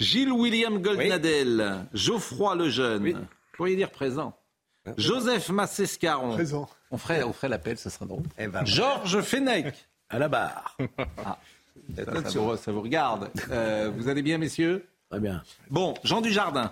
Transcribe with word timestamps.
Gilles 0.00 0.32
William 0.32 0.78
Goldnadel, 0.82 1.86
Geoffroy 1.94 2.56
Lejeune, 2.56 3.02
Oui. 3.02 3.14
pourriez 3.56 3.76
dire 3.76 3.90
présent. 3.90 4.36
Joseph 4.96 5.48
Massescaron. 5.48 6.32
Présent. 6.32 6.68
On 6.90 6.98
ferait, 6.98 7.22
on 7.22 7.32
ferait 7.32 7.48
l'appel, 7.48 7.78
ça 7.78 7.88
sera 7.88 8.04
drôle. 8.04 8.24
Eh 8.36 8.48
ben, 8.48 8.64
Georges 8.66 9.20
Fenech. 9.20 9.74
à 10.08 10.18
la 10.18 10.28
barre. 10.28 10.76
Ça, 11.96 12.04
ça 12.30 12.38
vous, 12.38 12.56
ça 12.56 12.70
vous 12.70 12.82
regarde. 12.82 13.30
Euh, 13.50 13.90
vous 13.96 14.08
allez 14.08 14.22
bien, 14.22 14.38
messieurs? 14.38 14.86
Très 15.10 15.18
bien. 15.18 15.42
Bon, 15.68 15.94
Jean 16.04 16.20
Dujardin, 16.20 16.70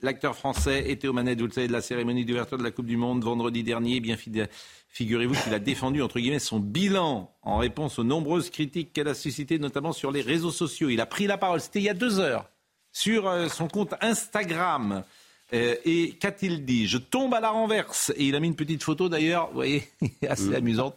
l'acteur 0.00 0.34
français, 0.34 0.88
était 0.90 1.08
aux 1.08 1.12
manettes, 1.12 1.40
vous 1.40 1.46
le 1.46 1.52
savez, 1.52 1.68
de 1.68 1.72
la 1.72 1.82
cérémonie 1.82 2.24
d'ouverture 2.24 2.56
de 2.56 2.62
la 2.62 2.70
Coupe 2.70 2.86
du 2.86 2.96
Monde 2.96 3.22
vendredi 3.22 3.62
dernier. 3.62 4.00
Bien 4.00 4.16
fidè- 4.16 4.48
figurez-vous 4.96 5.34
qu'il 5.34 5.52
a 5.52 5.58
défendu, 5.58 6.00
entre 6.00 6.18
guillemets, 6.18 6.38
son 6.38 6.58
bilan 6.58 7.30
en 7.42 7.58
réponse 7.58 7.98
aux 7.98 8.04
nombreuses 8.04 8.48
critiques 8.48 8.94
qu'elle 8.94 9.08
a 9.08 9.14
suscitées, 9.14 9.58
notamment 9.58 9.92
sur 9.92 10.10
les 10.10 10.22
réseaux 10.22 10.50
sociaux. 10.50 10.88
Il 10.88 11.02
a 11.02 11.06
pris 11.06 11.26
la 11.26 11.36
parole, 11.36 11.60
c'était 11.60 11.80
il 11.80 11.84
y 11.84 11.90
a 11.90 11.94
deux 11.94 12.18
heures, 12.18 12.48
sur 12.92 13.28
euh, 13.28 13.48
son 13.48 13.68
compte 13.68 13.94
Instagram. 14.00 15.04
Euh, 15.52 15.76
et 15.84 16.10
qu'a-t-il 16.18 16.64
dit 16.64 16.88
Je 16.88 16.98
tombe 16.98 17.32
à 17.34 17.40
la 17.40 17.50
renverse. 17.50 18.12
Et 18.16 18.26
il 18.26 18.34
a 18.34 18.40
mis 18.40 18.48
une 18.48 18.56
petite 18.56 18.82
photo 18.82 19.08
d'ailleurs, 19.08 19.48
vous 19.48 19.54
voyez, 19.54 19.88
assez 20.28 20.54
amusante, 20.54 20.96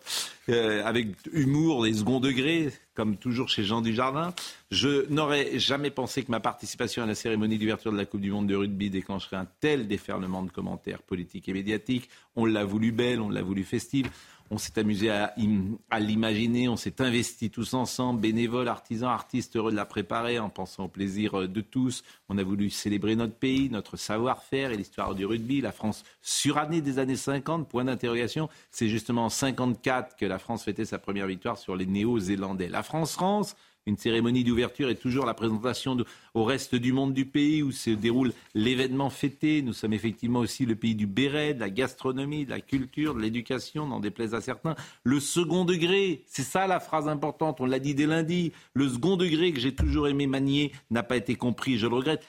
euh, 0.49 0.83
avec 0.85 1.07
humour, 1.31 1.83
des 1.83 1.93
seconds 1.93 2.19
degrés, 2.19 2.71
comme 2.95 3.17
toujours 3.17 3.49
chez 3.49 3.63
Jean 3.63 3.81
Dujardin. 3.81 4.33
Je 4.71 5.07
n'aurais 5.09 5.59
jamais 5.59 5.91
pensé 5.91 6.23
que 6.23 6.31
ma 6.31 6.39
participation 6.39 7.03
à 7.03 7.05
la 7.05 7.15
cérémonie 7.15 7.59
d'ouverture 7.59 7.91
de 7.91 7.97
la 7.97 8.05
Coupe 8.05 8.21
du 8.21 8.31
Monde 8.31 8.47
de 8.47 8.55
rugby 8.55 8.89
déclencherait 8.89 9.37
un 9.37 9.47
tel 9.59 9.87
déferlement 9.87 10.41
de 10.41 10.49
commentaires 10.49 11.03
politiques 11.03 11.47
et 11.47 11.53
médiatiques. 11.53 12.09
On 12.35 12.45
l'a 12.45 12.63
voulu 12.63 12.91
belle, 12.91 13.21
on 13.21 13.29
l'a 13.29 13.43
voulu 13.43 13.63
festive. 13.63 14.09
On 14.51 14.57
s'est 14.57 14.79
amusé 14.79 15.11
à, 15.11 15.33
im- 15.37 15.77
à 15.91 15.99
l'imaginer, 15.99 16.67
on 16.69 16.75
s'est 16.75 17.01
investi 17.01 17.51
tous 17.51 17.73
ensemble, 17.75 18.19
bénévoles, 18.19 18.67
artisans, 18.67 19.09
artistes, 19.09 19.55
heureux 19.55 19.71
de 19.71 19.75
la 19.75 19.85
préparer 19.85 20.39
en 20.39 20.49
pensant 20.49 20.85
au 20.85 20.87
plaisir 20.87 21.41
euh, 21.41 21.47
de 21.47 21.61
tous. 21.61 22.03
On 22.29 22.37
a 22.37 22.43
voulu 22.43 22.69
célébrer 22.71 23.15
notre 23.15 23.35
pays, 23.35 23.69
notre 23.69 23.95
savoir-faire 23.95 24.71
et 24.71 24.77
l'histoire 24.77 25.13
du 25.13 25.25
rugby. 25.25 25.61
La 25.61 25.71
France 25.71 26.03
surannée 26.21 26.81
des 26.81 26.97
années 26.97 27.15
50, 27.15 27.69
point 27.69 27.85
d'interrogation. 27.85 28.49
C'est 28.71 28.89
justement 28.89 29.25
en 29.25 29.29
54 29.29 30.15
que 30.15 30.25
la 30.25 30.39
France 30.39 30.63
fêtait 30.63 30.85
sa 30.85 30.97
première 30.97 31.27
victoire 31.27 31.57
sur 31.57 31.75
les 31.75 31.85
Néo-Zélandais. 31.85 32.69
La 32.69 32.81
France-France, 32.83 33.55
une 33.85 33.97
cérémonie 33.97 34.43
d'ouverture 34.43 34.89
est 34.89 34.95
toujours 34.95 35.25
la 35.25 35.33
présentation 35.33 35.97
au 36.33 36.43
reste 36.43 36.75
du 36.75 36.93
monde 36.93 37.13
du 37.13 37.25
pays 37.25 37.63
où 37.63 37.71
se 37.71 37.89
déroule 37.89 38.33
l'événement 38.53 39.09
fêté. 39.09 39.61
Nous 39.61 39.73
sommes 39.73 39.93
effectivement 39.93 40.39
aussi 40.39 40.65
le 40.65 40.75
pays 40.75 40.95
du 40.95 41.07
béret, 41.07 41.53
de 41.53 41.59
la 41.59 41.69
gastronomie, 41.69 42.45
de 42.45 42.51
la 42.51 42.61
culture, 42.61 43.15
de 43.15 43.21
l'éducation, 43.21 43.87
n'en 43.87 43.99
déplaise 43.99 44.35
à 44.35 44.41
certains. 44.41 44.75
Le 45.03 45.19
second 45.19 45.65
degré, 45.65 46.23
c'est 46.27 46.43
ça 46.43 46.67
la 46.67 46.79
phrase 46.79 47.07
importante, 47.07 47.61
on 47.61 47.65
l'a 47.65 47.79
dit 47.79 47.95
dès 47.95 48.05
lundi. 48.05 48.51
Le 48.73 48.87
second 48.87 49.17
degré 49.17 49.51
que 49.53 49.59
j'ai 49.59 49.73
toujours 49.73 50.07
aimé 50.07 50.27
manier 50.27 50.71
n'a 50.91 51.03
pas 51.03 51.17
été 51.17 51.35
compris, 51.35 51.77
je 51.77 51.87
le 51.87 51.95
regrette. 51.95 52.23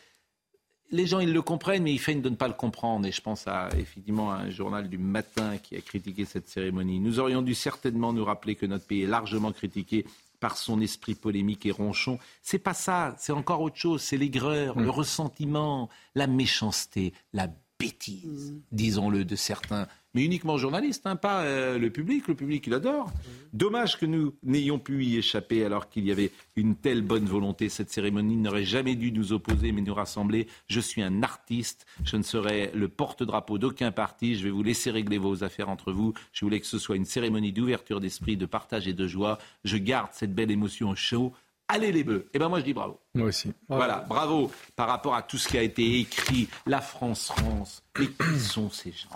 Les 0.93 1.07
gens, 1.07 1.21
ils 1.21 1.33
le 1.33 1.43
comprennent, 1.43 1.85
mais 1.85 1.93
ils 1.93 2.01
feignent 2.01 2.23
de 2.23 2.31
ne 2.31 2.35
pas 2.35 2.49
le 2.49 2.55
comprendre. 2.55 3.07
Et 3.07 3.13
je 3.13 3.21
pense 3.21 3.47
à, 3.47 3.69
effectivement, 3.79 4.33
à 4.33 4.39
un 4.39 4.51
journal 4.51 4.89
du 4.89 4.99
matin 4.99 5.57
qui 5.59 5.77
a 5.77 5.81
critiqué 5.81 6.25
cette 6.25 6.49
cérémonie. 6.49 6.99
Nous 6.99 7.21
aurions 7.21 7.43
dû 7.43 7.55
certainement 7.55 8.13
nous 8.13 8.25
rappeler 8.25 8.57
que 8.57 8.67
notre 8.67 8.87
pays 8.87 9.03
est 9.03 9.07
largement 9.07 9.53
critiqué 9.53 10.05
par 10.41 10.57
son 10.57 10.81
esprit 10.81 11.15
polémique 11.15 11.67
et 11.67 11.71
ronchon. 11.71 12.19
C'est 12.43 12.59
pas 12.59 12.75
ça, 12.75 13.15
c'est 13.19 13.33
encore 13.33 13.61
autre 13.61 13.77
chose. 13.77 14.03
C'est 14.03 14.17
l'aigreur, 14.17 14.79
le 14.81 14.91
ressentiment, 14.91 15.89
la 16.15 16.27
méchanceté, 16.27 17.13
la 17.33 17.49
bêtise, 17.79 18.55
disons-le, 18.73 19.25
de 19.25 19.37
certains. 19.37 19.87
Mais 20.15 20.25
uniquement 20.25 20.57
journalistes, 20.57 21.07
hein, 21.07 21.17
pas 21.17 21.43
euh, 21.43 21.79
le 21.79 21.91
public. 21.91 22.27
Le 22.27 22.35
public, 22.35 22.67
il 22.67 22.75
adore. 22.75 23.11
Dommage 23.53 23.99
que 23.99 24.07
nous 24.07 24.35
n'ayons 24.43 24.79
pu 24.79 25.05
y 25.05 25.17
échapper 25.17 25.65
alors 25.65 25.89
qu'il 25.89 26.05
y 26.05 26.11
avait 26.11 26.33
une 26.57 26.75
telle 26.75 27.03
bonne 27.03 27.27
volonté. 27.27 27.69
Cette 27.69 27.91
cérémonie 27.91 28.37
n'aurait 28.37 28.65
jamais 28.65 28.97
dû 28.97 29.13
nous 29.13 29.33
opposer, 29.33 29.71
mais 29.71 29.83
nous 29.83 29.95
rassembler. 29.95 30.49
Je 30.69 30.81
suis 30.81 31.03
un 31.03 31.23
artiste. 31.23 31.87
Je 32.05 32.17
ne 32.17 32.23
serai 32.23 32.71
le 32.75 32.89
porte-drapeau 32.89 33.59
d'aucun 33.59 33.93
parti. 33.93 34.35
Je 34.35 34.45
vais 34.45 34.51
vous 34.51 34.65
laisser 34.65 34.91
régler 34.91 35.19
vos 35.19 35.45
affaires 35.45 35.69
entre 35.69 35.93
vous. 35.93 36.13
Je 36.33 36.45
voulais 36.45 36.61
que 36.61 36.67
ce 36.67 36.79
soit 36.79 36.97
une 36.97 37.05
cérémonie 37.05 37.53
d'ouverture 37.53 38.01
d'esprit, 38.01 38.37
de 38.37 38.47
partage 38.47 38.89
et 38.89 38.95
de 38.95 39.07
joie. 39.07 39.39
Je 39.65 39.77
garde 39.77 40.11
cette 40.13 40.35
belle 40.35 40.51
émotion 40.51 40.91
au 40.91 40.97
chaud. 40.97 41.33
Allez 41.69 41.93
les 41.93 42.03
bleus. 42.03 42.29
Et 42.35 42.41
ben 42.41 42.49
moi 42.49 42.59
je 42.59 42.65
dis 42.65 42.73
bravo. 42.73 42.99
Moi 43.15 43.29
aussi. 43.29 43.53
Voilà, 43.69 44.05
bravo 44.09 44.51
par 44.75 44.89
rapport 44.89 45.15
à 45.15 45.23
tout 45.23 45.39
ce 45.39 45.47
qui 45.47 45.57
a 45.57 45.63
été 45.63 46.01
écrit. 46.01 46.49
La 46.67 46.81
France, 46.81 47.29
France. 47.29 47.85
Mais 47.97 48.09
qui 48.09 48.41
sont 48.41 48.71
ces 48.71 48.91
gens? 48.91 49.09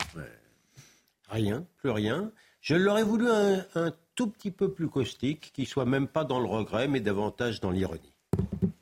Rien, 1.34 1.64
plus 1.78 1.90
rien. 1.90 2.30
Je 2.60 2.74
l'aurais 2.76 3.02
voulu 3.02 3.28
un, 3.28 3.64
un 3.74 3.92
tout 4.14 4.28
petit 4.28 4.50
peu 4.50 4.70
plus 4.72 4.88
caustique, 4.88 5.50
qui 5.52 5.66
soit 5.66 5.84
même 5.84 6.06
pas 6.06 6.24
dans 6.24 6.38
le 6.38 6.46
regret, 6.46 6.86
mais 6.88 7.00
davantage 7.00 7.60
dans 7.60 7.70
l'ironie. 7.70 8.12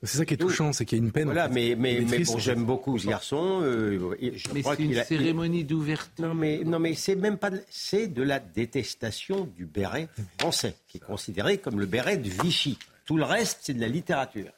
C'est 0.02 0.18
ça 0.18 0.24
qui 0.26 0.34
est 0.34 0.36
touchant, 0.36 0.72
c'est 0.72 0.84
qu'il 0.84 0.98
y 0.98 1.00
a 1.00 1.04
une 1.04 1.12
peine. 1.12 1.28
en 1.28 1.32
Voilà, 1.32 1.48
fait. 1.48 1.74
mais, 1.76 2.00
bon, 2.00 2.38
j'aime 2.38 2.64
beaucoup 2.64 2.98
ce 2.98 3.06
garçon. 3.06 3.60
euh, 3.62 4.16
je 4.20 4.48
Mais 4.52 4.62
c'est 4.62 4.82
une 4.82 4.96
a- 4.98 5.04
cérémonie 5.04 5.64
d'ouverture. 5.64 6.26
Non, 6.26 6.34
mais, 6.34 6.62
non, 6.64 6.78
mais 6.78 6.94
c'est 6.94 7.14
même 7.14 7.38
pas. 7.38 7.50
de- 7.50 7.62
C'est 7.70 8.08
de 8.08 8.22
la 8.22 8.38
détestation 8.40 9.48
du 9.56 9.64
béret 9.64 10.08
français, 10.38 10.74
qui 10.88 10.98
est 10.98 11.00
considéré 11.00 11.58
comme 11.58 11.78
le 11.80 11.86
béret 11.86 12.16
de 12.18 12.28
Vichy. 12.28 12.78
Tout 13.06 13.16
le 13.16 13.24
reste, 13.24 13.60
c'est 13.62 13.74
de 13.74 13.80
la 13.80 13.88
littérature. 13.88 14.50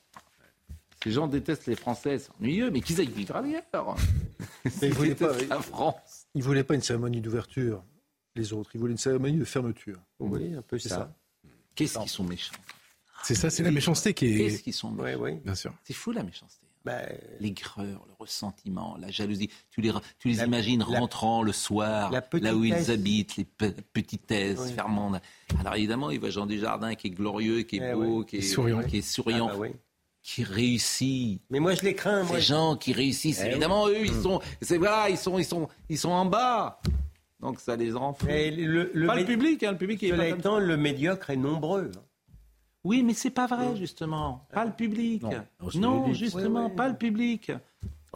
Ces 1.02 1.10
gens 1.12 1.26
détestent 1.26 1.66
les 1.66 1.76
Français, 1.76 2.18
c'est 2.18 2.30
ennuyeux, 2.40 2.70
mais 2.70 2.80
qu'ils 2.80 2.98
aillent 3.00 3.08
vivre 3.08 3.36
ailleurs. 3.36 3.62
Mais 4.82 4.88
ils 4.88 4.94
voulaient 4.94 5.14
pas- 5.14 5.32
détestent 5.32 5.48
la 5.50 5.60
France. 5.60 6.26
Ils 6.34 6.38
ne 6.38 6.44
voulaient 6.44 6.64
pas 6.64 6.74
une 6.74 6.82
cérémonie 6.82 7.20
d'ouverture, 7.20 7.82
les 8.34 8.52
autres. 8.52 8.70
Ils 8.74 8.80
voulaient 8.80 8.92
une 8.92 8.98
cérémonie 8.98 9.36
de 9.38 9.44
fermeture. 9.44 9.98
Oui, 10.20 10.54
un 10.54 10.62
peu 10.62 10.78
C'est 10.78 10.88
ça. 10.88 10.94
ça. 10.96 11.16
Qu'est-ce 11.74 11.98
qu'ils 11.98 12.08
sont 12.08 12.24
méchants 12.24 12.54
C'est 13.22 13.34
ça, 13.34 13.50
c'est 13.50 13.62
la 13.62 13.70
méchanceté 13.70 14.14
qui 14.14 14.36
Qu'est-ce 14.36 14.56
est. 14.56 14.62
qu'ils 14.62 14.72
sont 14.74 14.90
Oui, 14.96 15.04
méchants 15.06 15.20
oui. 15.22 15.32
Bien 15.44 15.54
sûr. 15.54 15.72
C'est 15.84 15.92
fou 15.94 16.12
la 16.12 16.22
méchanceté. 16.22 16.60
Ben, 16.84 17.02
L'aigreur, 17.40 18.04
le 18.06 18.12
ressentiment, 18.18 18.96
la 19.00 19.10
jalousie. 19.10 19.48
Tu 19.70 19.80
les, 19.80 19.90
tu 20.18 20.28
les 20.28 20.34
La- 20.34 20.44
imagines 20.44 20.84
la- 20.86 21.00
rentrant 21.00 21.42
le 21.42 21.52
soir, 21.52 22.12
là 22.12 22.54
où 22.54 22.62
ils 22.62 22.90
habitent, 22.90 23.36
les 23.36 23.44
pe- 23.44 23.72
petitesses, 23.94 24.58
Oui. 24.60 24.72
fermant. 24.74 25.12
Alors 25.60 25.74
évidemment, 25.76 26.10
il 26.10 26.20
voit 26.20 26.28
Jean 26.28 26.44
Dujardin 26.44 26.94
qui 26.94 27.06
est 27.06 27.10
glorieux, 27.10 27.62
qui 27.62 27.76
est 27.78 27.90
Eh 27.90 27.94
beau, 27.94 28.18
ouais. 28.20 28.26
qui, 28.26 28.36
est, 28.36 28.42
souriant. 28.42 28.82
qui 28.82 28.98
est 28.98 29.18
ah 29.18 29.32
bah 29.46 29.54
oui. 29.58 29.70
Qui 30.24 30.42
réussit. 30.42 31.42
Mais 31.50 31.60
moi, 31.60 31.74
je 31.74 31.82
les 31.82 31.94
crains. 31.94 32.24
Moi, 32.24 32.36
Ces 32.36 32.42
gens 32.46 32.76
qui 32.76 32.92
réussissent, 32.94 33.42
Eh 33.44 33.50
évidemment, 33.50 33.86
eux, 33.88 34.04
ils 34.06 34.22
sont, 34.22 34.40
c'est 34.62 34.78
voilà, 34.78 35.10
ils 35.10 35.18
sont, 35.18 35.38
ils 35.38 35.44
sont, 35.44 35.68
ils 35.90 35.98
sont 35.98 36.10
en 36.10 36.24
bas. 36.24 36.80
Donc 37.40 37.60
ça 37.60 37.76
les 37.76 37.92
rend 37.92 38.14
fous. 38.14 38.26
Et 38.28 38.50
le, 38.50 38.90
le 38.94 39.06
Pas 39.06 39.16
le 39.16 39.26
public, 39.26 39.62
hein, 39.62 39.72
le 39.72 39.78
public 39.78 40.02
est 40.02 40.16
pas 40.16 40.26
étant, 40.26 40.58
le 40.58 40.76
médiocre 40.78 41.28
est 41.28 41.36
nombreux. 41.36 41.92
Oui, 42.84 43.02
mais 43.02 43.12
c'est 43.12 43.30
pas 43.30 43.46
vrai, 43.46 43.76
justement. 43.76 44.46
Pas 44.52 44.64
le 44.64 44.72
public. 44.72 45.22
Non. 45.22 45.30
Non, 45.30 45.70
Non, 45.74 46.06
c'est 46.08 46.14
justement, 46.14 46.70
pas 46.70 46.88
le 46.88 46.96
public. 46.96 47.52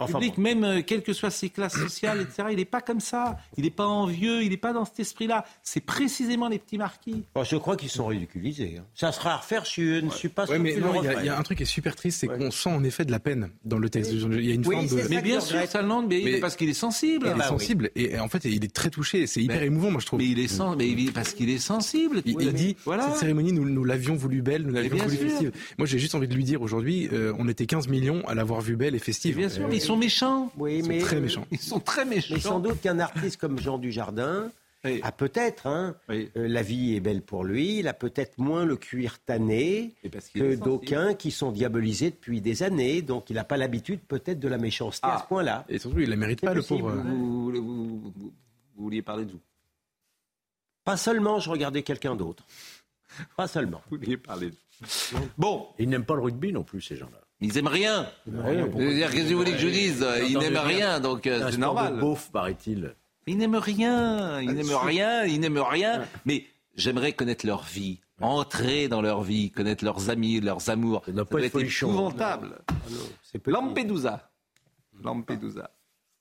Enfin, 0.01 0.19
public, 0.19 0.35
bon. 0.37 0.43
même 0.43 0.65
euh, 0.65 0.83
quelles 0.83 1.03
que 1.03 1.13
soient 1.13 1.31
ses 1.31 1.49
classes 1.51 1.77
sociales, 1.79 2.21
etc., 2.21 2.49
il 2.51 2.57
n'est 2.57 2.65
pas 2.65 2.81
comme 2.81 3.01
ça. 3.01 3.39
Il 3.57 3.65
n'est 3.65 3.71
pas 3.71 3.87
envieux, 3.87 4.43
il 4.43 4.51
n'est 4.51 4.57
pas 4.57 4.73
dans 4.73 4.85
cet 4.85 5.01
esprit-là. 5.01 5.45
C'est 5.63 5.81
précisément 5.81 6.49
les 6.49 6.59
petits 6.59 6.79
marquis. 6.79 7.25
Bon, 7.35 7.45
je 7.45 7.57
crois 7.57 7.77
qu'ils 7.77 7.89
sont 7.91 8.07
ridiculisés. 8.07 8.77
hein. 8.79 8.85
Ça 8.95 9.13
sera 9.13 9.33
à 9.33 9.37
refaire, 9.39 9.65
je 9.65 10.01
ne 10.01 10.11
suis 10.11 10.29
pas 10.29 10.47
sûr 10.47 10.57
il 10.57 10.67
y, 10.67 10.73
a- 10.83 10.87
referaient. 10.87 11.17
il 11.21 11.27
y 11.27 11.29
a 11.29 11.39
un 11.39 11.43
truc 11.43 11.59
qui 11.59 11.63
est 11.65 11.67
super 11.67 11.97
triste, 11.97 12.21
c'est 12.21 12.29
Ouais. 12.29 12.39
qu'on 12.39 12.51
sent 12.51 12.71
en 12.71 12.85
effet 12.85 13.05
de 13.05 13.11
la 13.11 13.19
peine 13.21 13.51
dans 13.65 13.79
le 13.79 13.89
texte. 13.91 14.13
Il 14.13 14.45
y 14.45 14.51
a 14.51 14.55
une 14.55 14.67
Oui, 14.67 14.75
forme 14.75 14.87
de. 14.89 15.09
Mais 15.09 15.23
bien 15.23 15.41
sûr, 15.41 15.59
ça 15.67 15.83
mais, 15.83 16.21
Mais- 16.25 16.41
parce 16.41 16.57
qu'il 16.57 16.69
est 16.69 16.75
sensible. 16.75 17.27
Il 17.27 17.33
est 17.33 17.35
bah 17.35 17.45
oui. 17.45 17.59
sensible 17.59 17.91
et 17.97 18.19
en 18.19 18.29
fait 18.29 18.45
il 18.45 18.65
est 18.65 18.73
très 18.75 18.91
touché. 18.91 19.27
C'est 19.27 19.43
hyper 19.43 19.61
Mais- 19.61 19.67
émouvant, 19.67 19.91
moi 19.91 20.01
je 20.01 20.07
trouve. 20.07 20.19
Mais 20.21 20.27
il 20.27 20.39
est 20.39 20.49
sen- 20.49 20.75
mais 20.77 20.89
il- 20.89 21.13
parce 21.13 21.33
qu'il 21.35 21.49
est 21.51 21.59
sensible. 21.59 22.23
Il, 22.25 22.37
Oui, 22.37 22.45
il 22.47 22.53
dit 22.53 22.77
voilà. 22.85 23.09
cette 23.11 23.17
cérémonie 23.21 23.53
nous, 23.53 23.69
nous 23.69 23.85
l'avions 23.85 24.15
voulu 24.15 24.43
belle, 24.43 24.63
nous 24.63 24.73
l'avions 24.75 24.97
voulu 24.97 25.17
sûr. 25.17 25.29
festive. 25.29 25.53
Moi 25.79 25.87
j'ai 25.87 25.99
juste 25.99 26.15
envie 26.15 26.29
de 26.29 26.35
lui 26.35 26.45
dire 26.45 26.63
aujourd'hui, 26.63 27.09
euh, 27.13 27.33
on 27.39 27.49
était 27.49 27.67
15 27.67 27.89
millions 27.89 28.23
à 28.27 28.35
l'avoir 28.35 28.61
vue 28.61 28.77
belle 28.77 28.95
et 28.95 28.99
festive. 28.99 29.37
Bien 29.37 29.49
sûr, 29.49 29.65
Euh, 29.67 29.71
ils 29.73 29.81
sont 29.89 29.97
méchants. 29.97 30.53
Oui, 30.57 30.77
ils 30.79 30.83
sont 30.83 30.89
mais, 30.89 30.99
très 31.01 31.21
méchants. 31.21 31.47
Ils 31.51 31.59
sont 31.59 31.81
très 31.81 32.05
méchants. 32.05 32.35
mais 32.35 32.41
sans 32.41 32.61
doute 32.61 32.81
qu'un 32.81 32.99
artiste 33.01 33.37
comme 33.39 33.59
Jean 33.59 33.79
Dujardin 33.79 34.51
Oui. 34.85 35.01
a 35.03 35.11
peut-être, 35.11 35.67
hein, 35.67 35.97
Oui. 36.09 36.31
euh, 36.37 36.47
la 36.49 36.63
vie 36.63 36.95
est 36.95 37.01
belle 37.01 37.21
pour 37.23 37.43
lui, 37.45 37.79
il 37.81 37.89
a 37.89 37.93
peut-être 37.95 38.39
moins 38.39 38.65
le 38.65 38.77
cuir 38.77 39.19
tanné 39.19 39.95
Et 40.05 40.09
parce 40.09 40.29
qu'il 40.29 40.43
est 40.45 40.57
que 40.59 40.65
d'aucuns 40.65 41.15
qui 41.15 41.31
sont 41.33 41.51
diabolisés 41.51 42.11
depuis 42.11 42.41
des 42.41 42.63
années, 42.63 43.03
donc 43.03 43.29
il 43.31 43.35
n'a 43.35 43.45
pas 43.45 43.57
l'habitude 43.57 44.01
peut-être 44.07 44.39
de 44.39 44.49
la 44.49 44.59
méchanceté 44.59 45.07
à 45.07 45.15
Ah. 45.17 45.21
ce 45.23 45.27
point-là. 45.29 45.65
Et 45.69 45.79
surtout 45.79 45.99
il 46.01 46.09
la 46.09 46.17
mérite 46.17 46.41
pas 46.41 46.55
le 46.55 46.63
pauvre. 46.63 46.93
Vous, 46.93 47.51
vous- 47.51 47.61
vous- 47.61 48.13
vous 48.15 48.33
vouliez 48.85 49.03
parler 49.03 49.25
de 49.25 49.33
vous. 49.33 49.41
Pas 50.85 50.97
seulement, 50.97 51.39
je 51.41 51.51
regardais 51.51 51.83
quelqu'un 51.83 52.15
d'autre. 52.17 52.47
Pas 53.37 53.49
seulement. 53.49 53.83
Vous 53.91 53.97
vouliez 53.99 54.17
parler. 54.17 54.53
Bon. 55.37 55.67
Ils 55.79 55.89
n'aiment 55.89 56.05
pas 56.05 56.15
le 56.15 56.23
rugby 56.23 56.53
non 56.53 56.63
plus, 56.63 56.81
ces 56.81 56.95
gens-là. 56.97 57.21
Ils 57.41 57.55
n'aiment 57.55 57.69
rien. 57.69 58.09
Qu'est-ce 58.27 59.13
que 59.13 59.33
vous 59.33 59.39
voulez 59.39 59.53
que 59.53 59.59
je 59.59 59.69
dise 59.69 60.07
Ils 60.29 60.39
n'aiment 60.39 60.57
rien, 60.57 61.01
donc 61.01 61.27
euh, 61.27 61.51
c'est 61.51 61.59
normal. 61.59 61.99
Beauf, 61.99 62.31
paraît-il. 62.31 62.95
Ils 63.27 63.37
n'aiment 63.37 63.57
rien. 63.57 64.41
Ils 64.41 64.53
n'aiment 64.53 64.75
rien. 64.75 65.25
Ils 65.25 65.39
n'aiment 65.39 65.59
rien. 65.59 66.05
Mais 66.25 66.47
j'aimerais 66.75 67.13
connaître 67.13 67.47
leur 67.47 67.63
vie, 67.63 68.01
entrer 68.21 68.89
dans 68.89 69.03
leur 69.03 69.23
vie, 69.23 69.51
connaître 69.51 69.85
leurs 69.85 70.11
amis, 70.11 70.41
leurs 70.41 70.69
amours. 70.69 71.05
Ça 71.05 71.13
doit 71.13 71.43
être 71.43 71.61
épouvantable. 71.61 72.59
Lampedusa. 73.47 74.31
Lampedusa. 75.03 75.71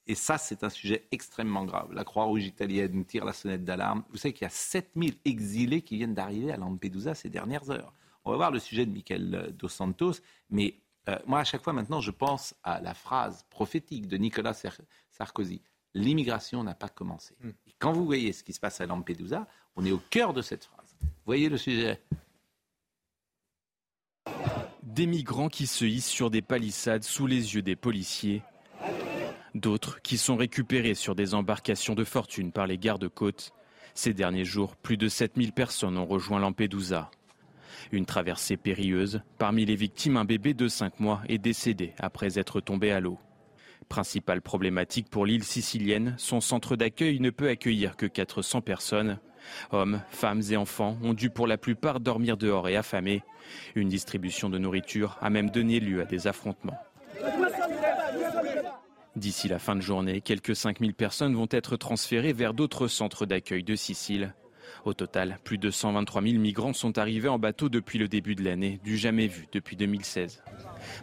Et 0.09 0.15
ça, 0.15 0.37
c'est 0.37 0.63
un 0.63 0.69
sujet 0.69 1.07
extrêmement 1.11 1.65
grave. 1.65 1.91
La 1.91 2.05
Croix-Rouge 2.05 2.45
italienne 2.45 3.03
tire 3.05 3.25
la 3.25 3.33
sonnette 3.33 3.65
d'alarme. 3.65 4.03
Vous 4.09 4.17
savez 4.17 4.33
qu'il 4.33 4.45
y 4.45 4.47
a 4.47 4.53
7000 4.53 5.15
exilés 5.25 5.81
qui 5.81 5.97
viennent 5.97 6.13
d'arriver 6.13 6.51
à 6.51 6.57
Lampedusa 6.57 7.13
ces 7.13 7.29
dernières 7.29 7.69
heures. 7.71 7.93
On 8.23 8.31
va 8.31 8.37
voir 8.37 8.51
le 8.51 8.59
sujet 8.59 8.85
de 8.85 8.91
Michael 8.91 9.53
Dos 9.57 9.67
Santos, 9.67 10.13
mais 10.49 10.75
euh, 11.09 11.17
moi, 11.25 11.39
à 11.39 11.43
chaque 11.43 11.63
fois 11.63 11.73
maintenant, 11.73 12.01
je 12.01 12.11
pense 12.11 12.53
à 12.63 12.81
la 12.81 12.93
phrase 12.93 13.45
prophétique 13.49 14.07
de 14.07 14.17
Nicolas 14.17 14.53
Sarkozy. 15.11 15.61
L'immigration 15.93 16.63
n'a 16.63 16.75
pas 16.75 16.89
commencé. 16.89 17.35
Hmm. 17.41 17.51
Et 17.67 17.73
quand 17.79 17.93
vous 17.93 18.05
voyez 18.05 18.33
ce 18.33 18.43
qui 18.43 18.53
se 18.53 18.59
passe 18.59 18.81
à 18.81 18.85
Lampedusa, 18.85 19.47
on 19.75 19.85
est 19.85 19.91
au 19.91 20.01
cœur 20.09 20.33
de 20.33 20.41
cette 20.41 20.65
phrase. 20.65 20.95
Voyez 21.25 21.49
le 21.49 21.57
sujet 21.57 22.01
Des 24.83 25.07
migrants 25.07 25.49
qui 25.49 25.65
se 25.65 25.85
hissent 25.85 26.05
sur 26.05 26.29
des 26.29 26.41
palissades 26.41 27.03
sous 27.03 27.27
les 27.27 27.55
yeux 27.55 27.61
des 27.61 27.75
policiers. 27.75 28.43
D'autres 29.55 30.01
qui 30.01 30.17
sont 30.17 30.35
récupérés 30.35 30.93
sur 30.93 31.15
des 31.15 31.33
embarcations 31.33 31.95
de 31.95 32.03
fortune 32.03 32.51
par 32.51 32.67
les 32.67 32.77
gardes-côtes. 32.77 33.53
Ces 33.95 34.13
derniers 34.13 34.45
jours, 34.45 34.75
plus 34.75 34.97
de 34.97 35.07
7000 35.07 35.53
personnes 35.53 35.97
ont 35.97 36.05
rejoint 36.05 36.39
Lampedusa. 36.39 37.09
Une 37.91 38.05
traversée 38.05 38.57
périlleuse. 38.57 39.21
Parmi 39.37 39.65
les 39.65 39.75
victimes, 39.75 40.17
un 40.17 40.25
bébé 40.25 40.53
de 40.53 40.67
5 40.67 40.99
mois 40.99 41.21
est 41.27 41.37
décédé 41.37 41.93
après 41.99 42.39
être 42.39 42.59
tombé 42.59 42.91
à 42.91 42.99
l'eau. 42.99 43.17
Principale 43.89 44.41
problématique 44.41 45.09
pour 45.09 45.25
l'île 45.25 45.43
sicilienne, 45.43 46.15
son 46.17 46.41
centre 46.41 46.75
d'accueil 46.75 47.19
ne 47.19 47.29
peut 47.29 47.47
accueillir 47.47 47.95
que 47.95 48.05
400 48.05 48.61
personnes. 48.61 49.19
Hommes, 49.71 50.01
femmes 50.09 50.41
et 50.49 50.57
enfants 50.57 50.97
ont 51.03 51.13
dû 51.13 51.29
pour 51.29 51.47
la 51.47 51.57
plupart 51.57 52.01
dormir 52.01 52.35
dehors 52.35 52.67
et 52.67 52.75
affamés. 52.75 53.23
Une 53.75 53.87
distribution 53.87 54.49
de 54.49 54.57
nourriture 54.57 55.17
a 55.21 55.29
même 55.29 55.49
donné 55.49 55.79
lieu 55.79 56.01
à 56.01 56.05
des 56.05 56.27
affrontements. 56.27 56.77
D'ici 59.15 59.47
la 59.47 59.57
fin 59.57 59.75
de 59.75 59.81
journée, 59.81 60.21
quelques 60.21 60.55
5000 60.55 60.93
personnes 60.93 61.33
vont 61.33 61.47
être 61.49 61.75
transférées 61.75 62.33
vers 62.33 62.53
d'autres 62.53 62.87
centres 62.87 63.25
d'accueil 63.25 63.63
de 63.63 63.75
Sicile. 63.75 64.35
Au 64.85 64.93
total, 64.93 65.39
plus 65.43 65.57
de 65.57 65.71
123 65.71 66.21
000 66.21 66.35
migrants 66.35 66.73
sont 66.73 66.97
arrivés 66.97 67.27
en 67.27 67.39
bateau 67.39 67.69
depuis 67.69 67.99
le 67.99 68.07
début 68.07 68.35
de 68.35 68.43
l'année, 68.43 68.79
du 68.83 68.97
jamais 68.97 69.27
vu 69.27 69.47
depuis 69.51 69.75
2016. 69.75 70.43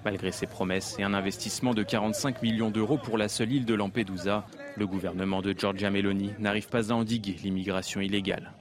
Malgré 0.05 0.33
ces 0.33 0.47
promesses 0.47 0.99
et 0.99 1.03
un 1.03 1.15
investissement 1.15 1.75
de 1.75 1.83
45 1.83 2.43
millions 2.43 2.71
d'euros 2.71 2.99
pour 2.99 3.19
la 3.19 3.29
seule 3.29 3.53
île 3.53 3.65
de 3.65 3.75
Lampedusa, 3.75 4.47
le 4.77 4.87
gouvernement 4.87 5.43
de 5.43 5.53
Giorgia 5.53 5.91
Meloni 5.91 6.33
n'arrive 6.39 6.69
pas 6.69 6.93
à 6.93 6.95
endiguer 6.95 7.37
l'immigration 7.43 8.01
illégale. 8.01 8.53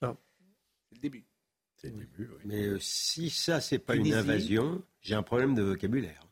C'est 0.00 1.90
le 1.90 1.96
début. 1.96 2.30
Mais 2.44 2.64
euh, 2.64 2.78
si 2.78 3.28
ça, 3.28 3.60
c'est 3.60 3.80
pas 3.80 3.96
une 3.96 4.12
invasion, 4.12 4.82
j'ai 5.00 5.14
un 5.14 5.24
problème 5.24 5.54
de 5.54 5.62
vocabulaire. 5.62 6.28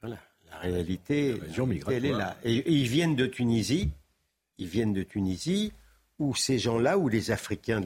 Voilà. 0.00 0.18
La 0.50 0.58
réalité, 0.58 1.40
elle 1.88 2.04
est 2.04 2.12
là. 2.12 2.36
et 2.44 2.72
ils 2.72 2.88
viennent 2.88 3.16
de 3.16 3.26
Tunisie 3.26 3.90
ils 4.58 4.68
viennent 4.68 4.92
de 4.92 5.02
Tunisie, 5.02 5.72
où 6.18 6.34
ces 6.34 6.58
gens-là, 6.58 6.98
où 6.98 7.08
les 7.08 7.30
Africains 7.30 7.82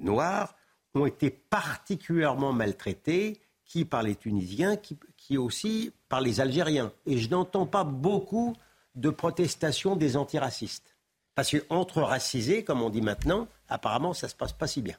noirs, 0.00 0.54
ont 0.94 1.06
été 1.06 1.30
particulièrement 1.30 2.52
maltraités, 2.52 3.40
qui 3.64 3.84
par 3.84 4.02
les 4.02 4.14
Tunisiens, 4.14 4.76
qui, 4.76 5.36
aussi 5.36 5.92
par 6.08 6.20
les 6.20 6.40
Algériens. 6.40 6.92
Et 7.04 7.18
je 7.18 7.28
n'entends 7.28 7.66
pas 7.66 7.84
beaucoup 7.84 8.54
de 8.94 9.10
protestations 9.10 9.96
des 9.96 10.16
antiracistes. 10.16 10.96
Parce 11.34 11.50
qu'entre 11.50 12.00
racisés, 12.00 12.64
comme 12.64 12.80
on 12.80 12.90
dit 12.90 13.02
maintenant, 13.02 13.48
apparemment, 13.68 14.14
ça 14.14 14.28
ne 14.28 14.30
se 14.30 14.36
passe 14.36 14.52
pas 14.52 14.66
si 14.66 14.80
bien. 14.82 14.96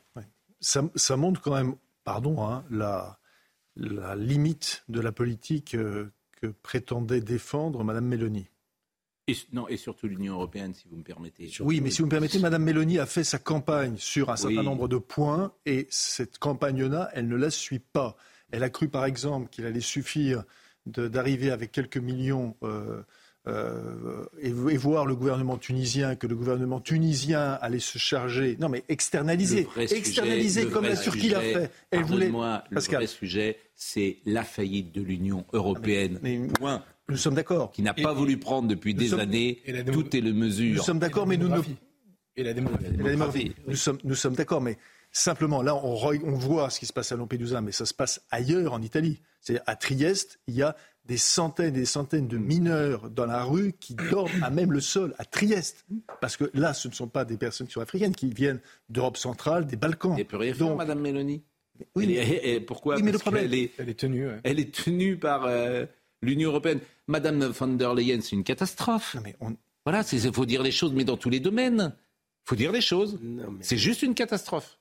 Ça, 0.59 1.17
montre 1.17 1.41
quand 1.41 1.55
même, 1.55 1.75
pardon, 2.03 2.45
hein, 2.45 2.63
la, 2.69 3.17
limite 4.15 4.83
de 4.89 4.99
la 4.99 5.11
politique 5.11 5.75
euh, 5.75 6.11
que 6.33 6.47
prétendait 6.47 7.21
défendre 7.21 7.83
Mme 7.83 8.05
Mélanie. 8.05 8.49
Et, 9.27 9.35
non, 9.51 9.67
et 9.67 9.75
surtout 9.75 10.07
l'Union 10.07 10.35
européenne, 10.35 10.73
si 10.73 10.87
vous 10.89 10.95
me 10.95 11.03
permettez. 11.03 11.51
oui, 11.59 11.81
mais 11.81 11.89
si 11.89 11.99
vous 11.99 12.05
me 12.05 12.11
permettez, 12.11 12.39
Mme 12.39 12.63
Mélanie 12.63 12.99
a 12.99 13.05
fait 13.05 13.25
sa 13.25 13.39
campagne 13.39 13.95
sur 13.97 14.29
un 14.29 14.37
certain 14.37 14.63
nombre 14.63 14.87
de 14.87 14.97
points, 14.97 15.51
et 15.65 15.87
cette 15.89 16.37
campagne-là, 16.37 17.09
elle 17.13 17.27
ne 17.27 17.35
la 17.35 17.49
suit 17.49 17.79
pas. 17.79 18.15
Elle 18.51 18.63
a 18.63 18.69
cru, 18.69 18.87
par 18.87 19.05
exemple, 19.05 19.49
qu'il 19.49 19.65
allait 19.65 19.81
suffire 19.81 20.43
d'arriver 20.85 21.51
avec 21.51 21.73
quelques 21.73 21.97
millions 21.97 22.55
euh, 22.63 23.01
euh, 23.47 24.25
et, 24.39 24.51
voir 24.51 25.05
le 25.05 25.15
gouvernement 25.15 25.57
tunisien, 25.57 26.15
que 26.15 26.27
le 26.27 26.35
gouvernement 26.35 26.79
tunisien 26.81 27.57
allait 27.61 27.79
se 27.79 27.97
charger. 27.97 28.57
Non, 28.59 28.67
mais 28.67 28.83
externaliser. 28.89 29.67
Externaliser 29.77 30.67
comme 30.67 30.85
la 30.85 30.97
Turquie 30.97 31.29
l'a 31.29 31.41
fait. 31.41 31.71
Elle 31.91 32.03
voulait. 32.03 32.29
Le 32.29 32.79
vrai 32.79 33.07
sujet, 33.07 33.57
c'est 33.75 34.17
la 34.25 34.43
faillite 34.43 34.91
de 34.93 35.01
l'Union 35.01 35.45
européenne. 35.53 36.19
Ah, 36.61 36.83
nous 37.09 37.17
sommes 37.17 37.35
d'accord. 37.35 37.71
Qui 37.71 37.81
n'a 37.81 37.93
pas 37.93 38.13
voulu 38.13 38.37
prendre 38.37 38.67
depuis 38.67 38.93
des 38.93 39.13
années 39.13 39.61
toutes 39.91 40.13
les 40.13 40.21
mesures. 40.21 40.77
Nous 40.77 40.83
sommes 40.83 40.99
d'accord, 40.99 41.27
mais 41.27 41.37
nous 41.37 41.49
ne. 41.49 41.61
Et 42.35 42.43
la 42.43 42.53
démographie. 42.53 43.55
Nous 43.67 43.75
sommes, 43.75 43.97
nous 44.03 44.13
sommes 44.13 44.35
d'accord, 44.35 44.61
mais 44.61 44.77
simplement, 45.11 45.63
là, 45.63 45.75
on, 45.75 45.95
on, 45.95 46.35
voit 46.35 46.69
ce 46.69 46.79
qui 46.79 46.85
se 46.85 46.93
passe 46.93 47.11
à 47.11 47.15
Lampedusa, 47.15 47.61
mais 47.61 47.71
ça 47.71 47.87
se 47.87 47.95
passe 47.95 48.21
ailleurs 48.29 48.73
en 48.73 48.81
Italie. 48.83 49.21
C'est-à-dire 49.41 49.63
à 49.65 49.75
Trieste, 49.75 50.39
il 50.45 50.53
y 50.53 50.61
a 50.61 50.75
des 51.05 51.17
centaines 51.17 51.69
et 51.69 51.79
des 51.79 51.85
centaines 51.85 52.27
de 52.27 52.37
mineurs 52.37 53.09
dans 53.09 53.25
la 53.25 53.43
rue 53.43 53.73
qui 53.79 53.95
dorment 53.95 54.43
à 54.43 54.51
même 54.51 54.71
le 54.71 54.81
sol, 54.81 55.15
à 55.17 55.25
Trieste. 55.25 55.87
Parce 56.21 56.37
que 56.37 56.51
là, 56.53 56.75
ce 56.75 56.89
ne 56.89 56.93
sont 56.93 57.07
pas 57.07 57.25
des 57.25 57.37
personnes 57.37 57.65
qui 57.65 57.73
sont 57.73 57.81
africaines, 57.81 58.13
qui 58.13 58.29
viennent 58.29 58.59
d'Europe 58.89 59.17
centrale, 59.17 59.65
des 59.65 59.77
Balkans. 59.77 60.19
Et 60.19 60.23
peut 60.23 60.37
rien 60.37 60.53
faire, 60.53 60.75
Madame 60.75 60.99
Mélanie 60.99 61.43
oui, 61.95 62.19
pourquoi? 62.65 62.99
Mais 62.99 63.11
le 63.11 63.19
problème, 63.19 63.45
elle, 63.45 63.53
est, 63.53 63.71
elle 63.77 63.89
est 63.89 63.99
tenue. 63.99 64.27
Elle 64.43 64.59
est 64.59 64.73
tenue 64.73 65.17
par 65.17 65.45
euh, 65.45 65.85
l'Union 66.21 66.49
européenne. 66.49 66.79
Madame 67.07 67.45
von 67.45 67.67
der 67.67 67.93
Leyen, 67.93 68.21
c'est 68.21 68.35
une 68.35 68.43
catastrophe. 68.43 69.15
mais 69.23 69.35
Voilà, 69.85 70.03
il 70.11 70.33
faut 70.33 70.45
dire 70.45 70.63
les 70.63 70.71
choses, 70.71 70.93
mais 70.93 71.03
dans 71.03 71.17
tous 71.17 71.29
les 71.29 71.39
domaines. 71.39 71.95
Il 72.45 72.49
faut 72.49 72.55
dire 72.55 72.71
les 72.71 72.81
choses. 72.81 73.19
C'est 73.61 73.77
juste 73.77 74.01
une 74.03 74.15
catastrophe. 74.15 74.77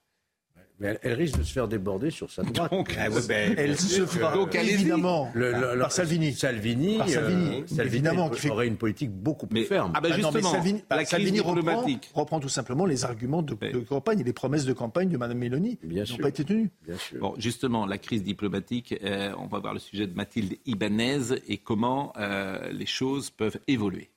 Mais 0.78 0.98
elle, 1.02 1.14
risque 1.14 1.38
de 1.38 1.42
se 1.42 1.52
faire 1.52 1.68
déborder 1.68 2.10
sur 2.10 2.30
sa 2.30 2.42
droite. 2.42 2.70
Donc, 2.70 2.94
ah 3.00 3.08
ben, 3.26 3.54
elle 3.56 3.78
se 3.78 4.04
fera 4.04 4.34
donc, 4.34 4.54
évidemment 4.54 5.30
le, 5.34 5.78
par 5.78 5.90
Salvini. 5.90 6.34
Salvini, 6.34 6.98
par 6.98 7.08
Salvini, 7.08 7.64
euh, 7.78 7.84
évidemment, 7.84 8.28
qui 8.28 8.50
aurait 8.50 8.66
une 8.66 8.76
politique 8.76 9.10
beaucoup 9.10 9.46
plus 9.46 9.64
ferme. 9.64 9.92
Ah 9.94 10.02
ben 10.02 10.12
justement, 10.12 10.32
ah 10.34 10.40
non, 10.40 10.50
Salvini, 10.50 10.84
la 10.90 11.04
Salvini 11.06 11.40
reprend, 11.40 11.86
reprend, 12.14 12.40
tout 12.40 12.50
simplement 12.50 12.84
les 12.84 13.06
arguments 13.06 13.42
de, 13.42 13.54
de, 13.54 13.78
campagne 13.78 14.20
et 14.20 14.24
les 14.24 14.34
promesses 14.34 14.66
de 14.66 14.74
campagne 14.74 15.08
de 15.08 15.16
Mme 15.16 15.38
Mélanie 15.38 15.78
qui 15.78 15.86
n'ont 15.86 16.18
pas 16.18 16.28
été 16.28 16.44
tenues. 16.44 16.70
Bien 16.84 16.98
sûr. 16.98 17.20
Bon, 17.20 17.34
justement, 17.38 17.86
la 17.86 17.96
crise 17.96 18.22
diplomatique, 18.22 18.94
euh, 19.02 19.32
on 19.38 19.46
va 19.46 19.60
voir 19.60 19.72
le 19.72 19.80
sujet 19.80 20.06
de 20.06 20.14
Mathilde 20.14 20.56
Ibanez 20.66 21.36
et 21.48 21.56
comment 21.56 22.12
euh, 22.18 22.70
les 22.70 22.86
choses 22.86 23.30
peuvent 23.30 23.58
évoluer. 23.66 24.10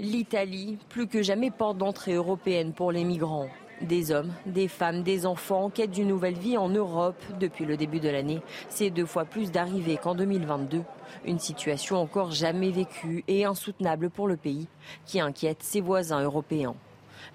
L'Italie, 0.00 0.78
plus 0.88 1.06
que 1.06 1.22
jamais 1.22 1.50
porte 1.50 1.76
d'entrée 1.76 2.14
européenne 2.14 2.72
pour 2.72 2.90
les 2.90 3.04
migrants. 3.04 3.50
Des 3.82 4.12
hommes, 4.12 4.32
des 4.44 4.68
femmes, 4.68 5.02
des 5.02 5.24
enfants 5.24 5.64
en 5.64 5.70
quête 5.70 5.90
d'une 5.90 6.08
nouvelle 6.08 6.38
vie 6.38 6.58
en 6.58 6.68
Europe 6.68 7.22
depuis 7.38 7.64
le 7.64 7.78
début 7.78 7.98
de 7.98 8.10
l'année. 8.10 8.42
C'est 8.68 8.90
deux 8.90 9.06
fois 9.06 9.24
plus 9.24 9.50
d'arrivées 9.50 9.96
qu'en 9.96 10.14
2022. 10.14 10.82
Une 11.24 11.38
situation 11.38 11.96
encore 11.96 12.30
jamais 12.30 12.70
vécue 12.70 13.24
et 13.26 13.46
insoutenable 13.46 14.10
pour 14.10 14.28
le 14.28 14.36
pays 14.36 14.68
qui 15.06 15.18
inquiète 15.18 15.62
ses 15.62 15.80
voisins 15.80 16.22
européens. 16.22 16.74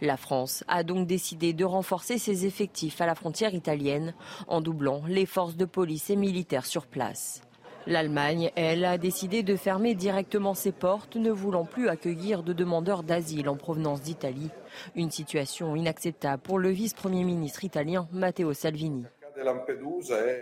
La 0.02 0.18
France 0.18 0.64
a 0.68 0.84
donc 0.84 1.08
décidé 1.08 1.54
de 1.54 1.66
renforcer 1.66 2.20
ses 2.20 2.46
effectifs 2.46 3.02
à 3.02 3.08
la 3.08 3.16
frontière 3.16 3.56
italienne 3.56 4.14
en 4.48 4.62
doublant 4.62 5.02
les 5.08 5.26
forces 5.26 5.56
de 5.56 5.66
police 5.66 6.10
et 6.12 6.16
militaires 6.16 6.66
sur 6.66 6.86
place. 6.86 7.42
L'Allemagne, 7.88 8.52
elle, 8.56 8.84
a 8.84 8.98
décidé 8.98 9.44
de 9.44 9.56
fermer 9.56 9.94
directement 9.94 10.56
ses 10.56 10.72
portes, 10.72 11.18
ne 11.18 11.30
voulant 11.30 11.66
plus 11.66 11.88
accueillir 11.88 12.42
de 12.42 12.52
demandeurs 12.52 13.04
d'asile 13.04 13.48
en 13.48 13.56
provenance 13.56 14.02
d'Italie. 14.02 14.50
Une 14.96 15.12
situation 15.12 15.76
inacceptable 15.76 16.42
pour 16.42 16.60
le 16.60 16.70
vice-premier 16.70 17.24
ministre 17.24 17.64
italien 17.64 18.08
Matteo 18.12 18.54
Salvini. 18.54 19.06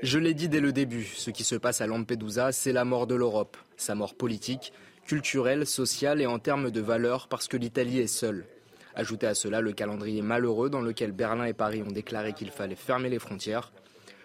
Je 0.03 0.19
l'ai 0.19 0.33
dit 0.33 0.49
dès 0.49 0.59
le 0.59 0.71
début, 0.71 1.03
ce 1.03 1.31
qui 1.31 1.43
se 1.43 1.55
passe 1.55 1.81
à 1.81 1.87
Lampedusa, 1.87 2.51
c'est 2.51 2.71
la 2.71 2.85
mort 2.85 3.07
de 3.07 3.15
l'Europe. 3.15 3.57
Sa 3.75 3.95
mort 3.95 4.15
politique, 4.15 4.71
culturelle, 5.05 5.65
sociale 5.65 6.21
et 6.21 6.27
en 6.27 6.39
termes 6.39 6.71
de 6.71 6.81
valeurs 6.81 7.27
parce 7.27 7.47
que 7.47 7.57
l'Italie 7.57 7.99
est 7.99 8.07
seule. 8.07 8.45
Ajoutez 8.95 9.25
à 9.25 9.33
cela 9.33 9.61
le 9.61 9.73
calendrier 9.73 10.21
malheureux 10.21 10.69
dans 10.69 10.81
lequel 10.81 11.11
Berlin 11.11 11.45
et 11.45 11.53
Paris 11.53 11.81
ont 11.81 11.91
déclaré 11.91 12.33
qu'il 12.33 12.51
fallait 12.51 12.75
fermer 12.75 13.09
les 13.09 13.19
frontières. 13.19 13.73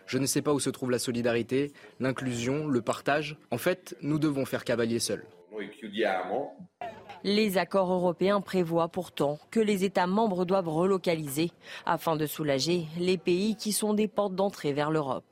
Je 0.06 0.18
ne 0.18 0.26
sais 0.26 0.42
pas 0.42 0.52
où 0.52 0.60
se 0.60 0.70
trouve 0.70 0.90
la 0.90 0.98
solidarité, 0.98 1.72
l'inclusion, 2.00 2.66
le 2.66 2.82
partage. 2.82 3.36
En 3.50 3.58
fait, 3.58 3.96
nous 4.02 4.18
devons 4.18 4.44
faire 4.44 4.64
cavalier 4.64 4.98
seul. 4.98 5.24
Les 7.24 7.58
accords 7.58 7.92
européens 7.92 8.40
prévoient 8.40 8.88
pourtant 8.88 9.38
que 9.50 9.60
les 9.60 9.84
États 9.84 10.06
membres 10.06 10.44
doivent 10.44 10.68
relocaliser 10.68 11.50
afin 11.84 12.16
de 12.16 12.26
soulager 12.26 12.86
les 12.98 13.18
pays 13.18 13.56
qui 13.56 13.72
sont 13.72 13.92
des 13.92 14.08
portes 14.08 14.34
d'entrée 14.34 14.72
vers 14.72 14.90
l'Europe. 14.90 15.24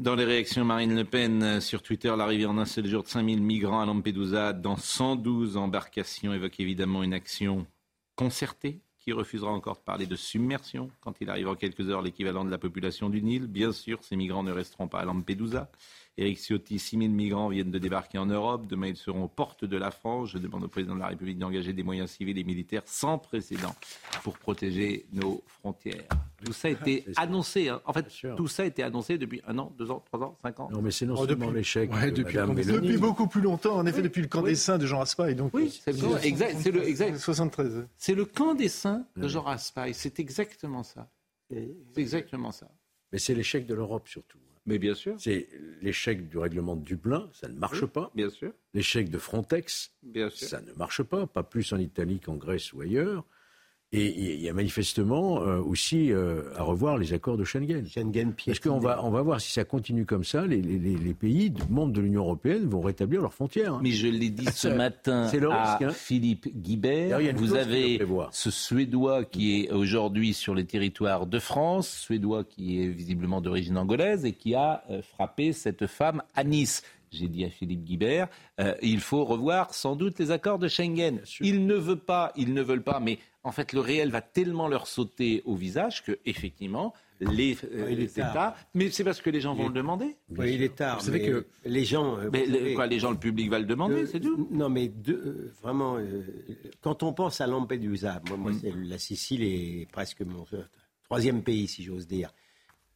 Dans 0.00 0.14
les 0.14 0.24
réactions, 0.24 0.64
Marine 0.64 0.96
Le 0.96 1.04
Pen 1.04 1.60
sur 1.60 1.82
Twitter, 1.82 2.12
l'arrivée 2.16 2.46
en 2.46 2.58
un 2.58 2.64
seul 2.64 2.86
jour 2.86 3.02
de 3.02 3.08
5000 3.08 3.42
migrants 3.42 3.80
à 3.80 3.86
Lampedusa 3.86 4.52
dans 4.52 4.76
112 4.76 5.56
embarcations 5.56 6.32
évoque 6.32 6.58
évidemment 6.58 7.02
une 7.02 7.12
action 7.12 7.66
concertée 8.16 8.80
qui 8.98 9.12
refusera 9.12 9.50
encore 9.50 9.76
de 9.76 9.82
parler 9.82 10.06
de 10.06 10.16
submersion 10.16 10.90
quand 11.00 11.20
il 11.20 11.30
arrive 11.30 11.48
en 11.48 11.54
quelques 11.54 11.88
heures 11.88 12.02
l'équivalent 12.02 12.44
de 12.44 12.50
la 12.50 12.58
population 12.58 13.08
du 13.08 13.22
Nil. 13.22 13.46
Bien 13.46 13.72
sûr, 13.72 14.02
ces 14.02 14.16
migrants 14.16 14.42
ne 14.42 14.52
resteront 14.52 14.88
pas 14.88 15.00
à 15.00 15.04
Lampedusa. 15.04 15.70
Éric 16.18 16.38
Ciotti, 16.38 16.78
6 16.78 16.98
000 16.98 17.10
migrants 17.10 17.48
viennent 17.48 17.70
de 17.70 17.78
débarquer 17.78 18.18
en 18.18 18.26
Europe. 18.26 18.66
Demain, 18.66 18.88
ils 18.88 18.96
seront 18.96 19.24
aux 19.24 19.28
portes 19.28 19.64
de 19.64 19.76
la 19.76 19.90
France. 19.90 20.30
Je 20.30 20.38
demande 20.38 20.64
au 20.64 20.68
président 20.68 20.94
de 20.94 21.00
la 21.00 21.06
République 21.06 21.38
d'engager 21.38 21.72
des 21.72 21.82
moyens 21.82 22.10
civils 22.10 22.36
et 22.36 22.44
militaires 22.44 22.82
sans 22.84 23.18
précédent 23.18 23.74
pour 24.22 24.38
protéger 24.38 25.06
nos 25.12 25.42
frontières. 25.46 26.04
Tout 26.44 26.52
ça 26.52 26.68
a 26.68 26.70
été 26.72 27.04
annoncé. 27.16 27.68
Hein. 27.68 27.80
En 27.84 27.92
fait, 27.92 28.06
tout 28.36 28.48
ça 28.48 28.64
a 28.64 28.66
été 28.66 28.82
annoncé 28.82 29.18
depuis 29.18 29.40
un 29.46 29.58
an, 29.58 29.72
deux 29.78 29.90
ans, 29.90 30.02
trois 30.04 30.20
ans, 30.20 30.36
cinq 30.42 30.60
ans. 30.60 30.68
Non, 30.70 30.82
mais 30.82 30.90
c'est 30.90 31.06
non 31.06 31.14
oh, 31.16 31.26
seulement 31.26 31.50
l'échec. 31.50 31.90
depuis, 31.90 32.36
depuis, 32.36 32.98
beaucoup 32.98 33.26
plus 33.26 33.40
longtemps. 33.40 33.76
En 33.76 33.86
effet, 33.86 34.02
depuis 34.02 34.22
le 34.22 34.28
camp 34.28 34.42
des 34.42 34.56
saints 34.56 34.78
de 34.78 34.86
Jean 34.86 34.98
Raspail. 34.98 35.34
Donc, 35.34 35.52
oui, 35.54 35.70
c'est 35.70 35.90
exact. 36.24 36.56
C'est 36.60 36.70
le 36.70 36.86
exact. 36.86 37.16
73. 37.16 37.86
C'est 37.96 38.14
le 38.14 38.24
camp 38.24 38.54
des 38.54 38.68
saints 38.68 39.04
de 39.16 39.28
Jean 39.28 39.42
Raspail. 39.42 39.94
C'est 39.94 40.20
exactement 40.20 40.82
ça. 40.82 41.08
C'est 41.50 41.74
exactement 41.96 42.52
ça. 42.52 42.68
Mais 43.12 43.18
c'est 43.18 43.34
l'échec 43.34 43.66
de 43.66 43.74
l'Europe 43.74 44.06
surtout. 44.06 44.38
Mais 44.70 44.78
bien 44.78 44.94
sûr. 44.94 45.16
C'est 45.18 45.48
l'échec 45.82 46.28
du 46.28 46.38
règlement 46.38 46.76
de 46.76 46.82
Dublin, 46.84 47.28
ça 47.32 47.48
ne 47.48 47.58
marche 47.58 47.84
pas. 47.86 48.10
Bien 48.14 48.30
sûr. 48.30 48.52
L'échec 48.72 49.10
de 49.10 49.18
Frontex, 49.18 49.92
bien 50.02 50.30
sûr. 50.30 50.46
ça 50.46 50.60
ne 50.60 50.72
marche 50.74 51.02
pas, 51.02 51.26
pas 51.26 51.42
plus 51.42 51.72
en 51.72 51.78
Italie 51.78 52.20
qu'en 52.20 52.36
Grèce 52.36 52.72
ou 52.72 52.80
ailleurs. 52.80 53.24
Et 53.92 54.34
il 54.34 54.40
y 54.40 54.48
a 54.48 54.52
manifestement 54.52 55.42
euh, 55.42 55.58
aussi 55.60 56.12
euh, 56.12 56.44
à 56.54 56.62
revoir 56.62 56.96
les 56.96 57.12
accords 57.12 57.36
de 57.36 57.42
Schengen. 57.42 57.84
Schengen 57.88 58.32
Parce 58.46 58.60
qu'on 58.60 58.78
va, 58.78 59.04
on 59.04 59.10
va 59.10 59.20
voir 59.22 59.40
si 59.40 59.50
ça 59.50 59.64
continue 59.64 60.06
comme 60.06 60.22
ça, 60.22 60.46
les, 60.46 60.62
les, 60.62 60.78
les 60.78 61.14
pays 61.14 61.52
membres 61.68 61.92
de 61.92 62.00
l'Union 62.00 62.22
européenne 62.22 62.68
vont 62.68 62.82
rétablir 62.82 63.20
leurs 63.20 63.34
frontières. 63.34 63.74
Hein. 63.74 63.80
Mais 63.82 63.90
je 63.90 64.06
l'ai 64.06 64.30
dit 64.30 64.46
ce 64.46 64.68
matin 64.76 65.28
à 65.50 65.78
hein. 65.82 65.90
Philippe 65.90 66.46
Guibert. 66.54 67.18
Vous 67.34 67.56
avez 67.56 68.00
ce 68.30 68.52
Suédois 68.52 69.24
qui 69.24 69.64
est 69.64 69.72
aujourd'hui 69.72 70.34
sur 70.34 70.54
les 70.54 70.66
territoires 70.66 71.26
de 71.26 71.40
France, 71.40 71.88
Suédois 71.88 72.44
qui 72.44 72.80
est 72.80 72.88
visiblement 72.88 73.40
d'origine 73.40 73.76
angolaise 73.76 74.24
et 74.24 74.34
qui 74.34 74.54
a 74.54 74.84
euh, 74.88 75.02
frappé 75.02 75.52
cette 75.52 75.88
femme 75.88 76.22
à 76.36 76.44
Nice 76.44 76.82
j'ai 77.12 77.26
dit 77.26 77.44
à 77.44 77.50
Philippe 77.50 77.82
Guibert, 77.82 78.28
il 78.82 79.00
faut 79.00 79.24
revoir 79.24 79.74
sans 79.74 79.96
doute 79.96 80.20
les 80.20 80.30
accords 80.30 80.60
de 80.60 80.68
Schengen. 80.68 81.20
Ils 81.40 81.66
ne 81.66 81.74
veulent 81.74 81.96
pas, 81.96 82.32
ils 82.36 82.54
ne 82.54 82.62
veulent 82.62 82.84
pas, 82.84 83.00
mais 83.00 83.18
en 83.42 83.52
fait, 83.52 83.72
le 83.72 83.80
réel 83.80 84.10
va 84.10 84.20
tellement 84.20 84.68
leur 84.68 84.86
sauter 84.86 85.42
au 85.44 85.54
visage 85.54 86.04
que, 86.04 86.18
effectivement, 86.26 86.94
les, 87.20 87.56
euh, 87.72 87.88
États. 87.88 88.56
Mais 88.74 88.90
c'est 88.90 89.04
parce 89.04 89.20
que 89.20 89.30
les 89.30 89.40
gens 89.40 89.54
vont 89.54 89.68
le 89.68 89.74
demander. 89.74 90.16
Oui, 90.30 90.54
il 90.54 90.62
est 90.62 90.76
tard. 90.76 90.98
Vous 90.98 91.06
savez 91.06 91.22
que 91.22 91.46
les 91.64 91.84
gens. 91.84 92.18
Euh, 92.18 92.30
mais 92.32 92.74
quoi, 92.74 92.86
les 92.86 92.98
gens, 92.98 93.10
le 93.10 93.18
public 93.18 93.50
va 93.50 93.58
le 93.58 93.66
demander, 93.66 94.06
c'est 94.06 94.20
tout? 94.20 94.48
Non, 94.50 94.68
mais 94.68 94.90
vraiment, 95.62 95.96
euh, 95.96 96.22
quand 96.80 97.02
on 97.02 97.12
pense 97.12 97.40
à 97.40 97.46
Lampedusa, 97.46 98.22
moi, 98.28 98.36
moi 98.36 98.52
mm. 98.52 98.84
la 98.84 98.98
Sicile 98.98 99.42
est 99.42 99.90
presque 99.90 100.22
mon 100.22 100.46
troisième 101.04 101.42
pays, 101.42 101.68
si 101.68 101.82
j'ose 101.82 102.06
dire. 102.06 102.32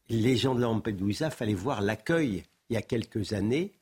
Les 0.08 0.36
gens 0.36 0.54
de 0.54 0.60
Lampedusa, 0.60 1.30
fallait 1.30 1.54
voir 1.54 1.80
l'accueil 1.80 2.44
il 2.70 2.74
y 2.74 2.76
a 2.76 2.82
quelques 2.82 3.32
années 3.32 3.72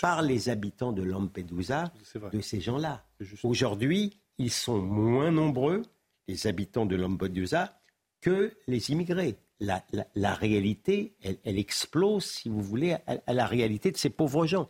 par 0.00 0.22
les 0.22 0.48
habitants 0.48 0.92
de 0.92 1.02
Lampedusa 1.02 1.92
de 2.32 2.40
ces 2.40 2.60
gens-là. 2.60 3.04
Aujourd'hui, 3.42 4.18
ils 4.38 4.50
sont 4.50 4.80
moins 4.80 5.30
nombreux 5.30 5.82
les 6.28 6.46
habitants 6.46 6.86
de 6.86 6.96
Lampedusa 6.96 7.78
que 8.20 8.52
les 8.66 8.90
immigrés. 8.90 9.36
La, 9.60 9.84
la, 10.14 10.34
réalité, 10.34 11.14
elle, 11.22 11.58
explose, 11.58 12.24
si 12.24 12.48
vous 12.48 12.60
voulez, 12.60 12.96
à, 13.06 13.32
la 13.32 13.46
réalité 13.46 13.92
de 13.92 13.96
ces 13.96 14.10
pauvres 14.10 14.46
gens. 14.46 14.68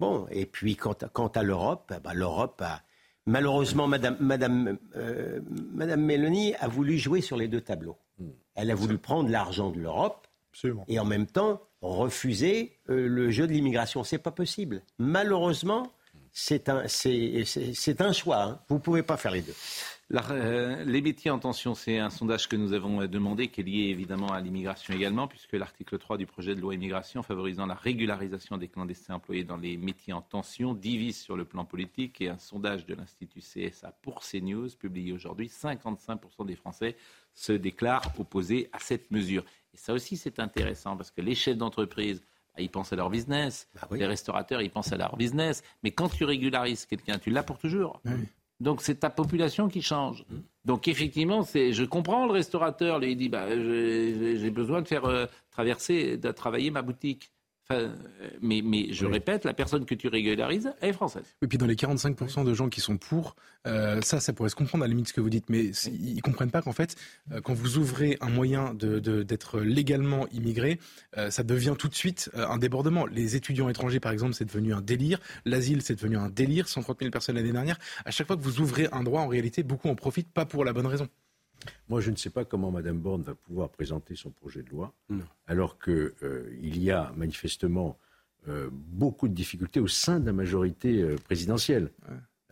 Bon, 0.00 0.26
et 0.30 0.44
puis 0.44 0.76
quant 0.76 0.96
à, 1.00 1.08
quant 1.08 1.28
à 1.28 1.42
l'Europe, 1.42 1.94
bah, 2.02 2.12
l'Europe 2.12 2.60
a 2.62 2.82
malheureusement, 3.26 3.86
Madame, 3.86 4.16
Madame, 4.20 4.78
euh, 4.96 5.40
Madame 5.72 6.02
Mélanie 6.02 6.54
a 6.56 6.68
voulu 6.68 6.98
jouer 6.98 7.20
sur 7.20 7.36
les 7.36 7.48
deux 7.48 7.60
tableaux. 7.60 7.96
Hmm. 8.18 8.30
Elle 8.54 8.70
a 8.70 8.74
voulu 8.74 8.98
prendre 8.98 9.30
l'argent 9.30 9.70
de 9.70 9.78
l'Europe 9.78 10.26
et 10.88 10.98
en 10.98 11.04
même 11.04 11.26
temps 11.26 11.62
refuser 11.80 12.78
euh, 12.90 13.06
le 13.08 13.30
jeu 13.30 13.46
de 13.46 13.52
l'immigration. 13.52 14.04
C'est 14.04 14.18
pas 14.18 14.30
possible. 14.30 14.82
Malheureusement, 14.98 15.92
c'est 16.32 16.68
un, 16.68 16.86
c'est, 16.88 18.00
un 18.00 18.12
choix. 18.12 18.42
Hein. 18.42 18.60
Vous 18.68 18.76
ne 18.76 18.80
pouvez 18.80 19.02
pas 19.02 19.16
faire 19.16 19.32
les 19.32 19.42
deux. 19.42 19.54
Euh, 20.14 20.84
les 20.84 21.00
métiers 21.00 21.30
en 21.30 21.38
tension, 21.38 21.74
c'est 21.74 21.98
un 21.98 22.10
sondage 22.10 22.46
que 22.48 22.56
nous 22.56 22.74
avons 22.74 23.00
euh, 23.00 23.08
demandé, 23.08 23.48
qui 23.48 23.62
est 23.62 23.64
lié 23.64 23.88
évidemment 23.88 24.28
à 24.28 24.40
l'immigration 24.40 24.92
également, 24.92 25.26
puisque 25.26 25.54
l'article 25.54 25.98
3 25.98 26.18
du 26.18 26.26
projet 26.26 26.54
de 26.54 26.60
loi 26.60 26.74
immigration 26.74 27.22
favorisant 27.22 27.64
la 27.64 27.74
régularisation 27.74 28.58
des 28.58 28.68
clandestins 28.68 29.14
employés 29.14 29.44
dans 29.44 29.56
les 29.56 29.78
métiers 29.78 30.12
en 30.12 30.20
tension 30.20 30.74
divise 30.74 31.18
sur 31.18 31.34
le 31.34 31.46
plan 31.46 31.64
politique. 31.64 32.20
Et 32.20 32.28
un 32.28 32.36
sondage 32.36 32.84
de 32.84 32.94
l'Institut 32.94 33.40
CSA 33.40 33.96
pour 34.02 34.20
CNews, 34.20 34.68
publié 34.78 35.12
aujourd'hui, 35.12 35.46
55% 35.46 36.44
des 36.44 36.56
Français 36.56 36.96
se 37.32 37.52
déclarent 37.52 38.12
opposés 38.18 38.68
à 38.72 38.78
cette 38.80 39.10
mesure. 39.10 39.44
Et 39.72 39.78
ça 39.78 39.94
aussi, 39.94 40.18
c'est 40.18 40.38
intéressant, 40.40 40.94
parce 40.94 41.10
que 41.10 41.22
les 41.22 41.34
chefs 41.34 41.56
d'entreprise, 41.56 42.20
bah, 42.54 42.60
ils 42.60 42.70
pensent 42.70 42.92
à 42.92 42.96
leur 42.96 43.08
business. 43.08 43.66
Bah 43.74 43.88
les 43.96 44.06
restaurateurs, 44.06 44.60
ils 44.60 44.70
pensent 44.70 44.92
à 44.92 44.98
leur 44.98 45.16
business. 45.16 45.62
Mais 45.82 45.90
quand 45.90 46.10
tu 46.10 46.24
régularises 46.24 46.84
quelqu'un, 46.84 47.18
tu 47.18 47.30
l'as 47.30 47.42
pour 47.42 47.56
toujours. 47.56 48.02
Donc 48.62 48.80
c'est 48.80 49.00
ta 49.00 49.10
population 49.10 49.68
qui 49.68 49.82
change. 49.82 50.24
Mmh. 50.30 50.36
Donc 50.64 50.86
effectivement, 50.86 51.42
je 51.42 51.84
comprends 51.84 52.26
le 52.26 52.32
restaurateur, 52.32 53.00
lui 53.00 53.12
il 53.12 53.16
dit 53.16 53.28
bah, 53.28 53.48
j'ai 53.50 54.50
besoin 54.50 54.82
de 54.82 54.88
faire 54.88 55.04
euh, 55.04 55.26
traverser, 55.50 56.16
de 56.16 56.30
travailler 56.30 56.70
ma 56.70 56.82
boutique. 56.82 57.32
Euh, 57.70 57.94
mais, 58.40 58.60
mais, 58.62 58.92
je 58.92 59.06
répète, 59.06 59.44
la 59.44 59.54
personne 59.54 59.84
que 59.84 59.94
tu 59.94 60.08
régularises 60.08 60.72
est 60.80 60.92
française. 60.92 61.24
Et 61.42 61.46
puis 61.46 61.58
dans 61.58 61.66
les 61.66 61.76
45% 61.76 62.44
de 62.44 62.54
gens 62.54 62.68
qui 62.68 62.80
sont 62.80 62.96
pour, 62.96 63.36
euh, 63.66 64.00
ça, 64.02 64.20
ça 64.20 64.32
pourrait 64.32 64.48
se 64.48 64.56
comprendre 64.56 64.84
à 64.84 64.86
la 64.86 64.90
limite 64.90 65.08
ce 65.08 65.12
que 65.12 65.20
vous 65.20 65.30
dites, 65.30 65.48
mais 65.48 65.66
ils 65.86 66.16
ne 66.16 66.20
comprennent 66.20 66.50
pas 66.50 66.62
qu'en 66.62 66.72
fait, 66.72 66.96
euh, 67.30 67.40
quand 67.40 67.54
vous 67.54 67.78
ouvrez 67.78 68.18
un 68.20 68.28
moyen 68.28 68.74
d'être 68.74 69.60
légalement 69.60 70.26
immigré, 70.28 70.78
ça 71.30 71.42
devient 71.42 71.74
tout 71.78 71.88
de 71.88 71.94
suite 71.94 72.30
un 72.34 72.58
débordement. 72.58 73.06
Les 73.06 73.36
étudiants 73.36 73.68
étrangers, 73.68 74.00
par 74.00 74.12
exemple, 74.12 74.34
c'est 74.34 74.44
devenu 74.44 74.74
un 74.74 74.80
délire. 74.80 75.20
L'asile, 75.44 75.82
c'est 75.82 75.94
devenu 75.94 76.16
un 76.16 76.28
délire. 76.28 76.68
130 76.68 76.98
000 77.00 77.10
personnes 77.10 77.36
l'année 77.36 77.52
dernière. 77.52 77.78
À 78.04 78.10
chaque 78.10 78.26
fois 78.26 78.36
que 78.36 78.42
vous 78.42 78.60
ouvrez 78.60 78.88
un 78.92 79.02
droit, 79.02 79.20
en 79.20 79.28
réalité, 79.28 79.62
beaucoup 79.62 79.88
en 79.88 79.94
profitent, 79.94 80.32
pas 80.32 80.46
pour 80.46 80.64
la 80.64 80.72
bonne 80.72 80.86
raison. 80.86 81.08
Moi, 81.88 82.00
je 82.00 82.10
ne 82.10 82.16
sais 82.16 82.30
pas 82.30 82.44
comment 82.44 82.70
Mme 82.70 82.98
Borne 82.98 83.22
va 83.22 83.34
pouvoir 83.34 83.68
présenter 83.68 84.14
son 84.16 84.30
projet 84.30 84.62
de 84.62 84.70
loi, 84.70 84.92
alors 85.46 85.78
qu'il 85.78 86.12
euh, 86.22 86.58
y 86.60 86.90
a 86.90 87.12
manifestement 87.16 87.98
euh, 88.48 88.68
beaucoup 88.72 89.28
de 89.28 89.34
difficultés 89.34 89.80
au 89.80 89.88
sein 89.88 90.20
de 90.20 90.26
la 90.26 90.32
majorité 90.32 91.02
euh, 91.02 91.16
présidentielle. 91.16 91.90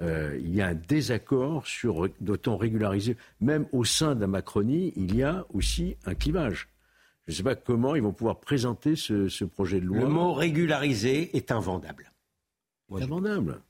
il 0.00 0.54
y 0.54 0.62
a 0.62 0.68
un 0.68 0.74
désaccord 0.74 1.66
sur 1.66 2.08
doit-on 2.20 2.56
régulariser. 2.56 3.16
Même 3.40 3.66
au 3.72 3.84
sein 3.84 4.14
de 4.14 4.20
la 4.20 4.26
Macronie, 4.26 4.92
il 4.96 5.14
y 5.14 5.22
a 5.22 5.44
aussi 5.52 5.96
un 6.06 6.14
clivage. 6.14 6.68
Je 7.26 7.32
ne 7.32 7.36
sais 7.36 7.42
pas 7.42 7.54
comment 7.54 7.94
ils 7.94 8.02
vont 8.02 8.12
pouvoir 8.12 8.40
présenter 8.40 8.96
ce, 8.96 9.44
projet 9.44 9.80
de 9.80 9.86
loi. 9.86 10.00
Le 10.00 10.08
mot 10.08 10.32
régularisé 10.32 11.36
est 11.36 11.52
invendable. 11.52 12.12
Invendable. 12.90 13.60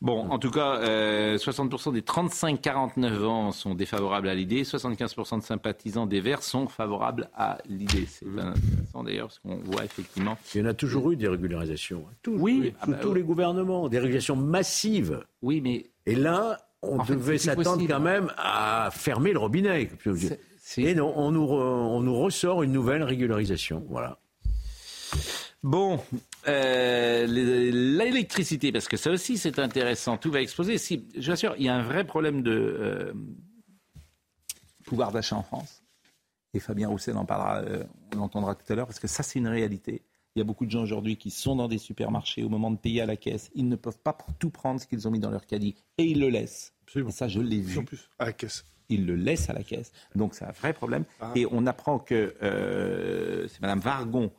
Bon, 0.00 0.28
en 0.30 0.38
tout 0.38 0.50
cas, 0.50 0.80
60% 0.82 1.88
euh, 1.88 1.92
des 1.92 2.02
35-49 2.02 3.24
ans 3.24 3.52
sont 3.52 3.74
défavorables 3.74 4.28
à 4.28 4.34
l'idée, 4.34 4.62
75% 4.62 5.38
de 5.38 5.42
sympathisants 5.42 6.06
des 6.06 6.20
Verts 6.20 6.42
sont 6.42 6.68
favorables 6.68 7.30
à 7.34 7.58
l'idée. 7.68 8.06
C'est 8.06 8.26
mmh. 8.26 8.38
intéressant 8.38 9.04
d'ailleurs, 9.04 9.28
parce 9.28 9.38
qu'on 9.38 9.56
voit 9.56 9.84
effectivement... 9.84 10.36
Il 10.54 10.60
y 10.60 10.64
en 10.64 10.66
a 10.66 10.74
toujours 10.74 11.10
eu 11.10 11.16
des 11.16 11.28
régularisations. 11.28 12.04
Hein. 12.06 12.30
oui, 12.38 12.72
sous 12.72 12.76
ah 12.82 12.86
bah 12.88 12.98
tous 13.00 13.14
les 13.14 13.22
gouvernements, 13.22 13.88
des 13.88 13.98
régulations 13.98 14.36
massives. 14.36 15.20
Oui, 15.40 15.60
mais... 15.62 15.86
Et 16.06 16.16
là, 16.16 16.58
on 16.82 17.02
devait 17.02 17.38
s'attendre 17.38 17.82
quand 17.88 18.00
même 18.00 18.30
à 18.36 18.90
fermer 18.92 19.32
le 19.32 19.38
robinet. 19.38 19.88
Et 20.76 20.94
non, 20.94 21.12
on 21.16 21.30
nous, 21.30 21.48
on 21.48 22.00
nous 22.00 22.14
ressort 22.14 22.62
une 22.62 22.72
nouvelle 22.72 23.02
régularisation. 23.02 23.84
Voilà. 23.88 24.18
Bon, 25.64 25.98
euh, 26.46 27.26
l'électricité, 27.26 28.70
parce 28.70 28.86
que 28.86 28.98
ça 28.98 29.10
aussi 29.10 29.38
c'est 29.38 29.58
intéressant, 29.58 30.18
tout 30.18 30.30
va 30.30 30.42
exploser. 30.42 30.76
Si, 30.76 31.08
je 31.16 31.24
vous 31.24 31.30
assure, 31.30 31.54
il 31.56 31.64
y 31.64 31.70
a 31.70 31.74
un 31.74 31.82
vrai 31.82 32.04
problème 32.04 32.42
de 32.42 32.50
euh, 32.50 33.14
pouvoir 34.84 35.10
d'achat 35.10 35.36
en 35.36 35.42
France. 35.42 35.82
Et 36.52 36.60
Fabien 36.60 36.88
Roussel 36.88 37.16
en 37.16 37.24
parlera, 37.24 37.62
euh, 37.62 37.82
on 38.12 38.18
l'entendra 38.18 38.54
tout 38.54 38.70
à 38.70 38.76
l'heure, 38.76 38.86
parce 38.86 39.00
que 39.00 39.08
ça 39.08 39.22
c'est 39.22 39.38
une 39.38 39.48
réalité. 39.48 40.02
Il 40.36 40.40
y 40.40 40.42
a 40.42 40.44
beaucoup 40.44 40.66
de 40.66 40.70
gens 40.70 40.82
aujourd'hui 40.82 41.16
qui 41.16 41.30
sont 41.30 41.56
dans 41.56 41.66
des 41.66 41.78
supermarchés 41.78 42.42
au 42.42 42.50
moment 42.50 42.70
de 42.70 42.76
payer 42.76 43.00
à 43.00 43.06
la 43.06 43.16
caisse. 43.16 43.50
Ils 43.54 43.66
ne 43.66 43.76
peuvent 43.76 44.00
pas 44.04 44.18
tout 44.38 44.50
prendre 44.50 44.78
ce 44.82 44.86
qu'ils 44.86 45.08
ont 45.08 45.10
mis 45.10 45.20
dans 45.20 45.30
leur 45.30 45.46
caddie 45.46 45.76
et 45.96 46.04
ils 46.04 46.20
le 46.20 46.28
laissent. 46.28 46.74
Et 46.94 47.10
ça, 47.10 47.26
je 47.26 47.40
l'ai 47.40 47.62
vu. 47.62 47.78
En 47.78 47.84
plus, 47.84 48.10
à 48.18 48.26
la 48.26 48.32
caisse. 48.34 48.66
Ils 48.90 49.06
le 49.06 49.14
laissent 49.14 49.48
à 49.48 49.54
la 49.54 49.62
caisse. 49.62 49.92
Donc 50.14 50.34
c'est 50.34 50.44
un 50.44 50.52
vrai 50.52 50.74
problème. 50.74 51.06
Ah. 51.20 51.32
Et 51.34 51.46
on 51.50 51.66
apprend 51.66 51.98
que 51.98 52.34
c'est 53.48 53.62
Madame 53.62 53.80
Vargon 53.80 54.30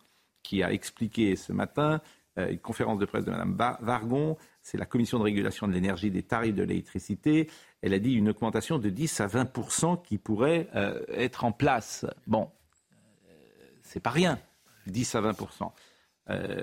qui 0.46 0.62
a 0.62 0.72
expliqué 0.72 1.36
ce 1.36 1.52
matin 1.52 2.02
euh, 2.38 2.52
une 2.52 2.60
conférence 2.60 3.00
de 3.00 3.06
presse 3.06 3.26
de 3.26 3.32
Mme 3.32 3.56
Vargon. 3.82 4.38
C'est 4.62 4.78
la 4.78 4.86
commission 4.86 5.18
de 5.18 5.24
régulation 5.24 5.68
de 5.68 5.74
l'énergie 5.74 6.12
des 6.12 6.22
tarifs 6.22 6.54
de 6.54 6.64
l'électricité. 6.64 7.50
Elle 7.82 7.94
a 7.94 8.00
dit 8.00 8.14
une 8.14 8.30
augmentation 8.30 8.78
de 8.78 8.90
10 8.90 9.22
à 9.22 9.28
20% 9.28 10.04
qui 10.04 10.18
pourrait 10.18 10.70
euh, 10.76 11.02
être 11.10 11.46
en 11.46 11.52
place. 11.52 12.06
Bon, 12.28 12.52
c'est 13.82 14.00
pas 14.00 14.12
rien, 14.12 14.40
10 14.88 15.16
à 15.16 15.22
20% 15.22 15.72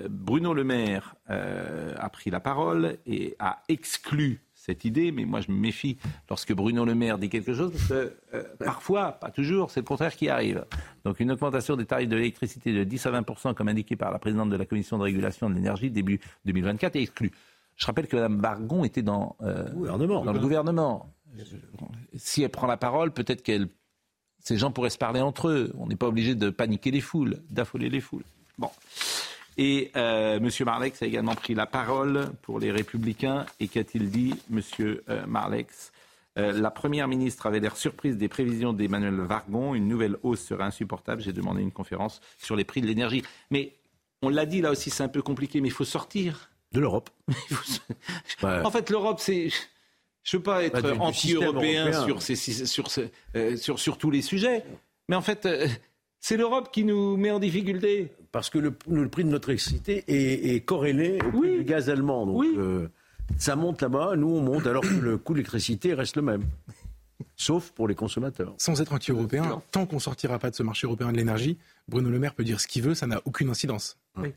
Bruno 0.08 0.54
Le 0.54 0.64
Maire 0.64 1.14
a 1.28 2.08
pris 2.10 2.30
la 2.30 2.40
parole 2.40 2.98
et 3.06 3.36
a 3.38 3.62
exclu 3.68 4.40
cette 4.64 4.84
idée, 4.84 5.10
mais 5.10 5.24
moi 5.24 5.40
je 5.40 5.50
me 5.50 5.56
méfie 5.56 5.96
lorsque 6.30 6.52
Bruno 6.52 6.84
Le 6.84 6.94
Maire 6.94 7.18
dit 7.18 7.28
quelque 7.28 7.52
chose, 7.52 7.72
parce 7.72 7.88
que 7.88 8.16
euh, 8.34 8.44
parfois, 8.60 9.12
pas 9.12 9.30
toujours, 9.30 9.72
c'est 9.72 9.80
le 9.80 9.86
contraire 9.86 10.14
qui 10.14 10.28
arrive. 10.28 10.64
Donc 11.04 11.18
une 11.18 11.32
augmentation 11.32 11.76
des 11.76 11.84
tarifs 11.84 12.08
de 12.08 12.14
l'électricité 12.14 12.72
de 12.72 12.84
10 12.84 13.06
à 13.06 13.20
20% 13.20 13.54
comme 13.54 13.68
indiqué 13.68 13.96
par 13.96 14.12
la 14.12 14.20
présidente 14.20 14.50
de 14.50 14.56
la 14.56 14.64
commission 14.64 14.98
de 14.98 15.02
régulation 15.02 15.50
de 15.50 15.54
l'énergie 15.56 15.90
début 15.90 16.20
2024 16.44 16.94
est 16.94 17.02
exclue. 17.02 17.32
Je 17.74 17.86
rappelle 17.86 18.06
que 18.06 18.14
Mme 18.14 18.40
Bargon 18.40 18.84
était 18.84 19.02
dans, 19.02 19.34
euh, 19.42 19.64
dans 20.24 20.32
le 20.32 20.38
gouvernement. 20.38 21.12
Si 22.14 22.42
elle 22.42 22.50
prend 22.50 22.68
la 22.68 22.76
parole, 22.76 23.10
peut-être 23.10 23.42
que 23.42 23.68
ces 24.38 24.58
gens 24.58 24.70
pourraient 24.70 24.90
se 24.90 24.98
parler 24.98 25.20
entre 25.20 25.48
eux. 25.48 25.72
On 25.78 25.88
n'est 25.88 25.96
pas 25.96 26.06
obligé 26.06 26.36
de 26.36 26.50
paniquer 26.50 26.92
les 26.92 27.00
foules, 27.00 27.38
d'affoler 27.50 27.90
les 27.90 28.00
foules. 28.00 28.24
Bon. 28.58 28.70
Et 29.58 29.90
euh, 29.96 30.38
M. 30.38 30.48
Marlex 30.64 31.02
a 31.02 31.06
également 31.06 31.34
pris 31.34 31.54
la 31.54 31.66
parole 31.66 32.30
pour 32.42 32.58
les 32.58 32.70
Républicains. 32.70 33.46
Et 33.60 33.68
qu'a-t-il 33.68 34.10
dit, 34.10 34.34
M. 34.50 34.60
Euh, 34.80 35.26
Marlex? 35.26 35.92
Euh, 36.38 36.52
La 36.52 36.70
Première 36.70 37.08
ministre 37.08 37.46
avait 37.46 37.60
l'air 37.60 37.76
surprise 37.76 38.16
des 38.16 38.28
prévisions 38.28 38.72
d'Emmanuel 38.72 39.14
Vargon. 39.20 39.74
Une 39.74 39.88
nouvelle 39.88 40.16
hausse 40.22 40.40
serait 40.40 40.64
insupportable. 40.64 41.20
J'ai 41.20 41.34
demandé 41.34 41.60
une 41.60 41.72
conférence 41.72 42.20
sur 42.38 42.56
les 42.56 42.64
prix 42.64 42.80
de 42.80 42.86
l'énergie. 42.86 43.22
Mais 43.50 43.74
on 44.22 44.30
l'a 44.30 44.46
dit, 44.46 44.62
là 44.62 44.70
aussi, 44.70 44.88
c'est 44.88 45.02
un 45.02 45.08
peu 45.08 45.20
compliqué, 45.20 45.60
mais 45.60 45.68
il 45.68 45.72
faut 45.72 45.84
sortir. 45.84 46.50
De 46.72 46.80
l'Europe. 46.80 47.10
En 48.42 48.70
fait, 48.70 48.90
l'Europe, 48.90 49.20
c'est... 49.20 49.50
Je 50.24 50.36
ne 50.36 50.38
veux 50.38 50.42
pas 50.42 50.62
être 50.62 51.00
anti-européen 51.00 51.92
sur, 52.04 52.22
sur, 52.22 52.90
sur, 53.56 53.78
sur, 53.78 53.98
tous 53.98 54.10
les 54.10 54.22
sujets. 54.22 54.64
Mais 55.08 55.16
en 55.16 55.20
fait, 55.20 55.48
c'est 56.20 56.36
l'Europe 56.36 56.70
qui 56.72 56.84
nous 56.84 57.16
met 57.16 57.30
en 57.30 57.40
difficulté 57.40 58.12
parce 58.32 58.48
que 58.48 58.58
le, 58.58 58.72
prix 59.08 59.24
de 59.24 59.28
notre 59.28 59.50
électricité 59.50 60.04
est, 60.08 60.64
corrélé 60.64 61.18
au 61.22 61.38
prix 61.38 61.58
du 61.58 61.64
gaz 61.64 61.90
allemand. 61.90 62.26
Donc, 62.26 62.44
euh, 62.56 62.88
ça 63.36 63.56
monte 63.56 63.82
là-bas, 63.82 64.16
nous 64.16 64.28
on 64.28 64.40
monte 64.40 64.66
alors 64.66 64.82
que 64.82 64.94
le 64.94 65.18
coût 65.18 65.34
de 65.34 65.38
l'électricité 65.38 65.94
reste 65.94 66.16
le 66.16 66.22
même. 66.22 66.42
Sauf 67.36 67.70
pour 67.70 67.88
les 67.88 67.94
consommateurs. 67.94 68.54
Sans 68.58 68.80
être 68.80 68.92
anti-européen, 68.92 69.62
tant 69.70 69.86
qu'on 69.86 69.98
sortira 69.98 70.38
pas 70.38 70.50
de 70.50 70.54
ce 70.54 70.62
marché 70.62 70.86
européen 70.86 71.12
de 71.12 71.16
l'énergie, 71.16 71.58
Bruno 71.88 72.10
Le 72.10 72.18
Maire 72.18 72.34
peut 72.34 72.44
dire 72.44 72.60
ce 72.60 72.66
qu'il 72.66 72.82
veut, 72.82 72.94
ça 72.94 73.06
n'a 73.06 73.20
aucune 73.24 73.50
incidence. 73.50 73.98
Oui. 74.16 74.32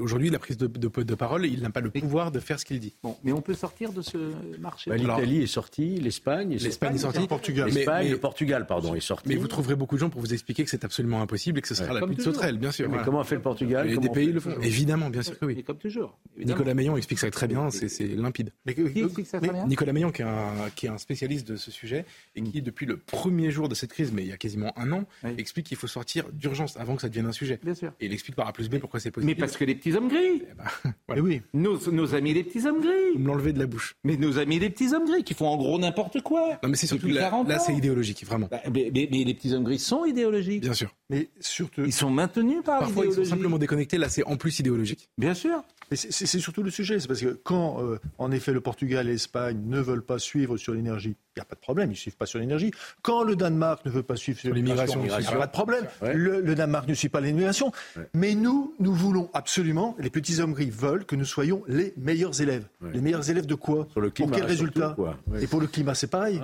Aujourd'hui, 0.00 0.30
la 0.30 0.38
prise 0.38 0.56
de, 0.56 0.66
de, 0.66 1.14
parole, 1.14 1.46
il 1.46 1.60
n'a 1.60 1.70
pas 1.70 1.80
le 1.80 1.90
pouvoir 1.90 2.32
de 2.32 2.40
faire 2.40 2.58
ce 2.58 2.64
qu'il 2.64 2.80
dit. 2.80 2.94
Bon, 3.02 3.16
mais 3.22 3.32
on 3.32 3.42
peut 3.42 3.54
sortir 3.54 3.92
de 3.92 4.00
ce 4.00 4.32
marché. 4.58 4.90
Bah, 4.90 4.96
L'Italie 4.96 5.42
est 5.42 5.46
sortie, 5.46 5.96
l'Espagne, 6.00 6.56
l'Espagne 6.56 6.94
est 6.94 6.98
sortie, 6.98 7.20
le 7.20 7.26
Portugal, 7.26 7.70
l'Espagne, 7.70 8.10
le 8.10 8.18
Portugal, 8.18 8.66
pardon, 8.66 8.94
est 8.94 9.00
sorti. 9.00 9.28
Mais 9.28 9.36
vous 9.36 9.48
trouverez 9.48 9.74
beaucoup 9.74 9.96
de 9.96 10.00
gens 10.00 10.10
pour 10.10 10.20
vous 10.20 10.32
expliquer 10.32 10.64
que 10.64 10.70
c'est 10.70 10.84
absolument 10.84 11.20
impossible 11.20 11.58
et 11.58 11.62
que 11.62 11.68
ce 11.68 11.74
sera 11.74 11.92
la 11.92 12.06
pluie 12.06 12.16
de 12.16 12.22
sauterelle, 12.22 12.58
bien 12.58 12.72
sûr. 12.72 12.88
Mais 12.88 12.98
comment 13.04 13.20
a 13.20 13.24
fait 13.24 13.34
le 13.34 13.42
Portugal 13.42 13.98
Des 13.98 14.08
pays 14.08 14.32
le 14.32 14.40
font. 14.40 14.58
Évidemment, 14.62 15.10
bien 15.10 15.22
sûr 15.22 15.38
que 15.38 15.44
oui. 15.44 15.62
comme 15.62 15.78
toujours. 15.78 16.18
Nicolas 16.38 16.74
Meillon 16.74 16.96
explique 16.96 17.18
ça 17.18 17.30
très 17.30 17.48
bien, 17.48 17.70
c'est 17.70 18.06
limpide. 18.06 18.50
Mais 18.66 18.74
qui 18.74 19.00
explique 19.00 19.26
ça 19.26 19.40
très 19.40 19.50
bien 19.50 19.66
Nicolas 19.66 19.92
Meillon, 19.92 20.10
qui 20.10 20.22
est, 20.22 20.26
un, 20.26 20.70
qui 20.74 20.86
est 20.86 20.90
un 20.90 20.98
spécialiste 20.98 21.46
de 21.48 21.56
ce 21.56 21.70
sujet 21.70 22.04
et 22.34 22.42
qui, 22.42 22.62
depuis 22.62 22.86
le 22.86 22.96
premier 22.96 23.50
jour 23.50 23.68
de 23.68 23.74
cette 23.74 23.90
crise, 23.90 24.12
mais 24.12 24.22
il 24.22 24.28
y 24.28 24.32
a 24.32 24.36
quasiment 24.36 24.72
un 24.78 24.92
an, 24.92 25.04
explique 25.38 25.66
qu'il 25.66 25.76
faut 25.76 25.86
sortir 25.86 26.24
d'urgence 26.32 26.76
avant 26.76 26.96
que 26.96 27.02
ça 27.02 27.08
devienne 27.08 27.26
un 27.26 27.32
sujet. 27.32 27.60
Bien 27.62 27.74
sûr. 27.74 27.92
Et 28.00 28.06
il 28.06 28.12
explique 28.12 28.36
par 28.36 28.48
A 28.48 28.52
plus 28.52 28.68
B 28.68 28.78
pourquoi 28.78 29.00
c'est 29.00 29.10
possible. 29.10 29.26
Mais 29.26 29.33
parce 29.34 29.56
que 29.56 29.64
les 29.64 29.74
petits 29.74 29.92
hommes 29.92 30.08
gris. 30.08 30.42
Eh 30.42 30.88
ben, 31.08 31.20
oui. 31.22 31.42
Nos, 31.52 32.14
amis 32.14 32.34
les 32.34 32.44
petits 32.44 32.66
hommes 32.66 32.80
gris. 32.80 33.12
Vous 33.14 33.20
me 33.20 33.28
l'enlevez 33.28 33.52
de 33.52 33.58
la 33.58 33.66
bouche. 33.66 33.96
Mais 34.04 34.16
nos 34.16 34.38
amis 34.38 34.58
les 34.58 34.70
petits 34.70 34.94
hommes 34.94 35.06
gris 35.06 35.24
qui 35.24 35.34
font 35.34 35.46
en 35.46 35.56
gros 35.56 35.78
n'importe 35.78 36.20
quoi. 36.22 36.58
Non, 36.62 36.68
mais 36.68 36.76
c'est 36.76 36.86
surtout 36.86 37.08
là, 37.08 37.30
là 37.46 37.58
c'est 37.58 37.74
idéologique, 37.74 38.24
vraiment. 38.24 38.48
Bah, 38.50 38.60
mais, 38.72 38.90
les 38.90 39.34
petits 39.34 39.52
hommes 39.52 39.64
gris 39.64 39.78
sont 39.78 40.04
idéologiques. 40.04 40.62
Bien 40.62 40.74
sûr. 40.74 40.94
Mais 41.10 41.28
surtout. 41.40 41.84
Ils 41.84 41.92
sont 41.92 42.10
maintenus 42.10 42.62
par 42.64 42.80
Parfois, 42.80 43.06
ils 43.06 43.12
sont 43.12 43.24
simplement 43.24 43.58
déconnectés. 43.58 43.98
Là, 43.98 44.08
c'est 44.08 44.24
en 44.24 44.36
plus 44.36 44.58
idéologique. 44.58 45.10
Bien 45.18 45.34
sûr. 45.34 45.62
c'est 45.92 46.26
surtout 46.26 46.62
le 46.62 46.70
sujet. 46.70 46.98
C'est 47.00 47.08
parce 47.08 47.20
que 47.20 47.38
quand, 47.42 47.82
euh, 47.82 47.98
en 48.18 48.30
effet, 48.30 48.52
le 48.52 48.60
Portugal 48.60 49.08
et 49.08 49.12
l'Espagne 49.12 49.60
ne 49.66 49.80
veulent 49.80 50.04
pas 50.04 50.18
suivre 50.18 50.56
sur 50.56 50.74
l'énergie, 50.74 51.16
il 51.36 51.40
n'y 51.40 51.42
a 51.42 51.46
pas 51.46 51.56
de 51.56 51.60
problème, 51.60 51.90
ils 51.90 51.94
ne 51.94 51.98
suivent 51.98 52.16
pas 52.16 52.26
sur 52.26 52.38
l'énergie. 52.38 52.70
Quand 53.02 53.24
le 53.24 53.34
Danemark 53.34 53.84
ne 53.84 53.90
veut 53.90 54.04
pas 54.04 54.14
suivre 54.14 54.38
sur 54.38 54.54
l'immigration, 54.54 55.02
il 55.02 55.08
n'y 55.08 55.12
a 55.12 55.36
pas 55.36 55.46
de 55.46 55.52
problème. 55.52 55.86
Le, 56.02 56.54
Danemark 56.54 56.86
ne 56.88 56.94
suit 56.94 57.08
pas 57.08 57.20
l'immigration. 57.20 57.72
Mais 58.14 58.34
nous, 58.34 58.74
nous 58.78 58.94
voulons 58.94 59.30
absolument, 59.34 59.96
les 59.98 60.10
petits 60.10 60.40
hommes 60.40 60.52
gris 60.52 60.70
veulent 60.70 61.04
que 61.04 61.16
nous 61.16 61.24
soyons 61.24 61.64
les 61.66 61.92
meilleurs 61.96 62.40
élèves. 62.40 62.66
Les 62.92 63.00
meilleurs 63.00 63.28
élèves 63.30 63.46
de 63.46 63.54
quoi? 63.54 63.88
Pour 63.94 64.30
quel 64.30 64.44
résultat? 64.44 64.96
Et 65.40 65.46
pour 65.46 65.60
le 65.60 65.66
climat, 65.66 65.94
c'est 65.94 66.10
pareil. 66.10 66.40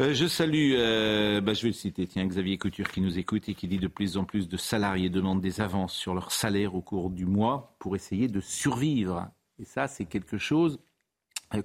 Euh, 0.00 0.14
je 0.14 0.26
salue, 0.28 0.74
euh, 0.76 1.40
bah, 1.40 1.54
je 1.54 1.62
vais 1.62 1.68
le 1.68 1.74
citer, 1.74 2.06
tiens, 2.06 2.24
Xavier 2.24 2.56
Couture 2.56 2.88
qui 2.88 3.00
nous 3.00 3.18
écoute 3.18 3.48
et 3.48 3.54
qui 3.54 3.66
dit 3.66 3.78
de 3.78 3.88
plus 3.88 4.16
en 4.16 4.22
plus 4.22 4.48
de 4.48 4.56
salariés 4.56 5.10
demandent 5.10 5.40
des 5.40 5.60
avances 5.60 5.92
sur 5.92 6.14
leur 6.14 6.30
salaire 6.30 6.76
au 6.76 6.80
cours 6.80 7.10
du 7.10 7.26
mois 7.26 7.74
pour 7.80 7.96
essayer 7.96 8.28
de 8.28 8.40
survivre. 8.40 9.28
Et 9.58 9.64
ça, 9.64 9.88
c'est 9.88 10.04
quelque 10.04 10.38
chose 10.38 10.78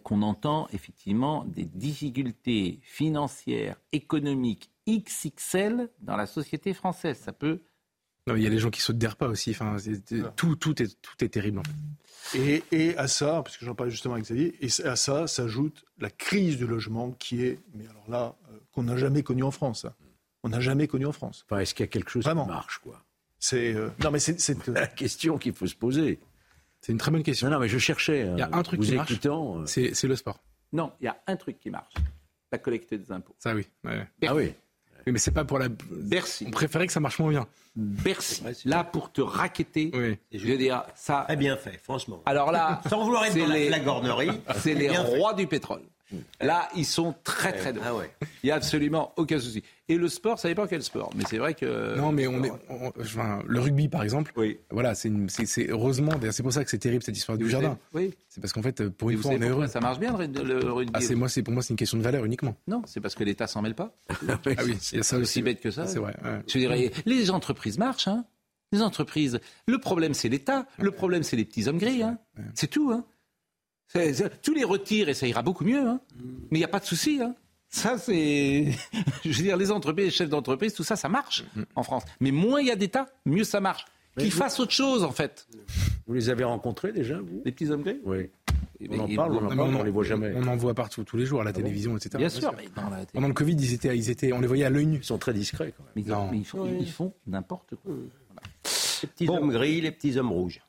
qu'on 0.04 0.22
entend 0.22 0.68
effectivement 0.74 1.46
des 1.46 1.66
difficultés 1.66 2.80
financières, 2.84 3.78
économiques 3.92 4.70
XXL 4.88 5.90
dans 6.02 6.16
la 6.16 6.26
société 6.26 6.74
française. 6.74 7.18
Ça 7.18 7.34
peut. 7.34 7.62
Non, 8.28 8.36
il 8.36 8.44
y 8.44 8.48
a 8.48 8.50
les 8.50 8.60
gens 8.60 8.70
qui 8.70 8.82
sautent 8.82 8.98
des 8.98 9.08
repas 9.08 9.28
aussi. 9.28 9.52
Enfin, 9.52 9.76
tout, 10.36 10.56
tout, 10.56 10.82
est, 10.82 11.02
tout 11.02 11.24
est 11.24 11.30
terrible. 11.30 11.62
Et, 12.36 12.64
et, 12.72 12.98
à 12.98 13.08
ça, 13.08 13.42
parce 13.44 13.58
que 13.58 13.66
j'en 13.66 13.76
parlais 13.76 13.92
justement 13.92 14.14
avec 14.14 14.26
Xavier, 14.26 14.56
et 14.62 14.70
à 14.86 14.96
ça 14.96 15.28
s'ajoute 15.28 15.84
la 16.00 16.10
crise 16.10 16.58
du 16.58 16.66
logement 16.66 17.12
qui 17.12 17.44
est, 17.44 17.60
mais 17.74 17.86
alors 17.88 18.10
là, 18.10 18.36
euh, 18.50 18.58
qu'on 18.72 18.84
n'a 18.84 18.96
jamais 18.96 19.24
connu 19.24 19.44
en 19.44 19.52
France. 19.52 19.86
Hein. 19.86 19.94
On 20.44 20.50
n'a 20.50 20.62
jamais 20.62 20.88
connu 20.88 21.06
en 21.06 21.12
France. 21.12 21.46
Enfin, 21.46 21.60
est-ce 21.60 21.74
qu'il 21.74 21.84
y 21.84 21.90
a 21.90 21.92
quelque 21.92 22.10
chose 22.10 22.24
qui 22.24 22.34
marche, 22.34 22.80
quoi? 22.80 23.04
C'est 23.40 23.74
euh, 23.74 23.90
non, 24.02 24.12
mais 24.12 24.20
c'est 24.20 24.68
la 24.68 24.88
question 24.88 25.38
qu'il 25.38 25.54
faut 25.54 25.68
se 25.68 25.76
poser. 25.76 26.20
C'est 26.84 26.92
une 26.92 26.98
très 26.98 27.12
bonne 27.12 27.24
question. 27.24 27.48
Non, 27.48 27.54
non, 27.54 27.60
mais 27.62 27.70
je 27.70 27.78
cherchais. 27.78 28.28
Il 28.34 28.40
y 28.40 28.42
a 28.42 28.50
un 28.52 28.62
truc 28.62 28.82
qui 28.82 28.94
marche. 28.94 29.14
Euh, 29.26 29.64
c'est 29.66 30.04
le 30.04 30.16
sport. 30.18 30.44
Non, 30.74 30.92
il 31.00 31.06
y 31.06 31.08
a 31.08 31.18
un 31.28 31.38
truc 31.38 31.58
qui 31.58 31.70
marche. 31.70 31.94
La 32.52 32.58
collecte 32.58 32.94
des 32.94 33.10
impôts. 33.10 33.36
Ça 33.40 33.56
oui. 33.56 33.66
Ah 33.86 34.36
oui. 34.36 34.54
Oui, 35.06 35.14
mais 35.14 35.18
c'est 35.18 35.32
pas 35.32 35.46
pour 35.46 35.60
la. 35.60 35.70
Bercy. 35.70 36.46
On 36.46 36.52
préférait 36.52 36.88
que 36.88 36.94
ça 36.94 37.00
marche 37.00 37.20
moins 37.20 37.30
bien. 37.30 37.48
Bercy. 37.78 38.44
Là, 38.66 38.84
pour 38.84 39.14
te 39.14 39.22
raqueter, 39.22 39.92
oui. 39.94 40.18
je 40.34 40.46
veux 40.46 40.58
dire, 40.58 40.84
ça. 40.96 41.24
Très 41.26 41.38
bien 41.38 41.56
fait, 41.56 41.80
franchement. 41.82 42.22
Alors 42.26 42.52
là. 42.52 42.82
Sans 42.90 43.02
vouloir 43.02 43.26
être 43.26 43.38
dans 43.38 43.48
les... 43.48 43.70
la 43.70 43.80
gornerie. 43.80 44.32
C'est 44.58 44.74
les 44.74 44.98
rois 44.98 45.34
du 45.34 45.48
pétrole. 45.48 45.84
Là, 46.42 46.70
ils 46.76 46.86
sont 46.86 47.16
très 47.24 47.54
très 47.54 47.74
ah 47.82 47.92
Il 48.44 48.48
n'y 48.48 48.52
a 48.52 48.56
absolument 48.56 49.14
aucun 49.18 49.40
souci. 49.40 49.64
Et 49.90 49.98
le 49.98 50.08
sport, 50.08 50.40
ça 50.40 50.48
dépend 50.48 50.68
quel 50.68 50.84
sport. 50.84 51.12
Mais 51.16 51.24
c'est 51.30 51.38
vrai 51.38 51.54
que. 51.54 51.98
Non, 51.98 52.12
mais 52.12 52.28
on 52.28 52.44
est. 52.44 52.52
le 53.48 53.60
rugby, 53.60 53.90
par 53.90 54.04
exemple. 54.04 54.32
Oui. 54.36 54.60
Voilà, 54.70 54.96
c'est 54.96 55.12
heureusement. 55.70 56.12
C'est 56.32 56.44
pour 56.44 56.54
ça 56.54 56.64
que 56.64 56.70
c'est 56.70 56.78
terrible 56.78 57.04
cette 57.04 57.18
histoire 57.18 57.38
du 57.38 57.50
jardin. 57.50 57.78
Oui. 57.94 58.14
C'est 58.30 58.42
parce 58.42 58.54
qu'en 58.54 58.62
fait, 58.62 58.90
pour 58.90 59.10
une 59.10 59.18
fois, 59.18 59.32
on 59.32 59.42
est 59.42 59.50
heureux. 59.50 59.68
Ça 59.68 59.80
marche 59.80 60.00
bien 60.00 60.16
le, 60.18 60.72
rugby. 60.72 60.92
Ah, 60.94 61.02
c'est 61.02 61.16
moi, 61.16 61.30
c'est 61.30 61.44
pour 61.44 61.54
moi, 61.54 61.64
c'est 61.64 61.72
une 61.72 61.78
question 61.78 61.98
de 61.98 62.04
valeur 62.04 62.26
uniquement. 62.26 62.56
Non, 62.68 62.82
c'est 62.86 63.02
parce 63.02 63.16
que 63.16 63.24
l'État 63.24 63.48
s'en 63.48 63.62
mêle 63.62 63.76
pas. 63.76 63.96
ah 64.30 64.40
oui, 64.66 64.78
c'est 64.80 65.04
ça 65.04 65.18
aussi 65.18 65.42
bête 65.42 65.62
que 65.62 65.72
ça. 65.72 65.88
C'est 65.88 66.00
vrai. 66.00 66.16
Je 66.48 66.58
dirais, 66.58 66.92
les 67.06 67.32
entreprises 67.32 67.78
marchent. 67.78 68.08
Hein. 68.08 68.26
Les 68.72 68.82
entreprises. 68.82 69.40
Le 69.68 69.78
problème, 69.78 70.14
c'est 70.14 70.30
l'État. 70.30 70.66
Le 70.80 70.92
problème, 70.92 71.24
c'est 71.24 71.36
les 71.36 71.46
petits 71.46 71.68
hommes 71.68 71.78
gris. 71.78 72.02
Hein. 72.02 72.18
C'est 72.56 72.68
tout. 72.68 72.92
Hein. 72.92 73.06
Tous 74.42 74.54
les 74.54 74.64
retire 74.64 75.10
et 75.10 75.14
ça 75.14 75.28
ira 75.28 75.42
beaucoup 75.42 75.66
mieux. 75.66 75.88
Hein. 75.88 76.00
Mais 76.52 76.58
il 76.58 76.62
n'y 76.62 76.66
a 76.66 76.70
pas 76.70 76.80
de 76.80 76.86
souci. 76.86 77.20
Hein. 77.22 77.36
Ça, 77.70 77.98
c'est. 77.98 78.68
Je 79.26 79.30
veux 79.30 79.44
dire, 79.44 79.58
les 79.58 79.72
entreprises, 79.72 80.06
les 80.06 80.12
chefs 80.12 80.30
d'entreprise, 80.30 80.74
tout 80.74 80.84
ça, 80.84 80.96
ça 80.96 81.10
marche 81.10 81.44
en 81.76 81.84
France. 81.84 82.04
Mais 82.20 82.32
moins 82.32 82.62
il 82.62 82.68
y 82.68 82.72
a 82.72 82.76
d'État, 82.76 83.08
mieux 83.26 83.44
ça 83.44 83.60
marche. 83.60 83.86
Qu'ils 84.18 84.32
fassent 84.32 84.60
autre 84.60 84.72
chose, 84.72 85.04
en 85.04 85.12
fait. 85.12 85.48
Vous 86.06 86.14
les 86.14 86.30
avez 86.30 86.44
rencontrés 86.44 86.92
déjà, 86.92 87.18
vous? 87.18 87.42
Les 87.46 87.52
petits 87.52 87.72
hommes 87.72 87.82
gris? 87.82 88.00
Oui. 88.06 88.30
On 88.90 89.00
en 89.00 89.16
parle, 89.16 89.34
on 89.34 89.46
en 89.46 89.56
parle, 89.56 89.76
on 89.76 89.84
les 89.84 89.92
voit 89.92 90.04
jamais. 90.04 90.34
On 90.36 90.46
en 90.48 90.56
voit 90.56 90.74
partout, 90.74 91.04
tous 91.04 91.18
les 91.18 91.26
jours, 91.26 91.42
à 91.42 91.44
la 91.44 91.50
ah 91.52 91.54
télévision, 91.54 91.96
etc. 91.98 92.18
Bien, 92.18 92.30
sûr. 92.30 92.54
Pendant 93.14 93.28
le 93.28 93.34
Covid, 93.34 93.54
ils 93.54 93.74
étaient, 93.74 93.96
ils 93.98 94.10
étaient, 94.10 94.34
on 94.34 94.42
les 94.42 94.48
voyait 94.48 94.66
à 94.66 94.70
l'œil 94.70 94.86
nu. 94.86 94.98
Ils 94.98 95.04
sont 95.04 95.18
très 95.18 95.34
discrets, 95.34 95.74
quand 95.76 95.84
même. 95.84 96.06
Mais, 96.32 96.38
ils, 96.38 96.92
font, 96.92 97.14
n'importe 97.26 97.76
quoi. 97.76 97.94
Les 99.02 99.08
petits 99.08 99.30
hommes 99.30 99.52
gris, 99.52 99.82
les 99.82 99.92
petits 99.92 100.18
hommes 100.18 100.32
rouges. 100.32 100.62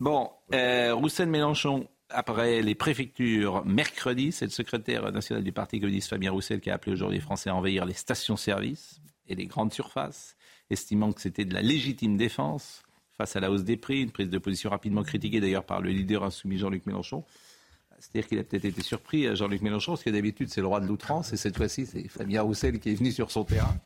Bon, 0.00 0.30
euh, 0.54 0.94
Roussel 0.94 1.28
Mélenchon 1.28 1.88
après 2.10 2.62
les 2.62 2.74
préfectures 2.74 3.64
mercredi, 3.64 4.32
c'est 4.32 4.46
le 4.46 4.50
secrétaire 4.50 5.10
national 5.12 5.44
du 5.44 5.52
Parti 5.52 5.80
communiste 5.80 6.08
Fabien 6.08 6.30
Roussel 6.30 6.60
qui 6.60 6.70
a 6.70 6.74
appelé 6.74 6.92
aujourd'hui 6.92 7.18
les 7.18 7.22
Français 7.22 7.50
à 7.50 7.54
envahir 7.54 7.84
les 7.84 7.94
stations-service 7.94 9.00
et 9.28 9.34
les 9.34 9.46
grandes 9.46 9.72
surfaces, 9.72 10.36
estimant 10.70 11.12
que 11.12 11.20
c'était 11.20 11.44
de 11.44 11.54
la 11.54 11.62
légitime 11.62 12.16
défense 12.16 12.82
face 13.16 13.36
à 13.36 13.40
la 13.40 13.50
hausse 13.50 13.64
des 13.64 13.76
prix, 13.76 14.02
une 14.02 14.10
prise 14.10 14.30
de 14.30 14.38
position 14.38 14.70
rapidement 14.70 15.02
critiquée 15.02 15.40
d'ailleurs 15.40 15.64
par 15.64 15.80
le 15.80 15.90
leader 15.90 16.22
insoumis 16.24 16.56
Jean-Luc 16.56 16.86
Mélenchon. 16.86 17.24
C'est-à-dire 17.98 18.28
qu'il 18.28 18.38
a 18.38 18.44
peut-être 18.44 18.64
été 18.64 18.80
surpris, 18.80 19.34
Jean-Luc 19.34 19.60
Mélenchon, 19.60 19.92
parce 19.92 20.04
que 20.04 20.10
d'habitude 20.10 20.48
c'est 20.50 20.60
le 20.60 20.68
roi 20.68 20.80
de 20.80 20.86
l'outrance, 20.86 21.32
et 21.32 21.36
cette 21.36 21.56
fois-ci 21.56 21.84
c'est 21.84 22.06
Fabien 22.08 22.42
Roussel 22.42 22.78
qui 22.78 22.90
est 22.90 22.94
venu 22.94 23.10
sur 23.10 23.30
son 23.30 23.44
terrain 23.44 23.76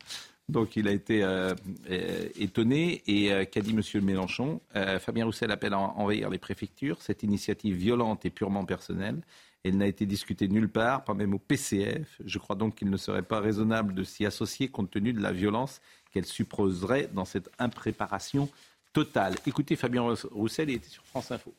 Donc 0.48 0.76
il 0.76 0.88
a 0.88 0.92
été 0.92 1.22
euh, 1.22 1.55
euh, 1.90 2.28
étonné. 2.37 3.02
Et 3.07 3.46
qu'a 3.46 3.61
dit 3.61 3.74
M. 3.74 4.05
Mélenchon 4.05 4.61
Fabien 5.00 5.24
Roussel 5.24 5.50
appelle 5.50 5.74
à 5.74 5.78
envahir 5.78 6.31
les 6.31 6.38
préfectures. 6.38 7.00
Cette 7.00 7.22
initiative 7.22 7.76
violente 7.76 8.24
et 8.24 8.31
purement 8.31 8.64
personnelle. 8.64 9.20
Elle 9.64 9.76
n'a 9.76 9.87
été 9.87 10.07
discutée 10.07 10.48
nulle 10.48 10.68
part, 10.68 11.05
pas 11.05 11.14
même 11.14 11.35
au 11.35 11.38
PCF. 11.38 12.20
Je 12.24 12.38
crois 12.38 12.57
donc 12.57 12.74
qu'il 12.74 12.90
ne 12.90 12.96
serait 12.96 13.22
pas 13.22 13.38
raisonnable 13.38 13.94
de 13.94 14.02
s'y 14.02 14.26
associer 14.26 14.68
compte 14.68 14.90
tenu 14.90 15.12
de 15.12 15.20
la 15.20 15.31
violence 15.31 15.81
qu'elle 16.11 16.26
supposerait 16.26 17.09
dans 17.12 17.24
cette 17.24 17.48
impréparation 17.61 18.48
totale. 18.92 19.35
Écoutez 19.46 19.76
Fabien 19.76 20.02
Roussel, 20.33 20.70
il 20.70 20.76
était 20.76 20.88
sur 20.88 21.05
France 21.05 21.31
Info. 21.31 21.55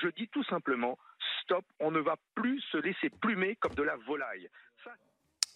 Je 0.00 0.08
dis 0.16 0.28
tout 0.28 0.44
simplement, 0.44 0.98
stop, 1.42 1.64
on 1.78 1.90
ne 1.90 2.00
va 2.00 2.16
plus 2.34 2.60
se 2.72 2.78
laisser 2.78 3.10
plumer 3.20 3.56
comme 3.56 3.74
de 3.74 3.82
la 3.82 3.96
volaille. 3.96 4.48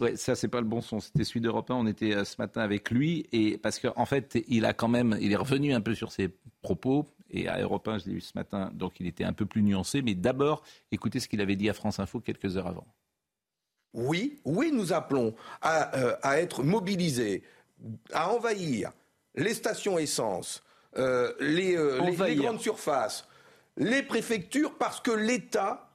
Ouais, 0.01 0.17
ça 0.17 0.35
c'est 0.35 0.49
pas 0.49 0.61
le 0.61 0.67
bon 0.67 0.81
son. 0.81 1.01
C'était 1.01 1.25
celui 1.25 1.41
d'Europe 1.41 1.71
1. 1.71 1.75
On 1.75 1.87
était 1.87 2.15
euh, 2.15 2.25
ce 2.25 2.37
matin 2.39 2.61
avec 2.61 2.91
lui 2.91 3.27
et 3.33 3.57
parce 3.57 3.79
qu'en 3.79 3.93
en 3.97 4.07
fait, 4.07 4.39
il 4.49 4.65
a 4.65 4.75
quand 4.75 4.89
même, 4.89 5.17
il 5.21 5.33
est 5.33 5.37
revenu 5.37 5.73
un 5.73 5.81
peu 5.81 5.95
sur 5.95 6.13
ses 6.13 6.31
propos 6.61 7.07
et 7.31 7.49
à 7.49 7.61
Europe 7.61 7.89
1, 7.89 7.99
je 7.99 8.07
l'ai 8.07 8.13
eu 8.13 8.21
ce 8.21 8.33
matin, 8.35 8.71
donc 8.75 9.01
il 9.01 9.07
était 9.07 9.25
un 9.25 9.33
peu 9.33 9.47
plus 9.47 9.63
nuancé. 9.63 10.03
Mais 10.03 10.15
d'abord, 10.15 10.63
écoutez 10.93 11.19
ce 11.19 11.29
qu'il 11.29 11.41
avait 11.41 11.57
dit 11.57 11.69
à 11.69 11.73
France 11.73 11.99
Info 11.99 12.21
quelques 12.21 12.57
heures 12.57 12.67
avant. 12.67 12.87
Oui, 13.95 14.39
oui, 14.45 14.71
nous 14.73 14.93
appelons 14.93 15.35
à, 15.63 15.97
euh, 15.97 16.17
être 16.35 16.63
mobilisés, 16.63 17.43
à 18.13 18.31
envahir 18.31 18.93
les 19.35 19.55
stations 19.55 19.99
essence, 19.99 20.63
euh, 20.99 21.33
les, 21.41 21.77
les 22.27 22.37
grandes 22.37 22.61
surfaces, 22.61 23.27
les 23.77 24.03
préfectures 24.03 24.75
parce 24.79 25.01
que 25.01 25.11
l'État 25.11 25.86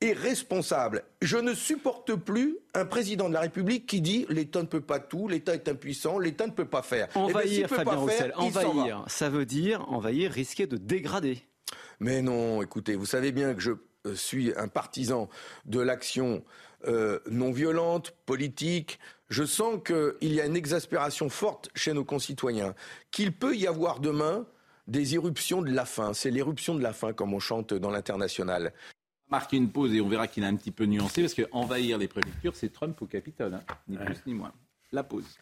est 0.00 0.12
responsable. 0.12 1.04
Je 1.22 1.36
ne 1.36 1.54
supporte 1.54 2.14
plus 2.14 2.58
un 2.74 2.84
président 2.84 3.28
de 3.28 3.34
la 3.34 3.40
République 3.40 3.86
qui 3.86 4.00
dit 4.00 4.26
l'État 4.28 4.60
ne 4.60 4.66
peut 4.66 4.80
pas 4.80 5.00
tout, 5.00 5.28
l'État 5.28 5.54
est 5.54 5.68
impuissant, 5.68 6.18
l'État 6.18 6.46
ne 6.46 6.52
peut 6.52 6.66
pas 6.66 6.82
faire. 6.82 7.08
Eh 7.12 7.18
ben, 7.18 7.24
envahir, 7.24 7.68
Fabien 7.68 7.94
Roussel, 7.94 8.32
envahir, 8.36 9.04
ça 9.08 9.30
veut 9.30 9.46
dire 9.46 9.88
envahir, 9.90 10.30
risquer 10.30 10.66
de 10.66 10.76
dégrader. 10.76 11.42
Mais 12.00 12.20
non, 12.20 12.62
écoutez, 12.62 12.94
vous 12.94 13.06
savez 13.06 13.32
bien 13.32 13.54
que 13.54 13.60
je 13.60 13.72
euh, 14.06 14.14
suis 14.14 14.52
un 14.56 14.68
partisan 14.68 15.28
de 15.64 15.80
l'action 15.80 16.44
euh, 16.86 17.20
non 17.30 17.52
violente, 17.52 18.14
politique. 18.26 18.98
Je 19.30 19.44
sens 19.44 19.80
qu'il 19.84 20.34
y 20.34 20.40
a 20.40 20.46
une 20.46 20.56
exaspération 20.56 21.30
forte 21.30 21.70
chez 21.74 21.94
nos 21.94 22.04
concitoyens, 22.04 22.74
qu'il 23.10 23.32
peut 23.32 23.56
y 23.56 23.66
avoir 23.66 24.00
demain 24.00 24.46
des 24.86 25.14
éruptions 25.14 25.62
de 25.62 25.72
la 25.72 25.84
faim. 25.84 26.12
C'est 26.12 26.30
l'éruption 26.30 26.74
de 26.74 26.82
la 26.82 26.92
faim, 26.92 27.12
comme 27.12 27.34
on 27.34 27.40
chante 27.40 27.74
dans 27.74 27.90
l'international. 27.90 28.72
Marquer 29.28 29.56
une 29.56 29.70
pause 29.70 29.92
et 29.92 30.00
on 30.00 30.08
verra 30.08 30.28
qu'il 30.28 30.44
a 30.44 30.46
un 30.46 30.56
petit 30.56 30.70
peu 30.70 30.84
nuancé, 30.84 31.22
parce 31.22 31.34
qu'envahir 31.34 31.98
les 31.98 32.06
préfectures, 32.06 32.54
c'est 32.54 32.72
Trump 32.72 33.00
au 33.02 33.06
Capitole, 33.06 33.54
hein. 33.54 33.62
ni 33.88 33.96
plus 33.96 34.22
ni 34.26 34.34
moins. 34.34 34.52
La 34.92 35.02
pause. 35.02 35.38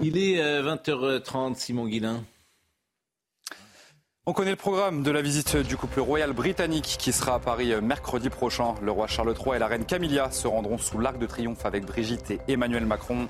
Il 0.00 0.16
est 0.16 0.40
20h30, 0.62 1.52
euh, 1.52 1.54
Simon 1.54 1.86
Guillain. 1.86 2.24
On 4.26 4.32
connaît 4.32 4.52
le 4.52 4.56
programme 4.56 5.02
de 5.02 5.10
la 5.10 5.20
visite 5.20 5.58
du 5.58 5.76
couple 5.76 6.00
royal 6.00 6.32
britannique 6.32 6.96
qui 6.98 7.12
sera 7.12 7.34
à 7.34 7.38
Paris 7.38 7.74
euh, 7.74 7.82
mercredi 7.82 8.30
prochain. 8.30 8.74
Le 8.80 8.90
roi 8.90 9.06
Charles 9.06 9.34
III 9.38 9.56
et 9.56 9.58
la 9.58 9.66
reine 9.66 9.84
Camilla 9.84 10.30
se 10.30 10.46
rendront 10.46 10.78
sous 10.78 10.98
l'Arc 10.98 11.18
de 11.18 11.26
Triomphe 11.26 11.66
avec 11.66 11.84
Brigitte 11.84 12.30
et 12.30 12.40
Emmanuel 12.48 12.86
Macron 12.86 13.28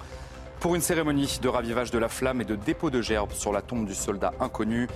pour 0.60 0.76
une 0.76 0.80
cérémonie 0.80 1.40
de 1.42 1.48
ravivage 1.48 1.90
de 1.90 1.98
la 1.98 2.08
flamme 2.08 2.40
et 2.40 2.44
de 2.44 2.54
dépôt 2.54 2.90
de 2.90 3.02
gerbes 3.02 3.32
sur 3.32 3.52
la 3.52 3.60
tombe 3.60 3.86
du 3.86 3.94
soldat 3.94 4.34
inconnu. 4.38 4.86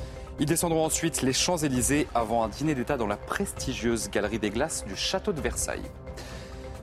Ils 0.40 0.46
descendront 0.46 0.84
ensuite 0.84 1.22
les 1.22 1.32
Champs-Élysées 1.32 2.06
avant 2.14 2.44
un 2.44 2.48
dîner 2.48 2.76
d'État 2.76 2.96
dans 2.96 3.08
la 3.08 3.16
prestigieuse 3.16 4.08
galerie 4.08 4.38
des 4.38 4.50
glaces 4.50 4.84
du 4.86 4.94
château 4.94 5.32
de 5.32 5.40
Versailles. 5.40 5.90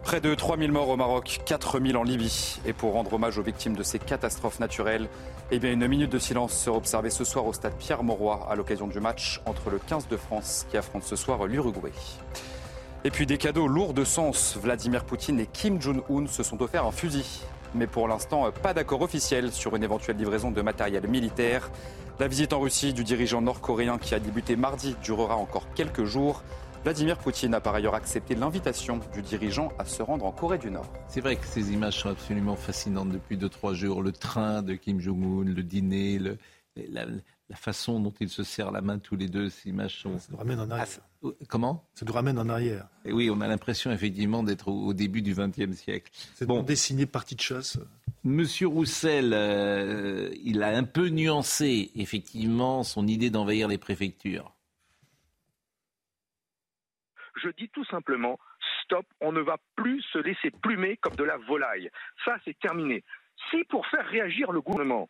Près 0.03 0.19
de 0.19 0.35
3000 0.35 0.73
morts 0.73 0.89
au 0.89 0.97
Maroc, 0.97 1.39
4000 1.45 1.95
en 1.95 2.03
Libye. 2.03 2.59
Et 2.65 2.73
pour 2.73 2.93
rendre 2.93 3.13
hommage 3.13 3.37
aux 3.37 3.43
victimes 3.43 3.75
de 3.75 3.81
ces 3.81 3.97
catastrophes 3.97 4.59
naturelles, 4.59 5.07
eh 5.51 5.55
une 5.55 5.87
minute 5.87 6.11
de 6.11 6.19
silence 6.19 6.51
sera 6.51 6.75
observée 6.75 7.09
ce 7.09 7.23
soir 7.23 7.45
au 7.45 7.53
stade 7.53 7.75
Pierre-Mauroy 7.79 8.45
à 8.49 8.55
l'occasion 8.55 8.87
du 8.87 8.99
match 8.99 9.41
entre 9.45 9.69
le 9.69 9.79
15 9.79 10.09
de 10.09 10.17
France 10.17 10.67
qui 10.69 10.75
affronte 10.75 11.03
ce 11.03 11.15
soir 11.15 11.47
l'Uruguay. 11.47 11.93
Et 13.05 13.09
puis 13.09 13.25
des 13.25 13.37
cadeaux 13.37 13.67
lourds 13.67 13.93
de 13.93 14.03
sens. 14.03 14.57
Vladimir 14.61 15.05
Poutine 15.05 15.39
et 15.39 15.47
Kim 15.47 15.81
Jong-un 15.81 16.27
se 16.27 16.43
sont 16.43 16.61
offerts 16.61 16.85
un 16.85 16.91
fusil 16.91 17.45
mais 17.75 17.87
pour 17.87 18.07
l'instant, 18.07 18.51
pas 18.51 18.73
d'accord 18.73 19.01
officiel 19.01 19.51
sur 19.51 19.75
une 19.75 19.83
éventuelle 19.83 20.17
livraison 20.17 20.51
de 20.51 20.61
matériel 20.61 21.07
militaire. 21.07 21.69
La 22.19 22.27
visite 22.27 22.53
en 22.53 22.61
Russie 22.61 22.93
du 22.93 23.03
dirigeant 23.03 23.41
nord-coréen 23.41 23.97
qui 23.97 24.15
a 24.15 24.19
débuté 24.19 24.55
mardi 24.55 24.95
durera 25.03 25.35
encore 25.35 25.67
quelques 25.75 26.05
jours. 26.05 26.43
Vladimir 26.83 27.17
Poutine 27.17 27.53
a 27.53 27.59
par 27.59 27.75
ailleurs 27.75 27.95
accepté 27.95 28.35
l'invitation 28.35 28.99
du 29.13 29.21
dirigeant 29.21 29.69
à 29.79 29.85
se 29.85 30.03
rendre 30.03 30.23
en 30.25 30.31
Corée 30.31 30.59
du 30.59 30.69
Nord. 30.69 30.85
C'est 31.07 31.19
vrai 31.19 31.35
que 31.35 31.45
ces 31.45 31.73
images 31.73 31.99
sont 31.99 32.09
absolument 32.09 32.55
fascinantes 32.55 33.09
depuis 33.09 33.37
2-3 33.37 33.73
jours. 33.73 34.03
Le 34.03 34.11
train 34.11 34.61
de 34.61 34.75
Kim 34.75 34.99
Jong-un, 34.99 35.43
le 35.43 35.63
dîner, 35.63 36.19
le, 36.19 36.37
la, 36.91 37.05
la 37.49 37.55
façon 37.55 37.99
dont 37.99 38.13
ils 38.19 38.29
se 38.29 38.43
serrent 38.43 38.71
la 38.71 38.81
main 38.81 38.99
tous 38.99 39.15
les 39.15 39.27
deux, 39.27 39.49
ces 39.49 39.69
images 39.69 39.99
sont. 40.01 40.17
Ça 40.19 40.27
nous 40.31 40.37
ramène 40.37 40.59
en 40.59 40.69
arrière. 40.69 40.87
Comment? 41.47 41.87
Ça 41.93 42.05
nous 42.05 42.13
ramène 42.13 42.37
en 42.39 42.49
arrière. 42.49 42.87
Et 43.05 43.13
oui, 43.13 43.29
on 43.29 43.41
a 43.41 43.47
l'impression 43.47 43.91
effectivement 43.91 44.43
d'être 44.43 44.67
au, 44.69 44.93
début 44.93 45.21
du 45.21 45.33
XXe 45.33 45.73
siècle. 45.73 46.11
C'est 46.33 46.45
bon 46.45 46.63
dessiné 46.63 47.05
partie 47.05 47.35
de 47.35 47.41
chasse. 47.41 47.79
Monsieur 48.23 48.67
Roussel, 48.67 49.33
euh, 49.33 50.29
il 50.43 50.63
a 50.63 50.69
un 50.69 50.83
peu 50.83 51.09
nuancé 51.09 51.91
effectivement 51.95 52.83
son 52.83 53.07
idée 53.07 53.29
d'envahir 53.29 53.67
les 53.67 53.77
préfectures. 53.77 54.51
Je 57.43 57.49
dis 57.49 57.69
tout 57.69 57.85
simplement, 57.85 58.39
stop, 58.83 59.05
on 59.21 59.31
ne 59.31 59.41
va 59.41 59.57
plus 59.75 60.01
se 60.13 60.17
laisser 60.17 60.49
plumer 60.49 60.97
comme 60.97 61.15
de 61.15 61.23
la 61.23 61.37
volaille. 61.37 61.89
Ça, 62.23 62.37
c'est 62.45 62.57
terminé. 62.59 63.03
Si 63.51 63.63
pour 63.65 63.85
faire 63.87 64.07
réagir 64.07 64.51
le 64.51 64.61
gouvernement, 64.61 65.09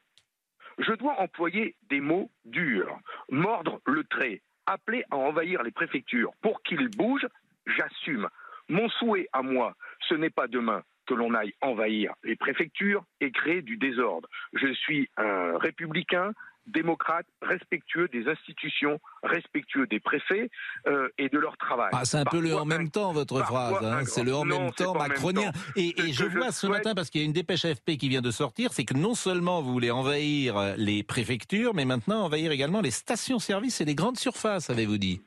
je 0.79 0.91
dois 0.93 1.19
employer 1.21 1.75
des 1.89 2.01
mots 2.01 2.29
durs, 2.43 2.99
mordre 3.29 3.79
le 3.85 4.03
trait, 4.03 4.41
appeler 4.65 5.03
à 5.11 5.15
envahir 5.15 5.63
les 5.63 5.71
préfectures 5.71 6.33
pour 6.41 6.61
qu'ils 6.63 6.89
bougent, 6.89 7.27
j'assume. 7.65 8.29
Mon 8.67 8.89
souhait 8.89 9.27
à 9.33 9.41
moi, 9.41 9.75
ce 10.07 10.15
n'est 10.15 10.29
pas 10.29 10.47
demain 10.47 10.83
que 11.05 11.13
l'on 11.13 11.33
aille 11.33 11.53
envahir 11.61 12.13
les 12.23 12.35
préfectures 12.35 13.03
et 13.21 13.31
créer 13.31 13.61
du 13.61 13.77
désordre. 13.77 14.27
Je 14.53 14.73
suis 14.73 15.09
un 15.17 15.57
républicain, 15.57 16.31
démocrate, 16.67 17.25
respectueux 17.41 18.07
des 18.07 18.27
institutions, 18.27 18.99
respectueux 19.23 19.87
des 19.87 19.99
préfets 19.99 20.49
euh, 20.87 21.09
et 21.17 21.29
de 21.29 21.37
leur 21.37 21.57
travail. 21.57 21.89
Ah, 21.93 22.05
c'est 22.05 22.17
un 22.17 22.25
peu 22.25 22.41
le 22.41 22.55
en 22.55 22.65
même 22.65 22.89
temps, 22.89 23.13
votre 23.13 23.43
phrase. 23.43 23.83
Hein. 23.83 24.03
C'est 24.05 24.23
le 24.23 24.35
en 24.35 24.45
même 24.45 24.71
temps 24.71 24.93
macronien. 24.93 25.51
Et, 25.75 25.93
je 26.11 26.25
vois 26.25 26.51
ce 26.51 26.67
matin, 26.67 26.93
parce 26.95 27.09
qu'il 27.09 27.21
y 27.21 27.23
a 27.23 27.27
une 27.27 27.33
dépêche 27.33 27.65
AFP 27.65 27.97
qui 27.97 28.09
vient 28.09 28.21
de 28.21 28.31
sortir, 28.31 28.73
c'est 28.73 28.85
que 28.85 28.93
non 28.93 29.13
seulement 29.13 29.61
vous 29.61 29.71
voulez 29.71 29.91
envahir 29.91 30.75
les 30.77 31.03
préfectures, 31.03 31.73
mais 31.73 31.85
maintenant 31.85 32.25
envahir 32.25 32.51
également 32.51 32.81
les 32.81 32.91
stations-service 32.91 33.81
et 33.81 33.85
les 33.85 33.95
grandes 33.95 34.17
surfaces, 34.17 34.69
avez-vous 34.69 34.97
dit? 34.97 35.21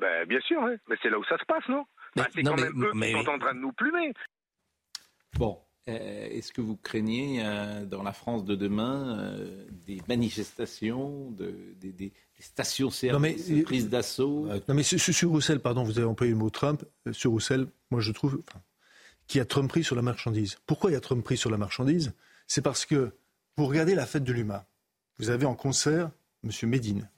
Ben, 0.00 0.26
Bien 0.26 0.40
sûr, 0.40 0.62
mais 0.88 0.96
c'est 1.02 1.10
là 1.10 1.18
où 1.18 1.24
ça 1.24 1.38
se 1.38 1.44
passe, 1.44 1.66
non? 1.68 1.84
Ben, 2.16 2.24
C'est 2.34 2.42
quand 2.42 2.56
même 2.56 2.84
eux 2.84 2.92
qui 2.92 3.12
sont 3.12 3.30
en 3.30 3.38
train 3.38 3.54
de 3.54 3.60
nous 3.60 3.72
plumer. 3.72 4.12
Bon, 5.38 5.58
euh, 5.58 5.69
est-ce 5.86 6.52
que 6.52 6.60
vous 6.60 6.76
craignez 6.76 7.42
euh, 7.42 7.84
dans 7.84 8.02
la 8.02 8.12
France 8.12 8.44
de 8.44 8.54
demain 8.54 9.18
euh, 9.18 9.66
des 9.86 10.00
manifestations, 10.08 11.30
des, 11.32 12.12
stations-service 12.38 13.64
prises 13.64 13.88
d'assaut 13.88 14.46
Non 14.68 14.74
mais 14.74 14.82
sur, 14.82 15.30
Roussel, 15.30 15.60
pardon, 15.60 15.82
vous 15.82 15.98
avez 15.98 16.06
employé 16.06 16.32
le 16.32 16.38
mot 16.38 16.50
Trump. 16.50 16.84
Sur 17.12 17.32
Roussel, 17.32 17.66
moi 17.90 18.00
je 18.00 18.12
trouve 18.12 18.40
qu'il 19.26 19.38
y 19.38 19.42
a 19.42 19.44
Trump 19.44 19.68
pris 19.68 19.84
sur 19.84 19.96
la 19.96 20.02
marchandise. 20.02 20.56
Pourquoi 20.66 20.90
il 20.90 20.94
y 20.94 20.96
a 20.96 21.00
Trump 21.00 21.24
pris 21.24 21.36
sur 21.36 21.50
la 21.50 21.56
marchandise? 21.56 22.12
C'est 22.46 22.62
parce 22.62 22.86
que 22.86 23.12
vous 23.56 23.66
regardez 23.66 23.94
la 23.94 24.06
fête 24.06 24.24
de 24.24 24.32
l'humain. 24.32 24.64
Vous 25.18 25.30
avez 25.30 25.46
en 25.46 25.54
concert 25.54 26.10
M. 26.44 26.50
Médine. 26.68 27.08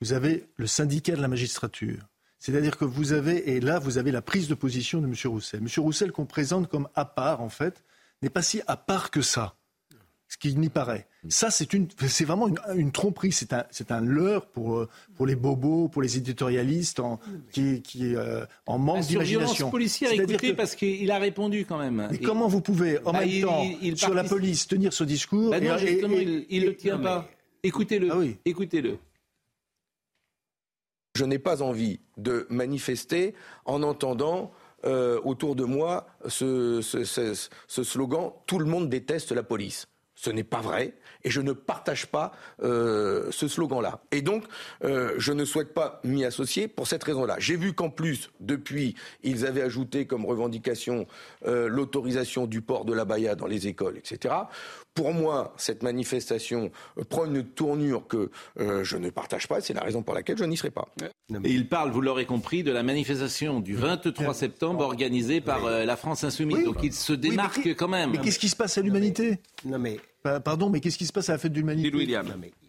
Vous 0.00 0.12
avez 0.12 0.46
le 0.56 0.66
syndicat 0.66 1.16
de 1.16 1.20
la 1.20 1.28
magistrature. 1.28 2.08
C'est-à-dire 2.38 2.78
que 2.78 2.86
vous 2.86 3.12
avez, 3.12 3.50
et 3.50 3.60
là, 3.60 3.78
vous 3.78 3.98
avez 3.98 4.12
la 4.12 4.22
prise 4.22 4.48
de 4.48 4.54
position 4.54 5.02
de 5.02 5.06
M. 5.06 5.14
Roussel. 5.26 5.60
M. 5.60 5.68
Roussel 5.82 6.12
qu'on 6.12 6.24
présente 6.24 6.68
comme 6.68 6.88
à 6.94 7.04
part, 7.04 7.42
en 7.42 7.50
fait, 7.50 7.82
n'est 8.22 8.30
pas 8.30 8.42
si 8.42 8.60
à 8.66 8.76
part 8.76 9.10
que 9.10 9.22
ça, 9.22 9.56
ce 10.28 10.36
qui 10.36 10.54
n'y 10.54 10.68
paraît. 10.68 11.08
Ça, 11.28 11.50
c'est, 11.50 11.72
une, 11.74 11.88
c'est 12.06 12.24
vraiment 12.24 12.48
une, 12.74 12.92
tromperie, 12.92 13.32
c'est 13.32 13.52
un, 13.52 13.64
c'est 13.70 13.90
un 13.90 14.00
leurre 14.00 14.46
pour, 14.46 14.78
euh, 14.78 14.88
pour 15.16 15.26
les 15.26 15.34
bobos, 15.34 15.88
pour 15.88 16.02
les 16.02 16.16
éditorialistes 16.16 17.00
en, 17.00 17.18
qui, 17.52 17.82
qui 17.82 18.14
euh, 18.14 18.44
en 18.66 18.78
manque 18.78 19.06
d'imagination. 19.06 19.54
Sur 19.54 19.70
policière, 19.70 20.12
écoutez, 20.12 20.54
parce 20.54 20.76
qu'il 20.76 21.10
a 21.10 21.18
répondu 21.18 21.66
quand 21.66 21.78
même. 21.78 22.08
Mais 22.10 22.18
comment 22.18 22.46
vous 22.46 22.60
pouvez, 22.60 22.98
en 23.04 23.12
bah, 23.12 23.26
même 23.26 23.42
temps, 23.42 23.64
sur 23.96 24.14
la 24.14 24.24
police, 24.24 24.68
tenir 24.68 24.92
ce 24.92 25.04
discours 25.04 25.50
bah 25.50 25.60
non, 25.60 25.76
justement, 25.76 26.16
il 26.16 26.62
ne 26.62 26.66
le 26.66 26.76
tient 26.76 26.98
pas. 26.98 27.28
Écoutez-le. 27.62 28.08
Ah 28.10 28.16
oui. 28.16 28.36
Écoutez-le. 28.44 28.98
Je 31.16 31.24
n'ai 31.24 31.38
pas 31.38 31.60
envie 31.60 32.00
de 32.16 32.46
manifester 32.50 33.34
en 33.64 33.82
entendant 33.82 34.52
euh, 34.84 35.20
autour 35.24 35.56
de 35.56 35.64
moi 35.64 36.06
ce, 36.26 36.80
slogan 37.68 38.32
Tout 38.46 38.58
le 38.58 38.64
monde 38.64 38.88
déteste 38.88 39.32
la 39.32 39.42
police. 39.42 39.86
Ce 40.14 40.30
n'est 40.30 40.44
pas 40.44 40.60
vrai 40.60 40.94
et 41.24 41.30
je 41.30 41.40
ne 41.40 41.52
partage 41.52 42.06
pas 42.06 42.32
euh, 42.62 43.30
ce 43.30 43.48
slogan-là. 43.48 44.02
Et 44.10 44.20
donc, 44.22 44.44
euh, 44.84 45.14
je 45.16 45.32
ne 45.32 45.44
souhaite 45.44 45.72
pas 45.72 46.00
m'y 46.04 46.24
associer 46.24 46.68
pour 46.68 46.86
cette 46.86 47.04
raison-là. 47.04 47.36
J'ai 47.38 47.56
vu 47.56 47.72
qu'en 47.72 47.90
plus, 47.90 48.30
depuis, 48.40 48.96
ils 49.22 49.46
avaient 49.46 49.62
ajouté 49.62 50.06
comme 50.06 50.26
revendication 50.26 51.06
l'autorisation 51.44 52.46
du 52.46 52.60
port 52.60 52.84
de 52.84 52.92
la 52.92 53.04
baya 53.04 53.34
dans 53.34 53.46
les 53.46 53.66
écoles, 53.66 53.98
etc. 53.98 54.34
Pour 54.94 55.12
moi, 55.12 55.54
cette 55.56 55.82
manifestation 55.82 56.70
prend 57.08 57.26
une 57.26 57.44
tournure 57.44 58.06
que 58.06 58.30
je 58.56 58.96
ne 58.96 59.10
partage 59.10 59.46
pas. 59.48 59.60
C'est 59.60 59.74
la 59.74 59.82
raison 59.82 60.02
pour 60.02 60.14
laquelle 60.14 60.36
je 60.36 60.44
n'y 60.44 60.56
serai 60.56 60.70
pas. 60.70 60.88
Et 61.44 61.52
il 61.52 61.68
parle, 61.68 61.90
vous 61.90 62.00
l'aurez 62.00 62.26
compris, 62.26 62.62
de 62.62 62.72
la 62.72 62.82
manifestation 62.82 63.60
du 63.60 63.74
23 63.76 64.34
septembre 64.34 64.84
organisée 64.84 65.40
par 65.40 65.64
la 65.64 65.96
France 65.96 66.24
Insoumise. 66.24 66.64
Donc 66.64 66.82
il 66.82 66.92
se 66.92 67.12
démarque 67.12 67.74
quand 67.76 67.88
même. 67.88 68.10
Mais 68.10 68.18
qu'est-ce 68.18 68.38
qui 68.38 68.48
se 68.48 68.56
passe 68.56 68.78
à 68.78 68.82
l'humanité? 68.82 69.38
Non 69.64 69.78
mais 69.78 69.98
Pardon, 70.44 70.68
mais 70.68 70.80
qu'est-ce 70.80 70.98
qui 70.98 71.06
se 71.06 71.12
passe 71.12 71.28
à 71.30 71.32
la 71.32 71.38
fête 71.38 71.52
de 71.52 71.58
l'humanité? 71.58 71.90
William. 71.96 72.26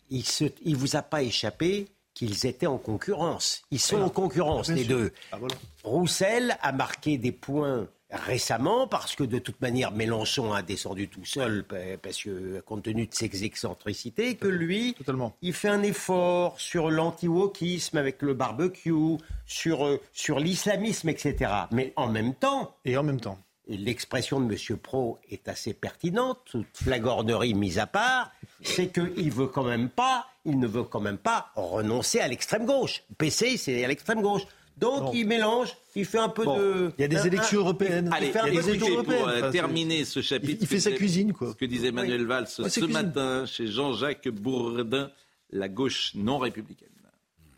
il 0.10 0.23
ne 0.65 0.75
vous 0.75 0.95
a 0.95 1.01
pas 1.01 1.21
échappé 1.23 1.88
qu'ils 2.13 2.45
étaient 2.45 2.67
en 2.67 2.77
concurrence. 2.77 3.63
Ils 3.71 3.79
sont 3.79 4.01
en 4.01 4.10
concurrence, 4.10 4.69
les 4.69 4.84
deux. 4.84 5.12
Ah, 5.31 5.38
Roussel 5.84 6.57
a 6.62 6.71
marqué 6.71 7.17
des 7.17 7.31
points 7.31 7.88
récemment, 8.12 8.88
parce 8.88 9.15
que 9.15 9.24
de 9.24 9.39
toute 9.39 9.62
manière, 9.62 9.91
Mélenchon 9.91 10.54
a 10.54 10.62
descendu 10.62 11.08
tout 11.08 11.26
seul, 11.26 11.65
parce 12.02 12.24
que, 12.24 12.60
compte 12.62 12.84
tenu 12.84 13.08
de 13.08 13.13
ses 13.13 13.43
excentricités, 13.43 14.36
que 14.36 14.47
lui, 14.47 14.95
il 15.41 15.54
fait 15.54 15.69
un 15.69 15.84
effort 15.84 16.60
sur 16.60 16.91
l'anti-wokisme 16.91 17.97
avec 17.97 18.21
le 18.21 18.34
barbecue, 18.34 19.17
sur, 19.45 19.86
euh, 19.86 20.02
sur 20.13 20.39
l'islamisme, 20.39 21.10
etc. 21.10 21.52
Mais 21.71 21.93
en 21.95 22.08
même 22.08 22.34
temps. 22.34 22.76
Et 22.86 22.97
en 22.97 23.04
même 23.04 23.19
temps 23.19 23.38
l'expression 23.67 24.39
de 24.41 24.54
M. 24.54 24.78
Pro 24.78 25.19
est 25.30 25.47
assez 25.47 25.74
pertinente, 25.74 26.39
toute 26.45 26.67
flagornerie 26.74 27.54
mise 27.54 27.80
à 27.80 27.88
part, 27.88 28.32
c'est 28.62 28.88
qu'il 28.88 29.32
veut 29.32 29.47
quand 29.47 29.63
même 29.63 29.89
pas, 29.89 30.28
il 30.45 30.60
ne 30.60 30.67
veut 30.67 30.84
quand 30.84 31.00
même 31.00 31.17
pas 31.17 31.52
renoncer 31.56 32.19
à 32.19 32.28
l'extrême 32.28 32.65
gauche. 32.65 33.04
PC, 33.17 33.58
c'est 33.58 33.84
à 33.84 33.88
l'extrême 33.88 34.21
gauche. 34.21 34.43
Donc 34.77 35.13
il 35.13 35.27
mélange, 35.27 35.75
il 35.95 36.05
fait 36.05 36.17
un 36.17 36.29
peu 36.29 36.45
de. 36.45 36.91
Il 36.97 37.01
y 37.01 37.05
a 37.05 37.07
des 37.07 37.27
élections 37.27 37.60
européennes. 37.60 38.10
Allez, 38.12 38.27
il 38.27 38.34
fait 38.34 38.51
des 38.51 38.69
élections 38.69 38.93
européennes. 38.93 39.19
pour 39.19 39.29
euh, 39.29 39.51
terminer 39.51 40.05
ce 40.05 40.21
chapitre. 40.21 40.60
Il, 40.62 40.67
fait 40.67 40.79
sa 40.79 40.91
cuisine, 40.91 41.34
quoi. 41.34 41.51
Ce 41.51 41.55
que 41.55 41.65
disait 41.65 41.91
Manuel 41.91 42.25
Valls 42.25 42.47
ce 42.47 42.86
matin 42.86 43.45
chez 43.45 43.67
Jean-Jacques 43.67 44.29
Bourdin, 44.29 45.12
la 45.51 45.69
gauche 45.69 46.13
non 46.15 46.39
républicaine. 46.39 46.89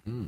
Hmm 0.05 0.25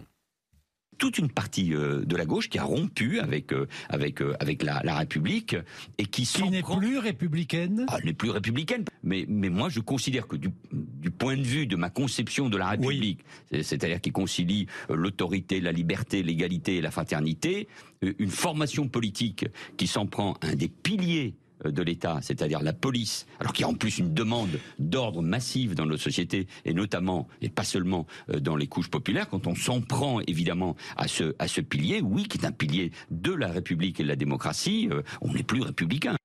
toute 0.98 1.18
une 1.18 1.30
partie 1.30 1.74
euh, 1.74 2.04
de 2.06 2.16
la 2.16 2.26
gauche 2.26 2.50
qui 2.50 2.60
a 2.60 2.64
rompu 2.64 3.20
avec 3.20 3.54
euh, 3.54 3.68
avec 3.90 4.22
euh, 4.22 4.36
avec 4.40 4.64
la, 4.64 4.82
la, 4.84 4.98
République 4.98 5.56
et 5.98 6.06
qui, 6.06 6.24
qui 6.24 6.50
n'est 6.50 6.62
plus 6.62 6.98
républicaine. 6.98 7.86
Ah, 7.90 8.00
n'est 8.04 8.14
plus 8.14 8.30
républicaine. 8.30 8.86
Mais 9.04 9.26
mais 9.28 9.50
moi 9.50 9.70
je 9.70 9.80
considère 9.80 10.28
que 10.28 10.36
du, 10.36 10.50
du 10.72 11.12
point 11.12 11.38
de 11.38 11.44
vue 11.44 11.68
de 11.68 11.76
ma 11.76 11.90
conception 11.90 12.50
de 12.50 12.58
la 12.58 12.70
République, 12.70 13.20
c'est-à-dire 13.52 14.02
qui 14.02 14.12
concilie 14.12 14.68
l'autorité, 14.90 15.60
la 15.60 15.72
liberté, 15.72 16.24
l'égalité 16.24 16.78
et 16.78 16.82
la 16.82 16.92
fraternité, 16.92 17.68
une 18.02 18.30
formation 18.30 18.88
politique 18.88 19.46
qui 19.78 19.88
s'en 19.88 20.06
prend 20.06 20.38
un 20.42 20.56
des 20.56 20.70
piliers 20.70 21.36
de 21.64 21.82
l'État, 21.82 22.20
c'est-à-dire 22.22 22.62
la 22.62 22.74
police, 22.74 23.26
alors 23.40 23.54
qu'il 23.54 23.64
y 23.64 23.66
a 23.66 23.70
en 23.70 23.76
plus 23.76 23.98
une 23.98 24.14
demande 24.14 24.60
d'ordre 24.80 25.22
massive 25.22 25.76
dans 25.76 25.86
notre 25.86 26.04
société, 26.04 26.48
et 26.66 26.74
notamment, 26.74 27.28
et 27.42 27.50
pas 27.50 27.64
seulement 27.64 28.06
euh, 28.30 28.40
dans 28.40 28.56
les 28.56 28.68
couches 28.68 28.90
populaires, 28.90 29.30
quand 29.30 29.48
on 29.48 29.56
s'en 29.56 29.82
prend 29.82 30.20
évidemment 30.22 30.76
à 30.98 31.08
ce, 31.08 31.36
à 31.40 31.48
ce 31.48 31.62
pilier, 31.62 32.02
oui, 32.02 32.24
qui 32.24 32.38
est 32.38 32.46
un 32.46 32.52
pilier 32.52 32.92
de 33.12 33.34
la 33.34 33.48
République 33.48 34.00
et 34.00 34.04
de 34.04 34.08
la 34.08 34.16
démocratie, 34.16 34.90
euh, 34.92 35.02
on 35.22 35.34
n'est 35.34 35.44
plus 35.44 35.62
républicain. 35.62 36.16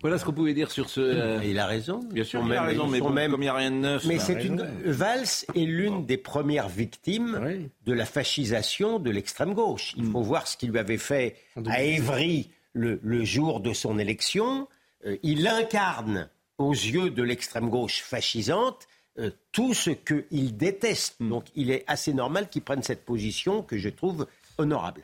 Voilà 0.00 0.18
ce 0.18 0.24
qu'on 0.24 0.32
pouvait 0.32 0.52
dire 0.52 0.72
sur 0.72 0.90
ce. 0.90 1.44
il 1.46 1.60
a 1.60 1.66
raison. 1.66 2.00
Bien 2.12 2.24
sûr, 2.24 2.42
il 2.44 2.52
a 2.52 2.62
raison, 2.64 2.88
mais 2.88 2.98
comme 2.98 3.16
il 3.16 3.38
n'y 3.38 3.48
a 3.48 3.54
rien 3.54 3.70
de 3.70 3.76
neuf. 3.76 4.04
Mais 4.04 4.18
c'est 4.18 4.44
une. 4.44 4.68
Valls 4.84 5.44
est 5.54 5.64
l'une 5.64 6.06
des 6.06 6.16
premières 6.16 6.68
victimes 6.68 7.68
de 7.86 7.92
la 7.92 8.04
fascisation 8.04 8.98
de 8.98 9.10
l'extrême 9.10 9.54
gauche. 9.54 9.94
Il 9.96 10.04
faut 10.06 10.20
mm. 10.20 10.24
voir 10.24 10.48
ce 10.48 10.56
qu'il 10.56 10.70
lui 10.70 10.80
avait 10.80 10.98
fait 10.98 11.36
à 11.66 11.84
Évry 11.84 12.50
le, 12.74 13.24
jour 13.24 13.60
de 13.60 13.72
son 13.72 13.98
élection, 13.98 14.68
euh, 15.06 15.16
il 15.22 15.46
incarne 15.46 16.28
aux 16.58 16.72
yeux 16.72 17.10
de 17.10 17.22
l'extrême 17.22 17.68
gauche 17.68 18.02
fascisante 18.02 18.86
euh, 19.18 19.30
tout 19.52 19.74
ce 19.74 19.90
qu'il 19.90 20.56
déteste. 20.56 21.16
Hmm. 21.20 21.28
Donc 21.28 21.44
il 21.54 21.70
est 21.70 21.84
assez 21.86 22.12
normal 22.12 22.48
qu'il 22.48 22.62
prenne 22.62 22.82
cette 22.82 23.04
position 23.04 23.62
que 23.62 23.76
je 23.76 23.88
trouve 23.88 24.26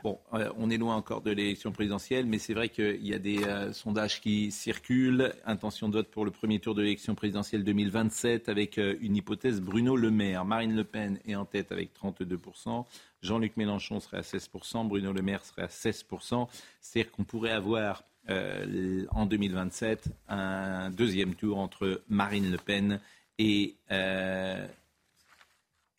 Bon, 0.03 0.18
euh, 0.35 0.51
on 0.57 0.71
est 0.71 0.77
loin 0.77 0.97
encore 0.97 1.21
de 1.23 1.31
l'élection 1.31 1.73
présidentielle, 1.73 2.27
mais 2.27 2.38
c'est 2.38 2.55
vrai 2.55 2.68
qu'il 2.68 3.07
y 3.07 3.14
a 3.14 3.18
des 3.18 3.38
sondages 3.73 4.21
qui 4.21 4.51
circulent. 4.51 5.33
Intention 5.44 5.88
de 5.88 5.94
vote 5.94 6.09
pour 6.09 6.25
le 6.25 6.31
premier 6.31 6.59
tour 6.59 6.75
de 6.75 6.83
l'élection 6.83 7.14
présidentielle 7.14 7.64
2027 7.64 8.49
avec 8.49 8.79
une 8.79 9.16
hypothèse 9.16 9.61
Bruno 9.61 9.97
Le 9.97 10.11
Maire. 10.11 10.44
Marine 10.44 10.75
Le 10.75 10.85
Pen 10.85 11.18
est 11.27 11.35
en 11.35 11.44
tête 11.44 11.73
avec 11.73 11.90
32%. 11.94 12.85
Jean-Luc 13.23 13.57
Mélenchon 13.57 14.01
serait 14.01 14.18
à 14.18 14.23
16%, 14.23 14.87
Bruno 14.87 15.12
Le 15.12 15.23
Maire 15.23 15.44
serait 15.44 15.62
à 15.62 15.66
16%. 15.66 16.49
C'est-à-dire 16.81 17.11
qu'on 17.11 17.25
pourrait 17.25 17.51
avoir 17.51 18.05
euh, 18.31 19.07
en 19.11 19.25
2027 19.25 20.11
un 20.29 20.90
deuxième 20.90 21.35
tour 21.35 21.59
entre 21.59 22.03
Marine 22.09 22.51
Le 22.51 22.59
Pen 22.59 23.01
et 23.38 23.77
euh, 23.90 24.66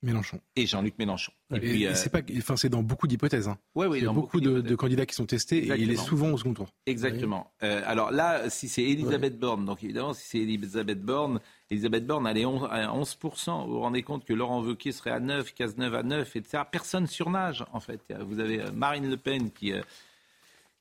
Mélenchon. 0.02 0.40
Et 0.56 0.66
Jean-Luc 0.66 0.98
Mélenchon. 0.98 1.32
Et, 1.54 1.60
puis, 1.60 1.86
euh, 1.86 1.94
c'est 1.94 2.10
pas, 2.10 2.22
enfin, 2.38 2.56
c'est 2.56 2.70
dans 2.70 2.84
beaucoup 2.84 3.08
d'hypothèses. 3.08 3.48
Hein. 3.48 3.58
il 3.76 4.04
y 4.04 4.08
a 4.08 4.12
beaucoup, 4.12 4.40
de, 4.40 4.76
candidats 4.76 5.06
qui 5.06 5.16
sont 5.16 5.26
testés 5.26 5.68
et 5.68 5.76
il 5.78 5.92
est 5.92 5.98
souvent 5.98 6.32
au 6.32 6.38
second 6.38 6.54
tour. 6.54 6.70
Exactement. 6.86 7.52
alors 7.62 8.12
là, 8.12 8.50
si 8.50 8.70
c'est 8.70 8.84
Elisabeth 8.84 9.40
Borne, 9.40 9.66
donc 9.66 9.84
évidemment, 9.84 10.14
si 10.14 10.28
c'est 10.28 10.40
Elisabeth 10.40 11.02
Borne, 11.02 11.40
Elisabeth 11.72 12.08
Borne, 12.08 12.26
elle 12.28 12.38
est 12.38 12.44
à 12.44 12.92
11%. 12.92 13.66
Vous 13.66 13.74
vous 13.74 13.80
rendez 13.80 14.02
compte 14.02 14.26
que 14.26 14.34
Laurent 14.34 14.62
Wauquiez 14.62 14.92
serait 14.92 15.12
à 15.12 15.20
9, 15.20 15.54
Cazeneuve 15.54 15.96
à 15.96 16.04
9, 16.04 16.36
etc. 16.36 16.64
Personne 16.70 17.06
surnage, 17.06 17.64
en 17.74 17.80
fait. 17.80 18.02
Vous 18.26 18.40
avez 18.40 18.62
euh, 18.62 18.72
Marine 18.72 19.10
Le 19.10 19.18
Pen 19.18 19.52
qui, 19.52 19.74
euh, 19.74 19.82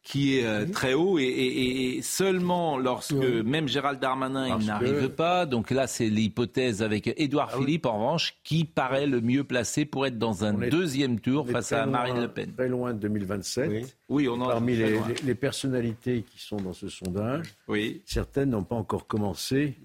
qui 0.09 0.39
est 0.39 0.47
euh, 0.47 0.65
très 0.65 0.95
haut 0.95 1.19
et, 1.19 2.01
seulement 2.03 2.79
lorsque 2.79 3.13
même 3.13 3.69
Gérald 3.69 4.01
Darmanin 4.01 4.59
il 4.59 4.67
n'arrive 4.67 5.11
pas. 5.11 5.45
Donc 5.45 5.71
là, 5.71 5.87
c'est 5.87 6.09
l'hypothèse 6.09 6.83
avec 6.83 7.13
Édouard 7.19 7.51
ah 7.53 7.59
Philippe, 7.59 7.85
en 7.85 7.99
revanche, 7.99 8.39
qui 8.43 8.65
paraît 8.65 9.07
le 9.07 9.21
mieux 9.21 9.45
placé 9.45 9.85
pour 9.85 10.07
être 10.07 10.19
dans 10.19 10.47
un 10.47 10.55
deuxième 10.55 11.21
tour 11.21 11.47
face 11.47 11.73
à 11.73 11.85
Marine 11.85 12.23
Le 12.23 12.29
Pen. 12.29 12.55
Très 12.55 12.69
loin 12.69 12.95
de 12.95 13.01
2027. 13.01 13.99
Oui, 14.09 14.29
on 14.29 14.41
en 14.41 14.49
Parmi 14.49 14.77
les, 14.77 14.99
les, 15.25 15.35
personnalités 15.35 16.23
qui 16.23 16.41
sont 16.41 16.57
dans 16.57 16.73
ce 16.73 16.89
sondage, 16.89 17.55
oui. 17.69 18.01
certaines 18.07 18.51
n'ont 18.51 18.65
pas 18.65 18.77
encore 18.77 19.07
commencé 19.07 19.77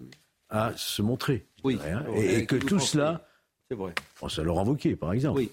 à 0.49 0.71
se 0.77 1.01
montrer. 1.01 1.45
Oui. 1.65 1.77
Et, 2.15 2.45
que 2.45 2.55
tout 2.55 2.79
cela, 2.79 3.27
c'est 3.69 3.75
vrai. 3.75 3.93
François 4.15 4.45
Laurent 4.45 4.63
Wauquiez, 4.63 4.95
par 4.95 5.11
exemple. 5.11 5.39
Oui. 5.39 5.51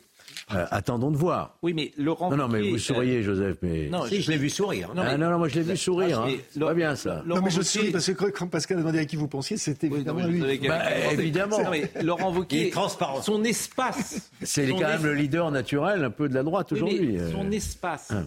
Euh, 0.54 0.66
attendons 0.70 1.10
de 1.10 1.16
voir. 1.16 1.58
Oui, 1.62 1.74
mais 1.74 1.92
Laurent. 1.96 2.30
Non, 2.30 2.36
non, 2.36 2.48
mais 2.48 2.68
vous 2.68 2.78
souriez, 2.78 3.18
euh, 3.18 3.22
Joseph. 3.22 3.58
Mais... 3.62 3.88
Non, 3.88 4.04
je 4.06 4.30
l'ai 4.30 4.36
vu 4.36 4.50
sourire. 4.50 4.92
Non, 4.94 5.02
ah, 5.04 5.16
non, 5.16 5.30
non, 5.30 5.38
moi 5.38 5.48
je 5.48 5.56
l'ai 5.56 5.62
vu 5.62 5.76
sourire. 5.76 6.22
Ah, 6.24 6.28
hein. 6.28 6.36
C'est 6.50 6.60
pas 6.60 6.74
bien 6.74 6.96
ça. 6.96 7.22
non, 7.26 7.40
mais 7.40 7.50
je 7.50 7.62
souris 7.62 7.90
parce 7.90 8.12
que 8.12 8.24
quand 8.30 8.48
Pascal 8.48 8.78
a 8.78 8.80
demandé 8.80 8.98
à 8.98 9.04
qui 9.04 9.16
vous 9.16 9.28
pensiez, 9.28 9.56
c'était 9.56 9.86
évidemment 9.86 10.26
lui. 10.26 10.40
Bah, 10.66 11.12
évidemment. 11.12 11.62
Non, 11.62 11.70
mais 11.70 11.90
Laurent 12.02 12.32
Wauquiez, 12.32 12.70
transparent. 12.70 13.22
Son 13.22 13.44
espace. 13.44 14.30
C'est 14.42 14.68
quand 14.68 14.80
même 14.80 15.04
le 15.04 15.14
leader 15.14 15.50
naturel 15.50 16.04
un 16.04 16.10
peu 16.10 16.28
de 16.28 16.34
la 16.34 16.42
droite 16.42 16.72
aujourd'hui. 16.72 17.18
Son 17.32 17.46
euh. 17.46 17.50
espace, 17.50 18.10
hein. 18.10 18.26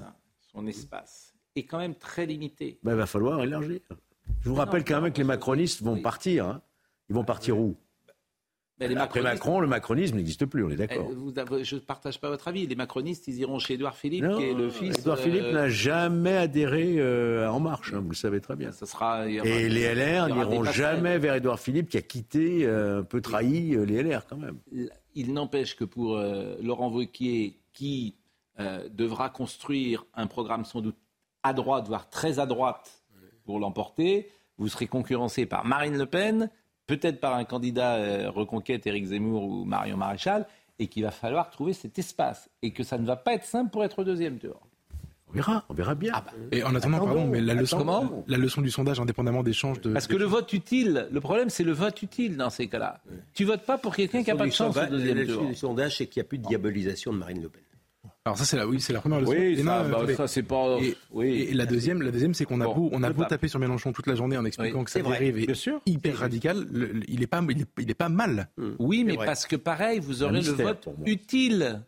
son 0.52 0.66
espace 0.68 1.34
est 1.56 1.66
quand 1.66 1.80
même 1.80 1.96
très 1.96 2.26
limité. 2.26 2.80
Ben, 2.84 2.92
il 2.92 2.98
va 2.98 3.06
falloir 3.06 3.44
élargir. 3.44 3.80
Je 4.42 4.50
vous 4.50 4.56
rappelle 4.56 4.84
quand 4.84 5.02
même 5.02 5.12
que 5.12 5.18
les 5.18 5.24
macronistes 5.24 5.82
vont 5.82 6.02
partir. 6.02 6.48
Hein. 6.48 6.62
Ils 7.10 7.16
vont 7.16 7.24
partir 7.24 7.60
où? 7.60 7.76
Après 8.82 9.22
Macron, 9.22 9.60
le 9.60 9.68
macronisme 9.68 10.18
n'existe 10.18 10.46
plus, 10.46 10.64
on 10.64 10.70
est 10.70 10.76
d'accord. 10.76 11.08
Eh, 11.10 11.64
je 11.64 11.76
ne 11.76 11.80
partage 11.80 12.20
pas 12.20 12.30
votre 12.30 12.48
avis. 12.48 12.66
Les 12.66 12.76
macronistes, 12.76 13.28
ils 13.28 13.40
iront 13.40 13.60
chez 13.60 13.76
Édouard 13.76 13.96
Philippe, 13.96 14.26
qui 14.38 14.44
est 14.44 14.54
le 14.54 14.70
fils. 14.70 15.00
Édouard 15.00 15.20
Philippe 15.20 15.52
n'a 15.54 15.70
jamais 15.70 16.36
adhéré 16.36 16.96
euh, 16.98 17.48
à 17.48 17.52
En 17.52 17.60
Marche, 17.60 17.94
hein, 17.94 18.00
vous 18.02 18.10
le 18.10 18.16
savez 18.16 18.42
très 18.42 18.56
bien. 18.56 18.72
Ça 18.72 18.86
sera, 18.86 19.28
Et 19.28 19.70
les 19.70 19.94
LR 19.94 20.28
n'iront 20.28 20.64
jamais 20.64 21.20
vers 21.20 21.36
Édouard 21.36 21.60
Philippe, 21.60 21.90
qui 21.90 21.98
a 21.98 22.02
quitté, 22.02 22.66
euh, 22.66 23.02
un 23.02 23.04
peu 23.04 23.22
trahi 23.22 23.76
euh, 23.76 23.86
les 23.86 24.02
LR 24.02 24.26
quand 24.28 24.38
même. 24.38 24.58
Il 25.16 25.34
n'empêche 25.34 25.76
que 25.76 25.84
pour 25.84 26.18
Laurent 26.62 26.90
Wauquiez, 26.90 27.60
qui 27.74 28.16
devra 28.58 29.30
construire 29.30 30.06
un 30.16 30.28
programme 30.28 30.66
sans 30.66 30.82
doute 30.82 30.98
à 31.44 31.54
droite, 31.54 31.88
voire 31.88 32.10
très 32.10 32.40
à 32.40 32.46
droite, 32.46 33.04
pour 33.46 33.60
l'emporter, 33.60 34.30
vous 34.58 34.70
serez 34.70 34.88
concurrencé 34.88 35.46
par 35.46 35.66
Marine 35.66 35.98
Le 35.98 36.06
Pen, 36.06 36.50
peut-être 36.88 37.20
par 37.20 37.36
un 37.36 37.44
candidat 37.44 37.96
euh, 37.96 38.30
reconquête, 38.30 38.86
Éric 38.88 39.06
Zemmour 39.06 39.44
ou 39.44 39.66
Marion 39.66 39.98
Maréchal, 39.98 40.48
et 40.80 40.88
qu'il 40.88 41.04
va 41.04 41.12
falloir 41.12 41.50
trouver 41.50 41.74
cet 41.74 41.98
espace. 42.00 42.50
Et 42.62 42.72
que 42.72 42.84
ça 42.84 42.98
ne 42.98 43.06
va 43.06 43.16
pas 43.16 43.34
être 43.34 43.46
simple 43.46 43.72
pour 43.72 43.84
être 43.84 44.00
au 44.00 44.04
deuxième 44.04 44.38
tour. 44.38 44.60
On 45.30 45.34
verra, 45.34 45.66
on 45.70 45.74
verra 45.74 45.96
bien. 45.96 46.12
Ah 46.16 46.24
bah, 46.24 46.32
et 46.52 46.64
en 46.64 46.76
attendant, 46.76 47.06
pardon, 47.06 47.26
mais 47.26 47.42
la 47.42 47.56
leçon, 47.56 48.24
la 48.28 48.38
leçon 48.38 48.62
du 48.62 48.70
sondage, 48.70 49.00
indépendamment 49.00 49.42
d'échanges 49.42 49.82
de. 49.82 49.92
Parce 49.92 50.06
que 50.06 50.16
le 50.16 50.26
vote 50.26 50.54
utile, 50.54 51.08
le 51.12 51.22
problème, 51.22 51.50
c'est 51.50 51.64
le 51.64 51.72
vote 51.72 52.00
utile 52.04 52.38
dans 52.38 52.52
ces 52.52 52.68
cas-là. 52.68 53.02
Tu 53.34 53.44
votes 53.44 53.66
pas 53.66 53.80
pour 53.80 53.96
quelqu'un 53.96 54.24
qui 54.24 54.30
n'a 54.30 54.36
pas 54.36 54.46
de 54.46 54.52
chance 54.52 54.78
au 54.78 54.86
deuxième 54.86 55.26
tour. 55.26 55.44
Le 55.48 55.56
sondage, 55.56 55.98
c'est 55.98 56.08
qu'il 56.08 56.22
n'y 56.22 56.26
a 56.26 56.30
plus 56.30 56.38
de 56.38 56.48
diabolisation 56.48 57.12
de 57.14 57.18
Marine 57.18 57.42
Le 57.42 57.50
Pen. 57.50 57.62
Alors 58.26 58.38
ça 58.38 58.46
c'est 58.46 58.56
la 58.56 58.66
oui 58.66 58.80
c'est 58.80 58.94
la 58.94 59.02
première 59.02 59.20
leçon. 59.20 59.34
Oui, 59.34 59.62
ça, 59.62 59.84
bah, 59.84 60.16
ça 60.16 60.28
c'est 60.30 60.44
pas. 60.44 60.78
Et, 60.82 60.96
oui. 61.12 61.48
et 61.50 61.54
la 61.54 61.66
deuxième 61.66 62.02
la 62.02 62.10
deuxième 62.10 62.34
c'est 62.34 62.46
qu'on 62.46 62.62
a 62.62 62.66
beau 62.66 62.90
on 62.94 63.04
a 63.04 63.10
beau 63.12 63.26
taper 63.26 63.50
sur 63.50 63.60
Mélenchon 63.60 63.92
toute 63.92 64.08
la 64.08 64.16
journée 64.16 64.38
en 64.38 64.46
expliquant 64.46 64.80
Oui, 64.80 64.86
que 64.86 64.92
sa 64.92 65.02
dérive 65.02 65.40
est 65.40 65.46
bien 65.48 65.54
sûr. 65.56 65.82
hyper 65.86 66.20
radicale. 66.20 66.66
le- 66.72 66.86
le- 66.88 67.02
il 67.10 67.22
est 67.22 67.28
pas 67.28 67.42
il 67.50 67.62
est, 67.62 67.68
il 67.80 67.92
est 67.92 67.96
pas 67.96 68.08
mal. 68.08 68.48
Oui, 68.80 69.04
mais 69.04 69.18
parce 69.18 69.46
que 69.46 69.58
pareil, 69.58 70.00
vous 70.00 70.24
aurez 70.24 70.42
le 70.42 70.52
vote 70.52 70.88
utile. 71.06 71.82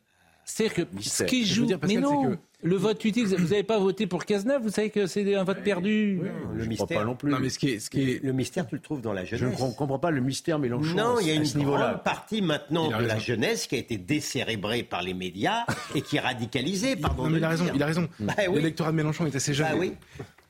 C'est-à-dire 0.45 0.75
que 0.75 1.01
ce 1.01 1.23
qui 1.23 1.43
Je 1.45 1.55
joue. 1.55 1.65
dire, 1.65 1.79
Pascal, 1.79 1.99
mais 1.99 2.01
non, 2.08 2.31
que- 2.31 2.38
le 2.62 2.75
vote 2.77 3.03
utile, 3.03 3.25
vous 3.25 3.49
n'avez 3.49 3.63
pas 3.63 3.79
voté 3.79 4.05
pour 4.08 4.25
Cazeneuve, 4.25 4.62
vous 4.62 4.69
savez 4.69 4.89
que 4.91 5.08
c'est 5.08 5.36
un 5.36 5.43
vote 5.43 5.62
perdu. 5.63 6.21
Le 6.55 6.65
mystère. 6.65 6.99
pas 6.99 7.03
non 7.03 7.15
plus. 7.15 7.31
Non 7.31 7.39
mais 7.39 7.49
ce 7.49 7.60
qui 7.60 7.69
est 7.71 7.79
ce 7.79 7.89
qui 7.89 8.12
est 8.12 8.23
Le 8.23 8.31
mystère, 8.31 8.65
tu 8.67 8.75
le 8.75 8.81
trouves 8.81 9.01
dans 9.01 9.12
la 9.13 9.25
Je 9.25 9.36
jeunesse. 9.36 9.60
ne 9.60 9.73
comprends 9.73 9.99
pas 9.99 10.12
le 10.12 10.21
mystère 10.21 10.58
Mélenchon. 10.60 10.95
Non, 10.95 11.19
il 11.19 11.27
y 11.27 11.31
a 11.31 11.34
une 11.34 11.43
grande 11.63 12.03
partie 12.03 12.41
maintenant 12.41 12.88
de 12.97 13.03
la 13.05 13.17
jeunesse 13.19 13.67
qui 13.67 13.75
a 13.75 13.79
été 13.79 13.97
décérébrée 13.97 14.84
par 14.84 15.01
les 15.01 15.13
médias 15.13 15.65
et 15.95 16.01
qui 16.01 16.17
est 16.17 16.21
radicalisée. 16.21 16.95
Pardon 16.95 17.23
non 17.23 17.29
mais 17.31 17.38
il 17.39 17.43
a 17.43 17.49
raison 17.49 17.65
il 17.73 17.84
a 17.84 17.86
raison. 17.88 18.08
Bah 18.19 18.34
oui. 18.47 18.55
L'électorat 18.55 18.91
de 18.91 18.95
Mélenchon 18.97 19.25
est 19.25 19.36
assez 19.36 19.53
jeune. 19.53 19.67
Bah 19.69 19.75
oui. 19.79 19.93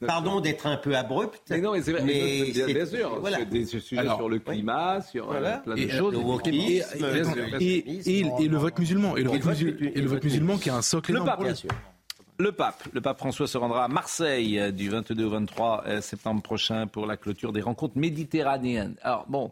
Pardon 0.05 0.39
d'être 0.41 0.65
un 0.67 0.77
peu 0.77 0.95
abrupt. 0.95 1.41
Mais 1.49 1.59
non, 1.61 1.73
mais 1.73 1.81
c'est 1.81 1.91
vrai, 1.91 2.03
mais 2.03 2.51
bien, 2.51 2.65
bien 2.67 2.85
sûr, 2.85 3.19
voilà. 3.19 3.37
sur 3.37 3.45
des 3.47 3.65
sujets 3.65 3.97
Alors, 3.97 4.17
sur 4.17 4.29
le 4.29 4.39
climat, 4.39 5.01
sur 5.01 5.25
euh, 5.25 5.27
Voilà. 5.31 5.57
plein 5.57 5.75
de 5.75 5.79
Et, 5.81 5.89
choses. 5.89 6.13
et, 6.13 6.17
le 8.47 8.57
vote 8.57 8.77
musulman 8.79 9.17
et 9.17 9.23
le 9.23 9.29
Et 9.33 9.37
vote, 9.39 9.39
le 9.39 9.39
vote 9.41 9.53
musul- 9.57 9.73
musulman. 9.73 9.91
et 9.95 10.01
le 10.01 10.07
vote 10.07 10.23
musulman 10.23 10.57
qui 10.57 10.69
a 10.69 10.75
un 10.75 10.81
socle 10.81 11.13
Le 11.13 11.23
pape. 11.23 11.41
Bien 11.43 11.55
sûr. 11.55 11.69
Le 12.37 12.51
pape, 12.51 12.83
le 12.91 12.99
pape 12.99 13.17
François 13.17 13.47
se 13.47 13.57
rendra 13.57 13.85
à 13.85 13.87
Marseille 13.87 14.59
euh, 14.59 14.71
du 14.71 14.89
22 14.89 15.23
au 15.23 15.29
23 15.29 15.83
euh, 15.87 16.01
septembre 16.01 16.41
prochain 16.41 16.85
pour 16.85 17.05
la 17.05 17.15
clôture 17.15 17.53
des 17.53 17.61
rencontres 17.61 17.97
méditerranéennes. 17.97 18.95
Alors 19.01 19.25
bon, 19.29 19.51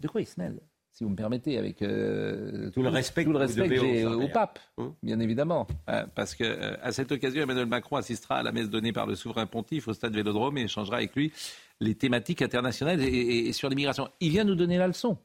de 0.00 0.08
quoi 0.08 0.22
il 0.22 0.26
se 0.26 0.40
mêle? 0.40 0.58
Si 0.98 1.04
vous 1.04 1.10
me 1.10 1.14
permettez, 1.16 1.56
avec 1.58 1.80
euh, 1.82 2.70
Tout 2.70 2.82
le 2.82 2.88
respect 2.88 3.22
tout 3.24 3.30
le 3.32 3.38
respect 3.38 3.68
que 3.68 3.76
j'ai 3.76 4.04
au 4.04 4.26
pape, 4.26 4.58
Hum. 4.78 4.94
bien 5.00 5.20
évidemment, 5.20 5.68
parce 6.16 6.34
que 6.34 6.42
euh, 6.42 6.76
à 6.82 6.90
cette 6.90 7.12
occasion, 7.12 7.40
Emmanuel 7.40 7.66
Macron 7.66 7.94
assistera 7.94 8.38
à 8.38 8.42
la 8.42 8.50
messe 8.50 8.68
donnée 8.68 8.92
par 8.92 9.06
le 9.06 9.14
souverain 9.14 9.46
pontife 9.46 9.86
au 9.86 9.92
stade 9.94 10.12
Vélodrome 10.14 10.58
et 10.58 10.62
échangera 10.62 10.96
avec 10.96 11.14
lui 11.14 11.32
les 11.78 11.94
thématiques 11.94 12.42
internationales 12.42 13.00
et, 13.00 13.06
et- 13.06 13.48
et 13.48 13.52
sur 13.52 13.68
l'immigration. 13.68 14.08
Il 14.18 14.30
vient 14.30 14.42
nous 14.42 14.56
donner 14.56 14.76
la 14.76 14.88
leçon 14.88 15.16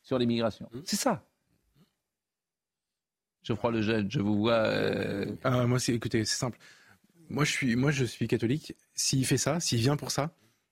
sur 0.00 0.16
l'immigration. 0.16 0.68
C'est 0.84 0.94
ça. 0.96 1.24
Je 3.42 3.52
crois 3.52 3.72
le 3.72 3.82
jeune, 3.82 4.08
je 4.10 4.20
vous 4.20 4.38
vois. 4.38 4.52
euh, 4.52 5.26
Ah, 5.42 5.66
moi, 5.66 5.80
c'est, 5.80 5.92
écoutez, 5.92 6.24
c'est 6.24 6.36
simple. 6.38 6.58
Moi, 7.30 7.44
je 7.44 7.50
suis, 7.50 7.74
moi, 7.74 7.90
je 7.90 8.04
suis 8.04 8.28
catholique. 8.28 8.76
S'il 8.94 9.26
fait 9.26 9.38
ça, 9.38 9.58
s'il 9.58 9.78
vient 9.80 9.96
pour 9.96 10.12
ça, 10.12 10.30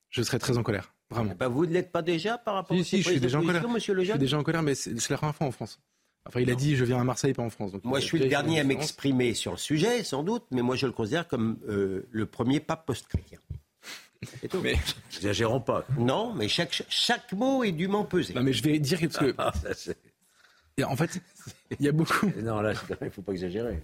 je 0.09 0.21
serai 0.21 0.39
très 0.39 0.57
en 0.57 0.63
colère. 0.63 0.93
Vraiment. 1.09 1.33
Bah, 1.37 1.47
vous 1.47 1.65
ne 1.65 1.73
l'êtes 1.73 1.91
pas 1.91 2.01
déjà 2.01 2.37
par 2.37 2.55
rapport 2.55 2.75
Si, 2.75 2.81
aux 2.81 2.83
si, 2.83 3.01
je 3.01 3.09
suis 3.09 3.19
déjà 3.19 3.39
en 3.39 3.41
colère. 3.45 3.63
Je 3.77 3.79
suis 3.79 4.17
déjà 4.19 4.37
en 4.37 4.43
colère, 4.43 4.61
mais 4.61 4.75
c'est, 4.75 5.09
la 5.09 5.17
première 5.17 5.35
fois 5.35 5.47
en 5.47 5.51
France. 5.51 5.79
Enfin, 6.27 6.41
il 6.41 6.51
a 6.51 6.55
dit, 6.55 6.75
je 6.75 6.85
viens 6.85 6.99
à 6.99 7.03
Marseille, 7.03 7.33
pas 7.33 7.41
en 7.41 7.49
France. 7.49 7.71
Donc, 7.71 7.83
Moi, 7.83 7.99
je 7.99 8.05
suis 8.05 8.19
le 8.19 8.27
dernier 8.27 8.59
à 8.59 8.63
m'exprimer 8.63 9.33
sur 9.33 9.51
le 9.51 9.57
sujet, 9.57 10.03
sans 10.03 10.23
doute, 10.23 10.43
mais 10.51 10.61
moi, 10.61 10.75
je 10.75 10.85
le 10.85 10.91
considère 10.91 11.27
comme 11.27 11.57
euh, 11.67 12.07
le 12.11 12.25
premier 12.25 12.59
pape 12.59 12.85
post-chrétien. 12.85 13.39
C'est 14.41 14.49
tout. 14.49 14.59
Mais, 14.61 14.75
Exagérons 15.15 15.61
pas. 15.61 15.85
Non, 15.97 16.33
mais 16.33 16.47
chaque, 16.49 16.83
chaque 16.89 17.31
mot 17.31 17.63
est 17.63 17.71
dûment 17.71 18.03
pesé. 18.03 18.33
non, 18.33 18.43
mais 18.43 18.53
je 18.53 18.63
vais 18.63 18.77
dire 18.77 18.99
que, 18.99 19.07
que, 19.07 19.33
Ah, 19.37 19.53
ça, 19.73 19.91
et 19.91 19.95
en 20.83 20.95
fait, 20.95 21.21
il 21.79 21.85
y 21.85 21.89
a 21.89 21.91
beaucoup. 21.91 22.27
non, 22.41 22.61
là, 22.61 22.73
il 23.01 23.05
ne 23.05 23.09
faut 23.09 23.21
pas 23.21 23.31
exagérer. 23.33 23.79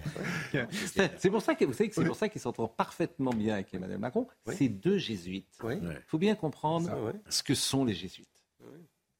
C'est 1.17 1.29
pour 1.29 1.41
ça 1.41 1.55
que 1.55 1.65
vous 1.65 1.73
savez 1.73 1.89
que 1.89 1.95
c'est 1.95 2.05
pour 2.05 2.15
ça 2.15 2.29
qu'il 2.29 2.41
s'entend 2.41 2.67
parfaitement 2.67 3.31
bien 3.31 3.55
avec 3.55 3.73
Emmanuel 3.73 3.99
Macron. 3.99 4.27
C'est 4.47 4.69
deux 4.69 4.97
jésuites. 4.97 5.57
Oui. 5.63 5.75
Il 5.81 5.97
faut 6.07 6.17
bien 6.17 6.35
comprendre 6.35 6.87
Ça, 6.87 7.01
ouais. 7.01 7.13
ce 7.29 7.43
que 7.43 7.55
sont 7.55 7.85
les 7.85 7.93
jésuites. 7.93 8.27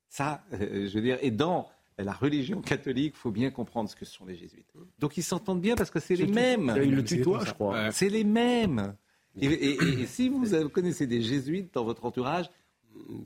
Ça, 0.10 0.44
euh, 0.54 0.88
je 0.88 0.94
veux 0.96 1.02
dire, 1.02 1.18
et 1.22 1.32
dans 1.32 1.70
la 1.98 2.14
religion 2.14 2.62
catholique, 2.62 3.14
il 3.18 3.20
faut 3.20 3.32
bien 3.32 3.52
comprendre 3.52 3.90
ce 3.90 3.96
que 3.96 4.06
sont 4.06 4.26
les 4.26 4.36
jésuites. 4.36 4.72
Donc 5.00 5.18
ils 5.18 5.24
s'entendent 5.24 5.62
bien 5.62 5.76
parce 5.76 5.92
que 5.92 6.00
c'est 6.00 6.16
les 6.16 6.28
mêmes. 6.28 6.74
Il 6.82 6.92
le 6.96 7.06
C'est 7.06 7.18
tutoie, 7.18 7.40
comme 7.40 7.48
je 7.48 7.54
crois. 7.54 7.92
C'est 7.92 8.10
les 8.10 8.24
mêmes. 8.24 8.96
Et, 9.40 9.48
et- 9.48 9.70
et- 9.84 10.02
et 10.02 10.06
si 10.06 10.30
vous 10.30 10.46
connaissez 10.70 11.08
des 11.08 11.22
jésuites 11.22 11.74
dans 11.74 11.84
votre 11.84 12.06
entourage, 12.06 12.50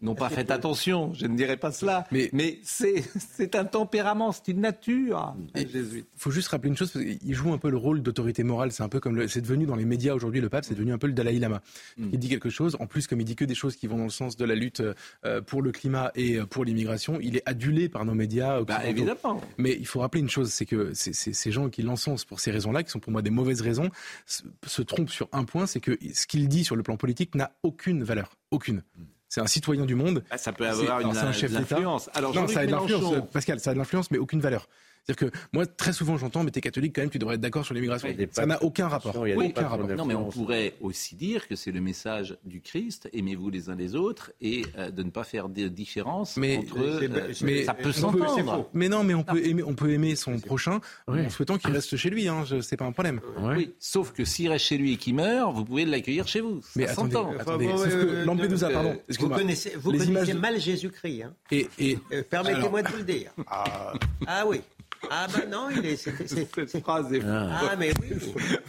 non 0.01 0.15
pas 0.15 0.29
faites 0.29 0.51
attention, 0.51 1.13
je 1.13 1.25
ne 1.25 1.36
dirais 1.36 1.58
pas 1.58 1.71
cela, 1.71 2.05
Mais- 2.12 2.29
mais, 2.34 2.60
c'est 2.63 3.55
un 3.55 3.65
tempérament, 3.65 4.32
c'est 4.32 4.49
une 4.49 4.62
nature. 4.62 5.36
Il 5.55 6.03
faut 6.17 6.32
juste 6.32 6.49
rappeler 6.49 6.69
une 6.69 6.77
chose, 6.77 6.91
parce 6.91 7.05
qu'il 7.05 7.34
joue 7.34 7.53
un 7.53 7.58
peu 7.58 7.69
le 7.69 7.77
rôle 7.77 8.01
d'autorité 8.01 8.43
morale. 8.43 8.71
C'est 8.71 8.84
un 8.84 8.89
peu 8.89 8.99
comme 8.99 9.27
c'est 9.27 9.41
devenu 9.41 9.65
dans 9.65 9.75
les 9.75 9.86
médias 9.86 10.13
aujourd'hui, 10.13 10.41
le 10.41 10.49
pape, 10.49 10.65
c'est 10.65 10.73
devenu 10.73 10.93
un 10.93 10.97
peu 10.97 11.08
le 11.08 11.13
Dalai 11.13 11.39
Lama. 11.39 11.62
Mm. 11.97 12.10
Il 12.13 12.19
dit 12.19 12.29
quelque 12.29 12.49
chose. 12.49 12.75
En 12.79 12.88
plus, 12.88 13.08
comme 13.08 13.21
il 13.21 13.25
dit 13.25 13.36
que 13.36 13.45
des 13.45 13.55
choses 13.55 13.75
qui 13.75 13.88
vont 13.88 13.97
dans 13.97 14.03
le 14.03 14.10
sens 14.10 14.36
de 14.36 14.45
la 14.45 14.55
lutte 14.55 14.84
euh, 15.25 15.41
pour 15.41 15.62
le 15.62 15.71
climat 15.71 16.12
et 16.15 16.38
euh, 16.38 16.45
pour 16.45 16.65
l'immigration, 16.65 17.19
il 17.21 17.36
est 17.38 17.43
adulé 17.45 17.89
par 17.89 18.05
nos 18.05 18.13
médias. 18.13 18.62
Bah, 18.63 18.86
évidemment. 18.86 19.41
Mais 19.58 19.75
il 19.79 19.86
faut 19.86 19.99
rappeler 19.99 20.21
une 20.21 20.29
chose, 20.29 20.49
c'est 20.49 20.65
que 20.65 20.91
ces 20.93 21.51
gens 21.51 21.69
qui 21.69 21.82
l'encensent 21.82 22.25
pour 22.25 22.39
ces 22.39 22.51
raisons-là, 22.51 22.84
qui 22.84 22.91
sont 22.91 22.99
pour 22.99 23.12
moi 23.12 23.21
des 23.21 23.29
mauvaises 23.29 23.62
raisons, 23.62 23.89
se, 24.25 24.43
se 24.65 24.82
trompent 24.82 25.10
sur 25.10 25.29
un 25.32 25.43
point, 25.43 25.65
c'est 25.65 25.79
que 25.79 25.97
ce 26.13 26.27
qu'il 26.27 26.47
dit 26.47 26.63
sur 26.63 26.75
le 26.75 26.84
plan 26.84 26.97
politique 26.97 27.36
n'a 27.36 27.51
aucune 27.63 28.03
valeur. 28.03 28.36
Aucune. 28.51 28.82
C'est 29.29 29.41
un 29.41 29.47
citoyen 29.47 29.85
du 29.85 29.93
monde. 29.95 30.23
Ah, 30.31 30.37
ça 30.37 30.51
peut 30.51 30.67
avoir 30.67 30.97
alors, 30.97 31.11
une, 31.11 31.15
c'est 31.15 31.25
un 31.25 31.31
chef. 31.31 31.51
Alors, 32.13 32.33
non, 32.33 32.47
ça 32.47 32.61
a 32.61 32.65
de 32.65 32.71
l'influence, 32.71 33.29
Pascal, 33.31 33.59
ça 33.59 33.69
a 33.69 33.73
de 33.73 33.79
l'influence, 33.79 34.09
mais 34.11 34.17
aucune 34.17 34.41
valeur. 34.41 34.67
C'est-à-dire 35.10 35.32
que 35.32 35.38
moi, 35.54 35.65
très 35.65 35.93
souvent, 35.93 36.17
j'entends, 36.17 36.43
mais 36.43 36.52
t'es 36.52 36.62
catholique 36.62 36.95
quand 36.95 37.02
même, 37.02 37.10
tu 37.10 37.17
devrais 37.19 37.36
être 37.36 37.41
d'accord 37.41 37.65
sur 37.65 37.74
l'immigration. 37.74 38.08
Ça 38.32 38.45
n'a 38.45 38.62
aucun 38.63 38.88
rapport. 38.88 39.26
Il 39.28 39.30
y 39.30 39.34
a 39.34 39.36
des 39.36 39.41
Oui, 39.41 39.48
aucun 39.56 39.67
rapport. 39.67 39.88
Non, 39.88 40.06
mais 40.06 40.13
on 40.15 40.30
pourrait 40.30 40.76
aussi 40.82 41.15
dire 41.15 41.48
que 41.48 41.56
c'est 41.56 41.72
le 41.72 41.82
message 41.82 42.38
du 42.45 42.62
Christ, 42.62 43.10
aimez-vous 43.13 43.50
les 43.50 43.69
uns 43.69 43.76
les 43.76 43.95
autres, 43.95 44.32
et 44.41 44.65
euh, 44.78 44.91
de 44.91 45.02
ne 45.04 45.10
pas 45.10 45.24
faire 45.24 45.50
de 45.50 45.67
différence 45.67 46.38
Mais- 46.38 46.58
entre... 46.58 46.78
euh, 46.80 47.34
c'est- 47.34 47.43
mais 47.45 47.63
ça 47.63 47.74
peut 47.74 47.91
s'entendre. 47.91 48.69
Mais 48.74 48.89
non, 48.89 49.04
mais 49.04 49.13
on 49.15 49.24
peut 49.24 49.43
aimer, 49.45 49.63
on 49.63 49.74
peut 49.74 49.91
aimer 49.91 50.15
son 50.15 50.38
prochain 50.39 50.80
en 51.08 51.30
souhaitant 51.30 51.58
qu'il 51.58 51.72
reste 51.72 51.95
chez 51.98 52.10
lui. 52.10 52.28
Hein, 52.28 52.43
c'est 52.62 52.78
pas 52.78 52.86
un 52.86 52.91
problème. 52.91 53.19
Oui, 53.41 53.74
sauf 53.80 54.12
que 54.13 54.26
s'il 54.26 54.50
reste 54.50 54.65
chez 54.65 54.78
lui 54.78 54.93
et 54.93 54.98
qu'il 54.98 55.15
meurt, 55.15 55.54
vous 55.56 55.65
pouvez 55.65 55.86
l'accueillir 55.86 56.28
chez 56.28 56.41
vous. 56.41 56.62
Ça 56.62 56.69
Mais 56.76 56.88
attendez, 56.88 57.15
attendez. 57.39 57.67
Enfin, 57.67 57.78
sauf 57.86 57.93
euh, 57.93 58.22
que 58.22 58.26
Lampedusa, 58.26 58.67
euh, 58.69 58.74
pardon. 58.74 58.98
Vous 59.19 59.30
connaissez, 59.30 59.74
vous 59.78 59.91
connaissez 59.91 60.34
mal 60.34 60.60
Jésus-Christ. 60.60 61.24
Hein 61.24 61.34
Et, 61.52 61.67
et 61.80 61.98
Euh, 62.13 62.24
Permettez-moi 62.30 62.82
de 62.84 62.88
vous 62.89 62.98
le 62.98 63.04
dire. 63.04 63.32
Ah 64.28 64.43
oui. 64.48 64.62
Ah 65.09 65.27
bah 65.33 65.45
non, 65.49 65.69
il 65.69 65.85
est. 65.85 65.95
Cette 65.95 66.79
phrase 66.81 67.13
est... 67.13 67.21
Ah 67.25 67.75
mais 67.77 67.91
oui. 68.01 68.17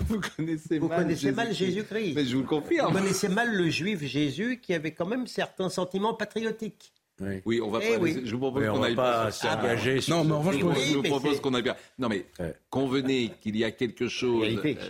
Vous 0.08 0.20
connaissez 0.36 0.78
Vous 0.78 0.88
mal 0.88 0.98
connaissez 1.02 1.32
mal 1.32 1.52
Jésus-Christ. 1.54 2.12
Mais 2.14 2.24
je 2.24 2.36
vous 2.36 2.42
le 2.42 2.48
confirme. 2.48 2.92
Vous 2.92 2.98
connaissez 2.98 3.28
mal 3.28 3.54
le 3.54 3.68
juif 3.68 4.02
Jésus 4.04 4.60
qui 4.62 4.72
avait 4.74 4.92
quand 4.92 5.06
même 5.06 5.26
certains 5.26 5.68
sentiments 5.68 6.14
patriotiques. 6.14 6.92
Oui. 7.20 7.42
Oui, 7.44 7.60
on 7.60 7.70
va 7.70 7.80
Eh 7.82 7.94
pas. 7.96 7.98
oui. 8.00 8.22
Je 8.24 8.32
vous 8.32 8.38
propose 8.38 8.66
qu'on 8.66 8.82
aille 8.82 8.94
pas 8.94 9.24
pas 9.24 9.30
s'engager 9.30 10.00
sur 10.00 10.16
Non, 10.16 10.24
mais 10.24 10.32
en 10.32 10.42
ce- 10.42 10.48
revanche, 10.48 10.60
Je 10.60 10.64
vous- 10.64 10.70
Oui, 10.70 10.84
je 10.88 10.94
vous 10.96 11.02
mais 11.02 11.08
propose 11.10 11.34
c'est- 11.34 11.40
qu'on 11.42 11.54
aille 11.54 11.62
bien. 11.62 11.76
Non, 11.98 12.08
mais 12.08 12.24
Ouais. 12.38 12.54
convenez 12.70 13.32
qu'il 13.42 13.56
y 13.56 13.64
a 13.64 13.70
quelque 13.72 14.08
chose 14.08 14.46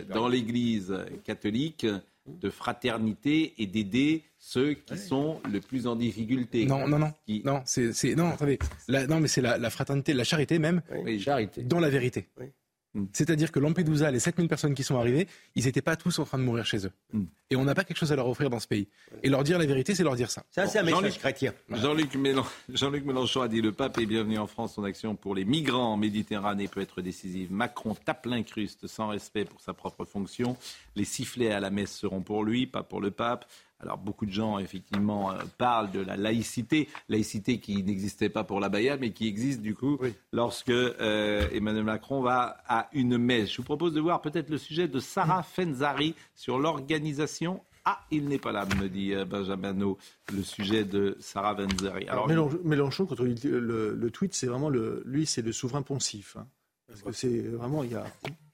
dans 0.08 0.28
l'Église 0.28 0.94
catholique 1.24 1.86
de 2.28 2.50
fraternité 2.50 3.54
et 3.58 3.66
d'aider 3.66 4.22
ceux 4.42 4.72
qui 4.74 4.96
sont 4.98 5.40
le 5.52 5.60
plus 5.60 5.86
en 5.86 5.94
difficulté. 5.96 6.64
non, 6.66 6.88
non, 6.88 6.98
non, 6.98 7.12
Qui- 7.26 7.42
non, 7.44 7.62
c'est, 7.66 7.92
c'est, 7.92 8.14
non, 8.14 8.30
attendez. 8.30 8.58
La- 8.88 9.06
non, 9.06 9.20
mais 9.20 9.28
c'est 9.28 9.42
la, 9.42 9.58
la 9.58 9.68
fraternité, 9.70 10.14
la 10.14 10.24
charité 10.24 10.58
même, 10.58 10.80
Oui, 11.04 11.20
Charité. 11.20 11.62
dans 11.62 11.78
la 11.78 11.90
vérité. 11.90 12.26
Oui. 12.40 12.46
Mm. 12.94 13.04
C'est-à-dire 13.12 13.52
que 13.52 13.60
Lampedusa, 13.60 14.10
les 14.10 14.18
7000 14.18 14.48
personnes 14.48 14.74
qui 14.74 14.82
sont 14.82 14.98
arrivées, 14.98 15.28
ils 15.54 15.66
n'étaient 15.66 15.82
pas 15.82 15.94
tous 15.94 16.18
en 16.18 16.24
train 16.24 16.38
de 16.38 16.42
mourir 16.42 16.64
chez 16.66 16.84
eux. 16.86 16.90
Mm. 17.12 17.22
Et 17.50 17.56
on 17.56 17.62
n'a 17.64 17.74
pas 17.74 17.84
quelque 17.84 17.98
chose 17.98 18.10
à 18.10 18.16
leur 18.16 18.26
offrir 18.26 18.50
dans 18.50 18.58
ce 18.58 18.66
pays. 18.66 18.88
Et 19.22 19.28
leur 19.28 19.44
dire 19.44 19.58
la 19.58 19.66
vérité, 19.66 19.94
c'est 19.94 20.02
leur 20.02 20.16
dire 20.16 20.28
ça. 20.30 20.42
Ça, 20.50 20.66
c'est 20.66 20.78
un 20.80 20.84
Jean-Luc- 20.86 21.02
message 21.04 21.18
chrétien. 21.20 21.54
Jean-Luc 21.70 22.14
Mélen- 22.16 22.42
Jean-Luc 22.68 23.04
Mélenchon 23.04 23.42
a 23.42 23.48
dit 23.48 23.60
le 23.60 23.70
pape 23.72 23.98
est 23.98 24.06
bienvenu 24.06 24.38
en 24.38 24.46
France. 24.48 24.74
Son 24.74 24.82
action 24.84 25.14
pour 25.14 25.34
les 25.36 25.44
migrants 25.44 25.92
en 25.92 25.96
Méditerranée 25.98 26.66
peut 26.66 26.80
être 26.80 27.00
décisive. 27.02 27.52
Macron 27.52 27.94
tape 27.94 28.26
l'incruste 28.26 28.86
sans 28.88 29.06
respect 29.08 29.44
pour 29.44 29.60
sa 29.60 29.72
propre 29.74 30.04
fonction. 30.04 30.56
Les 30.96 31.04
sifflets 31.04 31.52
à 31.52 31.60
la 31.60 31.70
messe 31.70 31.92
seront 31.96 32.22
pour 32.22 32.42
lui, 32.42 32.66
pas 32.66 32.82
pour 32.82 33.00
le 33.00 33.10
pape. 33.12 33.44
Alors 33.82 33.98
beaucoup 33.98 34.26
de 34.26 34.30
gens 34.32 34.58
effectivement 34.58 35.32
euh, 35.32 35.36
parlent 35.58 35.90
de 35.90 36.00
la 36.00 36.16
laïcité, 36.16 36.88
laïcité 37.08 37.58
qui 37.60 37.82
n'existait 37.82 38.28
pas 38.28 38.44
pour 38.44 38.60
la 38.60 38.68
Baïa, 38.68 38.96
mais 38.98 39.10
qui 39.12 39.26
existe 39.26 39.62
du 39.62 39.74
coup 39.74 39.98
lorsque 40.32 40.68
euh, 40.70 41.48
Emmanuel 41.52 41.84
Macron 41.84 42.20
va 42.20 42.58
à 42.68 42.88
une 42.92 43.16
messe. 43.18 43.50
Je 43.52 43.56
vous 43.58 43.62
propose 43.62 43.94
de 43.94 44.00
voir 44.00 44.20
peut-être 44.20 44.50
le 44.50 44.58
sujet 44.58 44.86
de 44.88 45.00
Sarah 45.00 45.42
Fenzari 45.42 46.14
sur 46.34 46.58
l'organisation. 46.58 47.62
Ah, 47.86 47.98
il 48.10 48.28
n'est 48.28 48.38
pas 48.38 48.52
là, 48.52 48.66
me 48.78 48.88
dit 48.88 49.14
euh, 49.14 49.24
Benjamin 49.24 49.72
No, 49.72 49.96
le 50.34 50.42
sujet 50.42 50.84
de 50.84 51.16
Sarah 51.18 51.56
Fenzari. 51.56 52.06
Alors, 52.08 52.28
Mélenchon, 52.28 52.58
Mélenchon, 52.62 53.06
quand 53.06 53.24
dit 53.24 53.48
le, 53.48 53.94
le 53.94 54.10
tweet, 54.10 54.34
c'est 54.34 54.46
vraiment 54.46 54.68
le, 54.68 55.02
lui, 55.06 55.24
c'est 55.24 55.40
le 55.40 55.52
souverain 55.52 55.80
poncif. 55.80 56.36
hein. 56.38 56.46
Parce 56.90 57.02
que 57.02 57.12
c'est 57.12 57.38
vraiment, 57.48 57.82
il 57.84 57.92
y 57.92 57.94
a 57.94 58.04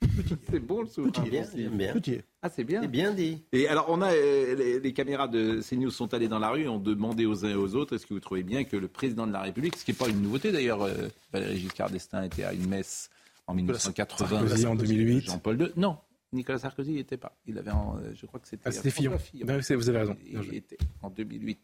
c'est 0.51 0.61
bon 0.61 0.83
le 0.83 1.11
Bien, 1.29 1.45
bien. 1.71 1.95
y 2.07 2.11
est. 2.13 2.25
Ah, 2.43 2.49
c'est 2.49 2.65
bien. 2.65 2.81
C'est 2.83 2.89
bien 2.89 3.13
dit. 3.13 3.43
Et 3.53 3.67
alors, 3.69 3.87
on 3.89 4.01
a 4.03 4.13
euh, 4.13 4.55
les, 4.55 4.79
les 4.81 4.93
caméras 4.93 5.27
de 5.29 5.61
CNews 5.61 5.91
sont 5.91 6.13
allées 6.15 6.29
dans 6.29 6.39
la 6.39 6.51
rue 6.51 6.63
et 6.63 6.69
ont 6.69 6.79
demandé 6.79 7.27
aux 7.27 7.45
uns 7.45 7.51
et 7.51 7.55
aux 7.55 7.75
autres 7.75 7.97
est-ce 7.97 8.07
que 8.07 8.15
vous 8.15 8.21
trouvez 8.21 8.43
bien 8.43 8.65
que 8.65 8.77
le 8.77 8.89
président 8.89 9.27
de 9.27 9.33
la 9.33 9.43
République, 9.43 9.77
ce 9.77 9.85
qui 9.85 9.91
n'est 9.93 9.97
pas 9.97 10.09
une 10.09 10.23
nouveauté 10.23 10.53
d'ailleurs, 10.53 10.83
euh, 10.83 11.09
Valéry 11.33 11.59
Giscard 11.59 11.91
d'Estaing 11.91 12.23
était 12.25 12.45
à 12.45 12.53
une 12.53 12.69
messe 12.69 13.11
en 13.47 13.55
1980. 13.55 14.29
Sarkozy 14.41 14.67
en 14.67 14.75
2008. 14.77 15.21
Jean-Paul 15.27 15.61
II. 15.61 15.69
Non, 15.77 15.99
Nicolas 16.33 16.59
Sarkozy 16.59 16.93
n'y 16.93 16.99
était 17.01 17.17
pas. 17.17 17.37
Il 17.47 17.59
avait, 17.59 17.71
en, 17.73 17.97
euh, 17.99 18.13
je 18.15 18.27
crois 18.27 18.39
que 18.41 18.49
c'était. 18.49 18.63
Ah, 18.67 18.71
c'était 18.73 18.91
François 18.91 19.19
Fillon. 19.19 19.47
Ouais, 19.47 19.63
c'est- 19.63 19.75
vous 19.75 19.89
avez 19.89 19.99
raison. 19.99 20.17
Il 20.27 20.43
joué. 20.43 20.57
était 20.57 20.79
en 21.03 21.11
2008. 21.11 21.59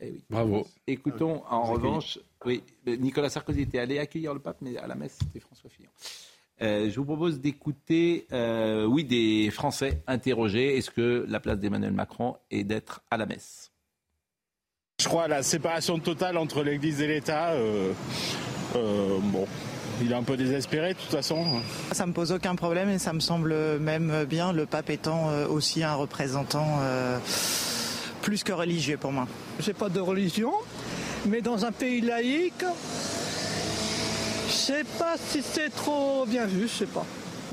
Eh 0.00 0.10
oui. 0.10 0.24
Bravo. 0.30 0.66
Écoutons 0.86 1.42
en 1.48 1.64
Vous 1.64 1.72
revanche, 1.74 2.18
oui, 2.44 2.62
Nicolas 2.86 3.30
Sarkozy 3.30 3.62
était 3.62 3.78
allé 3.78 3.98
accueillir 3.98 4.34
le 4.34 4.40
pape, 4.40 4.58
mais 4.60 4.76
à 4.76 4.86
la 4.86 4.94
messe, 4.94 5.18
c'était 5.20 5.40
François 5.40 5.70
Fillon. 5.70 5.90
je 6.60 6.94
vous 6.96 7.04
propose 7.04 7.40
d'écouter, 7.40 8.26
oui, 8.86 9.04
des 9.04 9.50
Français 9.50 10.02
interrogés. 10.06 10.76
Est-ce 10.76 10.90
que 10.90 11.24
la 11.28 11.40
place 11.40 11.58
d'Emmanuel 11.58 11.92
Macron 11.92 12.36
est 12.50 12.64
d'être 12.64 13.02
à 13.10 13.16
la 13.16 13.26
messe? 13.26 13.72
Je 15.00 15.08
crois 15.08 15.24
à 15.24 15.28
la 15.28 15.42
séparation 15.42 15.98
totale 15.98 16.36
entre 16.36 16.62
l'Église 16.62 17.00
et 17.00 17.08
l'État. 17.08 17.54
bon, 18.74 19.46
il 20.02 20.12
est 20.12 20.14
un 20.14 20.22
peu 20.22 20.36
désespéré 20.36 20.94
de 20.94 20.98
toute 20.98 21.10
façon. 21.10 21.44
Ça 21.92 22.06
me 22.06 22.12
pose 22.12 22.32
aucun 22.32 22.54
problème 22.54 22.88
et 22.88 22.98
ça 22.98 23.12
me 23.12 23.20
semble 23.20 23.54
même 23.78 24.24
bien, 24.24 24.52
le 24.52 24.66
pape 24.66 24.90
étant 24.90 25.30
euh, 25.30 25.46
aussi 25.48 25.82
un 25.82 25.94
représentant 25.94 26.78
euh, 26.80 27.18
plus 28.22 28.44
que 28.44 28.52
religieux 28.52 28.96
pour 28.96 29.12
moi. 29.12 29.26
Je 29.60 29.72
pas 29.72 29.88
de 29.88 30.00
religion, 30.00 30.52
mais 31.26 31.40
dans 31.40 31.64
un 31.64 31.72
pays 31.72 32.00
laïque, 32.00 32.64
je 34.48 34.52
sais 34.52 34.84
pas 34.98 35.16
si 35.16 35.42
c'est 35.42 35.70
trop 35.70 36.24
bien 36.26 36.46
vu, 36.46 36.62
je 36.62 36.72
sais 36.72 36.86
pas. 36.86 37.04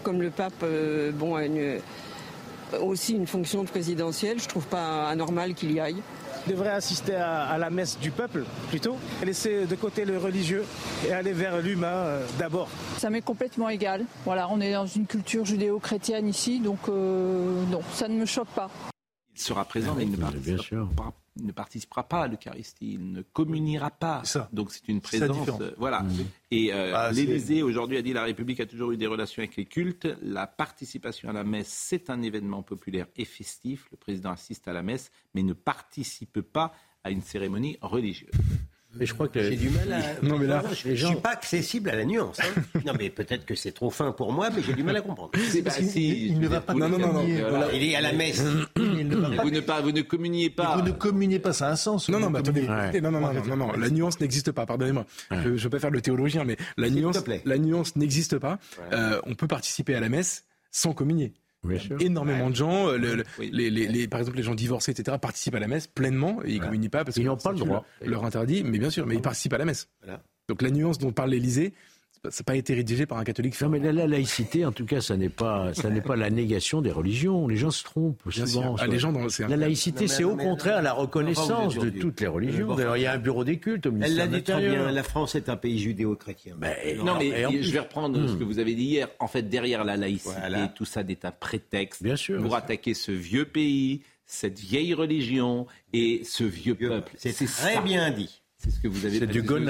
Comme 0.03 0.21
le 0.21 0.29
pape, 0.29 0.53
euh, 0.63 1.11
bon, 1.11 1.35
a 1.35 2.79
aussi 2.79 3.13
une 3.13 3.27
fonction 3.27 3.65
présidentielle, 3.65 4.39
je 4.39 4.47
trouve 4.47 4.67
pas 4.67 5.07
anormal 5.07 5.53
qu'il 5.53 5.71
y 5.71 5.79
aille 5.79 6.01
devrait 6.47 6.69
assister 6.69 7.15
à, 7.15 7.57
la 7.57 7.69
messe 7.69 7.97
du 7.99 8.11
peuple 8.11 8.43
plutôt, 8.69 8.97
laisser 9.23 9.65
de 9.65 9.75
côté 9.75 10.05
le 10.05 10.17
religieux 10.17 10.63
et 11.07 11.11
aller 11.11 11.33
vers 11.33 11.61
l'humain 11.61 11.87
euh, 11.87 12.25
d'abord. 12.37 12.67
Ça 12.97 13.09
m'est 13.09 13.21
complètement 13.21 13.69
égal. 13.69 14.05
Voilà, 14.25 14.47
on 14.49 14.61
est 14.61 14.73
dans 14.73 14.85
une 14.85 15.05
culture 15.05 15.45
judéo-chrétienne 15.45 16.27
ici, 16.27 16.59
donc 16.59 16.79
euh, 16.87 17.63
non, 17.71 17.81
ça 17.93 18.07
ne 18.07 18.15
me 18.15 18.25
choque 18.25 18.49
pas. 18.49 18.69
Il 19.35 19.41
sera 19.41 19.65
présent, 19.65 19.91
ah 19.93 19.95
mais 19.97 20.03
il 20.03 20.11
ne 20.11 20.17
participera, 20.17 20.87
pas, 20.95 21.13
ne 21.41 21.51
participera 21.51 22.07
pas 22.07 22.23
à 22.23 22.27
l'Eucharistie, 22.27 22.93
il 22.93 23.11
ne 23.11 23.21
communiera 23.21 23.91
pas. 23.91 24.23
Donc 24.53 24.71
c'est 24.71 24.87
une 24.87 25.01
présence. 25.01 25.49
Euh, 25.59 25.71
voilà. 25.77 26.01
Mmh. 26.01 26.11
Et 26.51 26.73
euh, 26.73 26.93
ah, 26.95 27.11
l'Élysée 27.11 27.61
aujourd'hui 27.63 27.97
a 27.97 28.01
dit 28.01 28.13
la 28.13 28.23
République 28.23 28.59
a 28.59 28.65
toujours 28.65 28.91
eu 28.91 28.97
des 28.97 29.07
relations 29.07 29.41
avec 29.41 29.55
les 29.55 29.65
cultes. 29.65 30.07
La 30.21 30.47
participation 30.47 31.29
à 31.29 31.33
la 31.33 31.43
messe, 31.43 31.67
c'est 31.67 32.09
un 32.09 32.21
événement 32.21 32.63
populaire 32.63 33.07
et 33.17 33.25
festif. 33.25 33.87
Le 33.91 33.97
président 33.97 34.31
assiste 34.31 34.67
à 34.67 34.73
la 34.73 34.83
messe, 34.83 35.11
mais 35.33 35.43
ne 35.43 35.53
participe 35.53 36.41
pas 36.41 36.73
à 37.03 37.11
une 37.11 37.21
cérémonie 37.21 37.77
religieuse. 37.81 38.31
Mais 38.97 39.05
je 39.05 39.13
crois 39.13 39.27
que 39.27 39.41
j'ai 39.41 39.55
du 39.55 39.69
mal 39.69 39.91
à. 39.91 39.99
Non, 40.23 40.37
mais 40.37 40.47
là, 40.47 40.63
je 40.83 40.89
ne 40.89 40.95
suis 40.95 41.15
pas 41.15 41.31
accessible 41.31 41.89
à 41.89 41.95
la 41.95 42.05
nuance. 42.05 42.39
Hein. 42.39 42.61
non, 42.85 42.93
mais 42.97 43.09
peut-être 43.09 43.45
que 43.45 43.55
c'est 43.55 43.71
trop 43.71 43.89
fin 43.89 44.11
pour 44.11 44.31
moi, 44.31 44.49
mais 44.49 44.61
j'ai 44.61 44.73
du 44.73 44.83
mal 44.83 44.95
à 44.95 45.01
comprendre. 45.01 45.31
il, 45.95 46.39
ne 46.39 46.47
va 46.47 46.61
pas. 46.61 46.73
Non, 46.73 46.89
non, 46.89 46.97
non, 46.97 47.13
non. 47.13 47.25
Il 47.73 47.83
est 47.83 47.95
à 47.95 48.01
la 48.01 48.13
messe. 48.13 48.41
vous, 48.75 48.81
ne 48.81 49.59
pas, 49.59 49.81
vous 49.81 49.91
ne 49.91 50.01
communiez 50.01 50.49
pas. 50.49 50.77
vous 50.77 50.83
ne 50.83 50.91
communiez 50.91 51.39
pas, 51.39 51.53
ça 51.53 51.67
a 51.67 51.71
un 51.71 51.75
sens. 51.75 52.09
Non, 52.09 52.19
non, 52.19 52.29
mais 52.29 52.39
attendez. 52.39 52.67
Non, 53.01 53.11
non, 53.11 53.19
non, 53.19 53.33
non, 53.33 53.57
non, 53.57 53.71
La 53.73 53.89
nuance 53.89 54.19
n'existe 54.19 54.51
pas. 54.51 54.65
Pardonnez-moi. 54.65 55.05
Je 55.31 55.49
ne 55.49 55.57
veux 55.57 55.69
pas 55.69 55.79
faire 55.79 55.91
le 55.91 56.01
théologien, 56.01 56.43
mais 56.43 56.57
la 56.77 56.89
nuance, 56.89 57.23
la 57.45 57.57
nuance 57.57 57.95
n'existe 57.95 58.39
pas. 58.39 58.59
Euh, 58.93 59.19
on 59.25 59.35
peut 59.35 59.47
participer 59.47 59.95
à 59.95 59.99
la 59.99 60.09
messe 60.09 60.45
sans 60.71 60.93
communier 60.93 61.33
énormément 61.99 62.49
de 62.49 62.55
gens, 62.55 62.91
les, 62.91 64.07
par 64.07 64.19
exemple 64.19 64.37
les 64.37 64.43
gens 64.43 64.55
divorcés, 64.55 64.91
etc., 64.91 65.17
participent 65.21 65.55
à 65.55 65.59
la 65.59 65.67
messe 65.67 65.87
pleinement 65.87 66.39
et 66.43 66.51
ils 66.51 66.59
ne 66.59 66.65
communient 66.65 66.89
pas 66.89 67.03
parce 67.03 67.15
qu'ils 67.15 67.25
n'ont 67.25 67.37
pas 67.37 67.51
le 67.51 67.59
droit. 67.59 67.85
Leur 68.03 68.25
interdit, 68.25 68.63
mais 68.63 68.79
bien 68.79 68.89
sûr, 68.89 69.05
mais 69.05 69.15
ils 69.15 69.21
participent 69.21 69.53
à 69.53 69.57
la 69.57 69.65
messe. 69.65 69.89
Donc 70.47 70.61
la 70.61 70.69
nuance 70.69 70.99
dont 70.99 71.11
parle 71.11 71.31
l'Élysée, 71.31 71.73
ça 72.31 72.41
n'a 72.41 72.45
pas 72.45 72.55
été 72.55 72.73
rédigé 72.73 73.05
par 73.05 73.17
un 73.17 73.23
catholique. 73.23 73.59
Non, 73.61 73.69
mais 73.69 73.79
la, 73.79 74.07
laïcité, 74.07 74.65
en 74.65 74.71
tout 74.71 74.85
cas, 74.85 75.01
ça 75.01 75.17
n'est 75.17 75.29
pas, 75.29 75.73
ça 75.73 75.89
n'est 75.89 76.01
pas 76.01 76.15
la 76.15 76.29
négation 76.29 76.81
des 76.81 76.91
religions. 76.91 77.47
Les 77.47 77.57
gens 77.57 77.71
se 77.71 77.83
trompent 77.83 78.21
souvent. 78.31 78.75
Ah, 78.79 78.87
les 78.87 78.99
gens 78.99 79.13
la 79.47 79.57
laïcité, 79.57 80.07
c'est 80.07 80.23
au 80.23 80.35
contraire 80.35 80.81
la 80.81 80.93
reconnaissance 80.93 81.75
de 81.75 81.89
toutes 81.89 82.21
les 82.21 82.27
religions. 82.27 82.75
D'ailleurs, 82.75 82.97
il 82.97 83.03
y 83.03 83.05
a 83.05 83.13
un 83.13 83.17
bureau 83.17 83.43
des 83.43 83.57
cultes 83.57 83.85
au 83.85 83.91
ministère 83.91 84.25
Elle 84.25 84.31
l'a 84.31 84.37
dit 84.37 84.43
très 84.43 84.69
bien. 84.69 84.91
La 84.91 85.03
France 85.03 85.35
est 85.35 85.49
un 85.49 85.57
pays 85.57 85.79
judéo-chrétien. 85.79 86.55
non, 87.03 87.17
mais 87.17 87.61
je 87.61 87.71
vais 87.71 87.79
reprendre 87.79 88.27
ce 88.27 88.33
hmm. 88.33 88.39
que 88.39 88.43
vous 88.43 88.59
avez 88.59 88.75
dit 88.75 88.83
hier. 88.85 89.07
En 89.19 89.27
fait, 89.27 89.43
derrière 89.43 89.83
la 89.83 89.97
laïcité, 89.97 90.35
tout 90.75 90.85
ça 90.85 91.03
n'est 91.03 91.25
un 91.25 91.31
prétexte 91.31 92.03
pour 92.41 92.55
attaquer 92.55 92.93
ce 92.93 93.11
vieux 93.11 93.45
pays, 93.45 94.01
cette 94.25 94.59
vieille 94.59 94.93
religion 94.93 95.67
et 95.93 96.21
ce 96.23 96.43
vieux 96.43 96.75
peuple. 96.75 97.13
C'est 97.17 97.33
très 97.33 97.81
bien 97.81 98.11
dit. 98.11 98.41
C'est 98.65 98.71
ce 98.71 98.79
que 98.79 98.87
vous 98.87 99.05
avez 99.05 99.19
C'est 99.19 99.27
du 99.27 99.43
dans 99.43 99.57
le 99.57 99.65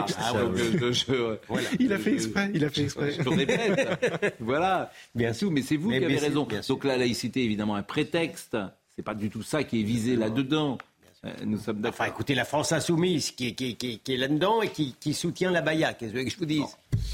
texte. 0.00 0.16
Ah, 0.18 0.32
Il 1.78 1.92
a 1.92 1.98
fait 1.98 2.14
exprès. 2.14 2.50
Il 2.54 2.64
a 2.64 2.70
fait 2.70 2.82
exprès. 2.82 3.12
Je, 3.12 3.28
répète. 3.28 4.36
voilà. 4.40 4.90
Bien 5.14 5.34
sûr, 5.34 5.50
mais 5.50 5.60
c'est 5.60 5.76
vous 5.76 5.90
qui 5.90 5.96
avez 5.96 6.16
raison. 6.16 6.48
Donc 6.68 6.84
la 6.84 6.96
laïcité, 6.96 7.44
évidemment, 7.44 7.76
un 7.76 7.82
prétexte. 7.82 8.56
C'est 8.96 9.02
pas 9.02 9.14
du 9.14 9.28
tout 9.28 9.42
ça 9.42 9.64
qui 9.64 9.80
est 9.80 9.84
visé 9.84 10.16
là-dedans. 10.16 10.78
Euh, 11.24 11.30
nous 11.44 11.58
sommes 11.58 11.80
d'accord. 11.80 12.00
Enfin, 12.00 12.10
écoutez, 12.10 12.34
la 12.34 12.44
France 12.44 12.72
insoumise 12.72 13.30
qui 13.30 13.48
est, 13.48 13.52
qui, 13.52 13.76
qui, 13.76 14.00
qui 14.00 14.14
est 14.14 14.16
là-dedans 14.16 14.60
et 14.60 14.70
qui, 14.70 15.14
soutient 15.14 15.52
la 15.52 15.60
Baïa, 15.60 15.94
qu'est-ce 15.94 16.12
que 16.12 16.28
je 16.28 16.36
vous 16.36 16.46
dise? 16.46 16.64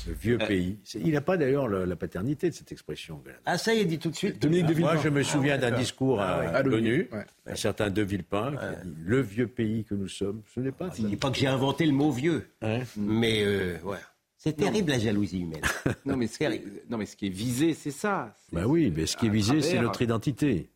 Le 0.06 0.14
vieux 0.14 0.38
euh, 0.40 0.46
pays. 0.46 0.78
Il 0.94 1.12
n'a 1.12 1.20
pas 1.20 1.36
d'ailleurs 1.36 1.68
la 1.68 1.96
paternité 1.96 2.48
de 2.48 2.54
cette 2.54 2.72
expression. 2.72 3.22
Ah, 3.44 3.59
ça, 3.59 3.74
il 3.74 3.82
a 3.82 3.84
dit 3.84 3.98
tout 3.98 4.11
de 4.11 4.16
suite. 4.16 4.42
Moi, 4.78 4.96
je 4.96 5.11
me 5.11 5.22
souviens 5.22 5.59
d'un 5.59 5.72
discours 5.72 6.20
à, 6.20 6.36
à 6.36 6.62
l'ONU, 6.62 7.11
un 7.46 7.54
certain 7.54 7.90
De 7.90 8.02
Villepin, 8.02 8.52
qui 8.52 8.64
a 8.64 8.72
dit 8.82 8.94
Le 9.04 9.20
vieux 9.20 9.48
pays 9.48 9.84
que 9.84 9.94
nous 9.94 10.09
sommes. 10.09 10.42
Ce 10.54 10.61
n'est 10.61 10.72
pas. 10.72 10.88
Il 10.96 11.04
ne 11.04 11.11
dit 11.11 11.16
pas 11.16 11.30
que 11.30 11.36
j'ai 11.36 11.46
inventé 11.46 11.84
le 11.84 11.92
mot 11.92 12.11
vieux. 12.11 12.48
Hein 12.62 12.80
mais, 12.96 13.42
euh, 13.44 13.78
ouais. 13.84 13.98
C'est 14.38 14.56
terrible 14.56 14.90
la 14.90 15.00
jalousie 15.00 15.40
humaine. 15.40 15.61
non, 16.06 16.16
mais 16.16 16.28
ce, 16.28 16.38
qui, 16.38 16.44
non, 16.88 16.96
mais 16.96 17.06
ce 17.06 17.16
qui 17.16 17.26
est 17.26 17.30
visé, 17.30 17.74
c'est 17.74 17.90
ça. 17.90 18.34
Bah 18.52 18.66
oui, 18.66 18.92
mais 18.94 19.04
ce 19.04 19.16
qui 19.16 19.26
est 19.26 19.30
visé, 19.30 19.61
c'est 19.61 19.80
notre 19.80 20.00
identité. 20.00 20.70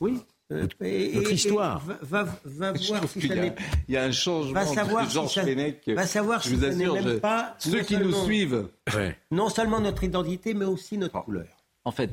Oui. 0.00 0.22
Euh, 0.52 0.62
notre, 0.62 1.32
histoire. 1.32 1.80
Va, 2.02 2.24
va, 2.44 2.72
voir 2.72 3.08
si 3.08 3.28
ça 3.28 3.34
n'est 3.34 3.54
Il 3.88 3.94
y 3.94 3.96
a 3.96 4.04
un 4.04 4.12
changement 4.12 4.52
va 4.52 4.66
savoir 4.66 5.06
de 5.06 5.10
Georges 5.10 5.32
si 5.32 5.40
Fenech. 5.40 5.88
Va 5.88 6.06
savoir 6.06 6.42
si 6.42 6.56
ça 6.56 6.70
n'est 6.70 6.90
même 6.90 7.20
pas... 7.20 7.54
Ceux 7.58 7.82
qui 7.82 7.96
nous 7.96 8.12
suivent. 8.24 8.68
Non 9.30 9.48
seulement 9.48 9.80
notre 9.80 10.04
identité, 10.04 10.54
mais 10.54 10.64
aussi 10.64 10.98
notre 10.98 11.22
couleur. 11.22 11.46
En 11.84 11.92
fait, 11.92 12.10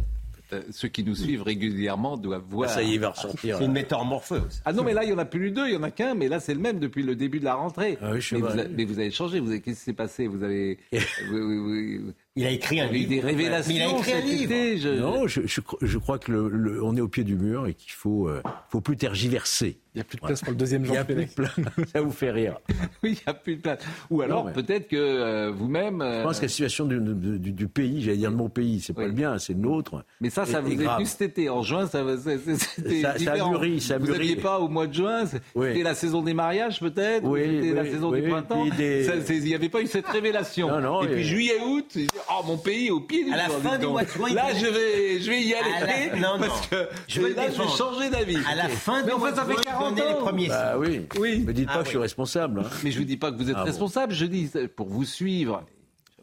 euh, 0.53 0.61
ceux 0.71 0.87
qui 0.87 1.03
nous 1.03 1.15
suivent 1.15 1.41
régulièrement 1.41 2.15
doivent 2.15 2.45
voir. 2.47 2.69
ça 2.69 2.81
y 2.81 2.95
est, 2.95 2.97
va 2.97 3.09
ressortir. 3.09 3.57
C'est 3.57 3.65
une 3.65 3.73
métamorphose. 3.73 4.61
Ah 4.63 4.71
non, 4.71 4.83
mais 4.83 4.93
là, 4.93 5.03
il 5.03 5.07
n'y 5.07 5.13
en 5.13 5.17
a 5.17 5.25
plus 5.25 5.51
deux, 5.51 5.67
il 5.67 5.73
y 5.73 5.75
en 5.75 5.83
a 5.83 5.91
qu'un, 5.91 6.13
mais 6.13 6.29
là, 6.29 6.39
c'est 6.39 6.53
le 6.53 6.61
même 6.61 6.79
depuis 6.79 7.03
le 7.03 7.15
début 7.15 7.39
de 7.39 7.45
la 7.45 7.55
rentrée. 7.55 7.97
Ah 8.01 8.11
oui, 8.13 8.25
mais, 8.31 8.39
vous 8.39 8.47
mais, 8.75 8.85
vous 8.85 8.99
avez 8.99 9.11
changé, 9.11 9.41
vous 9.41 9.51
qu'est-ce 9.59 9.61
qui 9.61 9.75
s'est 9.75 9.93
passé? 9.93 10.27
Vous 10.27 10.43
avez. 10.43 10.79
Il 12.37 12.45
a 12.45 12.51
écrit 12.51 12.79
un 12.79 12.87
livre. 12.87 13.09
des 13.09 13.19
révélations. 13.19 13.73
il 13.73 13.81
a 13.81 13.89
écrit 13.89 14.13
un 14.13 14.21
livre. 14.21 14.53
je... 14.79 14.99
Non, 14.99 15.27
je, 15.27 15.41
je, 15.45 15.97
crois 15.97 16.19
que 16.19 16.31
le, 16.31 16.83
on 16.83 16.95
est 16.95 17.01
au 17.01 17.07
pied 17.07 17.23
du 17.23 17.35
mur 17.35 17.65
et 17.65 17.73
qu'il 17.73 17.91
faut, 17.91 18.29
euh, 18.29 18.43
faut 18.69 18.79
plus 18.79 18.95
tergiverser. 18.95 19.79
Il 19.97 20.01
n'y 20.01 20.01
a 20.01 20.03
plus 20.03 20.17
de 20.17 20.21
place 20.21 20.41
pour 20.41 20.51
le 20.51 20.57
deuxième 20.57 20.85
genre. 20.85 20.95
Ça 21.91 22.01
vous 22.01 22.11
fait 22.11 22.29
rire. 22.29 22.59
oui, 23.03 23.13
il 23.13 23.13
n'y 23.13 23.21
a 23.25 23.33
plus 23.33 23.55
de 23.55 23.61
place. 23.61 23.79
Ou 24.11 24.21
alors 24.21 24.51
peut-être 24.51 24.87
que 24.87 24.95
euh, 24.95 25.51
vous-même. 25.51 26.03
Je 26.03 26.23
pense 26.23 26.37
que 26.37 26.43
la 26.43 26.49
situation 26.49 26.85
du, 26.85 26.99
du, 26.99 27.51
du 27.51 27.67
pays, 27.67 28.03
j'allais 28.03 28.17
dire 28.17 28.31
de 28.31 28.35
mon 28.35 28.49
pays, 28.49 28.79
c'est 28.79 28.93
pas 28.93 29.05
le 29.05 29.11
bien, 29.11 29.39
c'est 29.39 29.53
le 29.53 29.59
nôtre. 29.59 30.03
Mais 30.21 30.29
ça, 30.29 30.45
ça 30.45 30.61
vous 30.61 30.71
est 30.71 30.75
venu 30.75 31.05
cet 31.05 31.21
été. 31.21 31.49
En 31.49 31.63
juin, 31.63 31.87
ça, 31.87 32.03
ça, 32.17 33.17
ça 33.17 33.31
a 33.31 33.49
mûri. 33.49 33.81
Ça 33.81 33.97
vous 33.97 34.11
n'aviez 34.11 34.35
pas 34.35 34.59
au 34.59 34.67
mois 34.67 34.85
de 34.85 34.93
juin 34.93 35.23
C'était 35.25 35.81
la 35.81 35.95
saison 35.95 36.21
des 36.21 36.35
mariages 36.35 36.79
peut-être 36.79 37.25
Oui. 37.25 37.41
C'était 37.43 37.73
la 37.73 37.85
saison 37.85 38.11
du 38.11 38.21
printemps 38.21 38.65
Il 38.77 39.43
n'y 39.43 39.55
avait 39.55 39.69
pas 39.69 39.81
eu 39.81 39.87
cette 39.87 40.07
révélation. 40.07 40.67
Non, 40.67 40.79
non, 40.79 41.03
et, 41.03 41.07
puis 41.07 41.23
juillet-août, 41.23 41.97
oh 42.29 42.43
mon 42.45 42.57
pays 42.57 42.91
au 42.91 42.99
pied 42.99 43.23
du 43.23 43.33
À 43.33 43.37
la 43.37 43.49
fin 43.49 43.79
du 43.79 43.87
mois 43.87 44.03
de 44.03 44.09
juin. 44.09 44.33
Là, 44.33 44.53
je 44.53 44.67
vais, 44.67 45.19
je 45.19 45.29
vais 45.29 45.41
y 45.41 45.55
aller. 45.55 46.19
Non, 46.19 46.37
parce 46.39 46.67
que 46.67 46.87
je 47.07 47.21
vais 47.21 47.35
changer 47.77 48.09
d'avis. 48.09 48.37
À 48.49 48.55
la 48.55 48.69
fin 48.69 49.01
du 49.03 49.11
mois 49.13 49.31
de 49.31 49.37
juin 49.37 49.86
les 49.95 50.13
premiers 50.15 50.47
bah, 50.47 50.77
oui. 50.77 51.05
oui. 51.19 51.39
Me 51.41 51.53
dites 51.53 51.67
pas 51.67 51.75
ah 51.75 51.79
que 51.79 51.85
je 51.85 51.89
suis 51.89 51.97
responsable. 51.97 52.61
Hein. 52.61 52.69
Mais 52.83 52.91
je 52.91 52.99
vous 52.99 53.05
dis 53.05 53.17
pas 53.17 53.31
que 53.31 53.37
vous 53.37 53.49
êtes 53.49 53.57
ah 53.57 53.63
responsable. 53.63 54.13
Je 54.13 54.25
dis 54.25 54.51
pour 54.75 54.87
vous 54.87 55.05
suivre. 55.05 55.63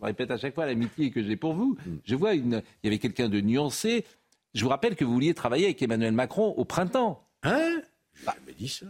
Je 0.00 0.04
répète 0.04 0.30
à 0.30 0.36
chaque 0.36 0.54
fois 0.54 0.66
l'amitié 0.66 1.10
que 1.10 1.22
j'ai 1.22 1.36
pour 1.36 1.54
vous. 1.54 1.76
Hmm. 1.86 1.96
Je 2.04 2.14
vois 2.14 2.34
une. 2.34 2.62
Il 2.82 2.86
y 2.86 2.88
avait 2.88 2.98
quelqu'un 2.98 3.28
de 3.28 3.40
nuancé. 3.40 4.04
Je 4.54 4.62
vous 4.62 4.68
rappelle 4.68 4.94
que 4.94 5.04
vous 5.04 5.12
vouliez 5.12 5.34
travailler 5.34 5.64
avec 5.66 5.82
Emmanuel 5.82 6.12
Macron 6.12 6.54
au 6.56 6.64
printemps. 6.64 7.26
Hein? 7.42 7.80
Bah. 8.24 8.34
jamais 8.38 8.54
dit 8.56 8.68
ça. 8.68 8.86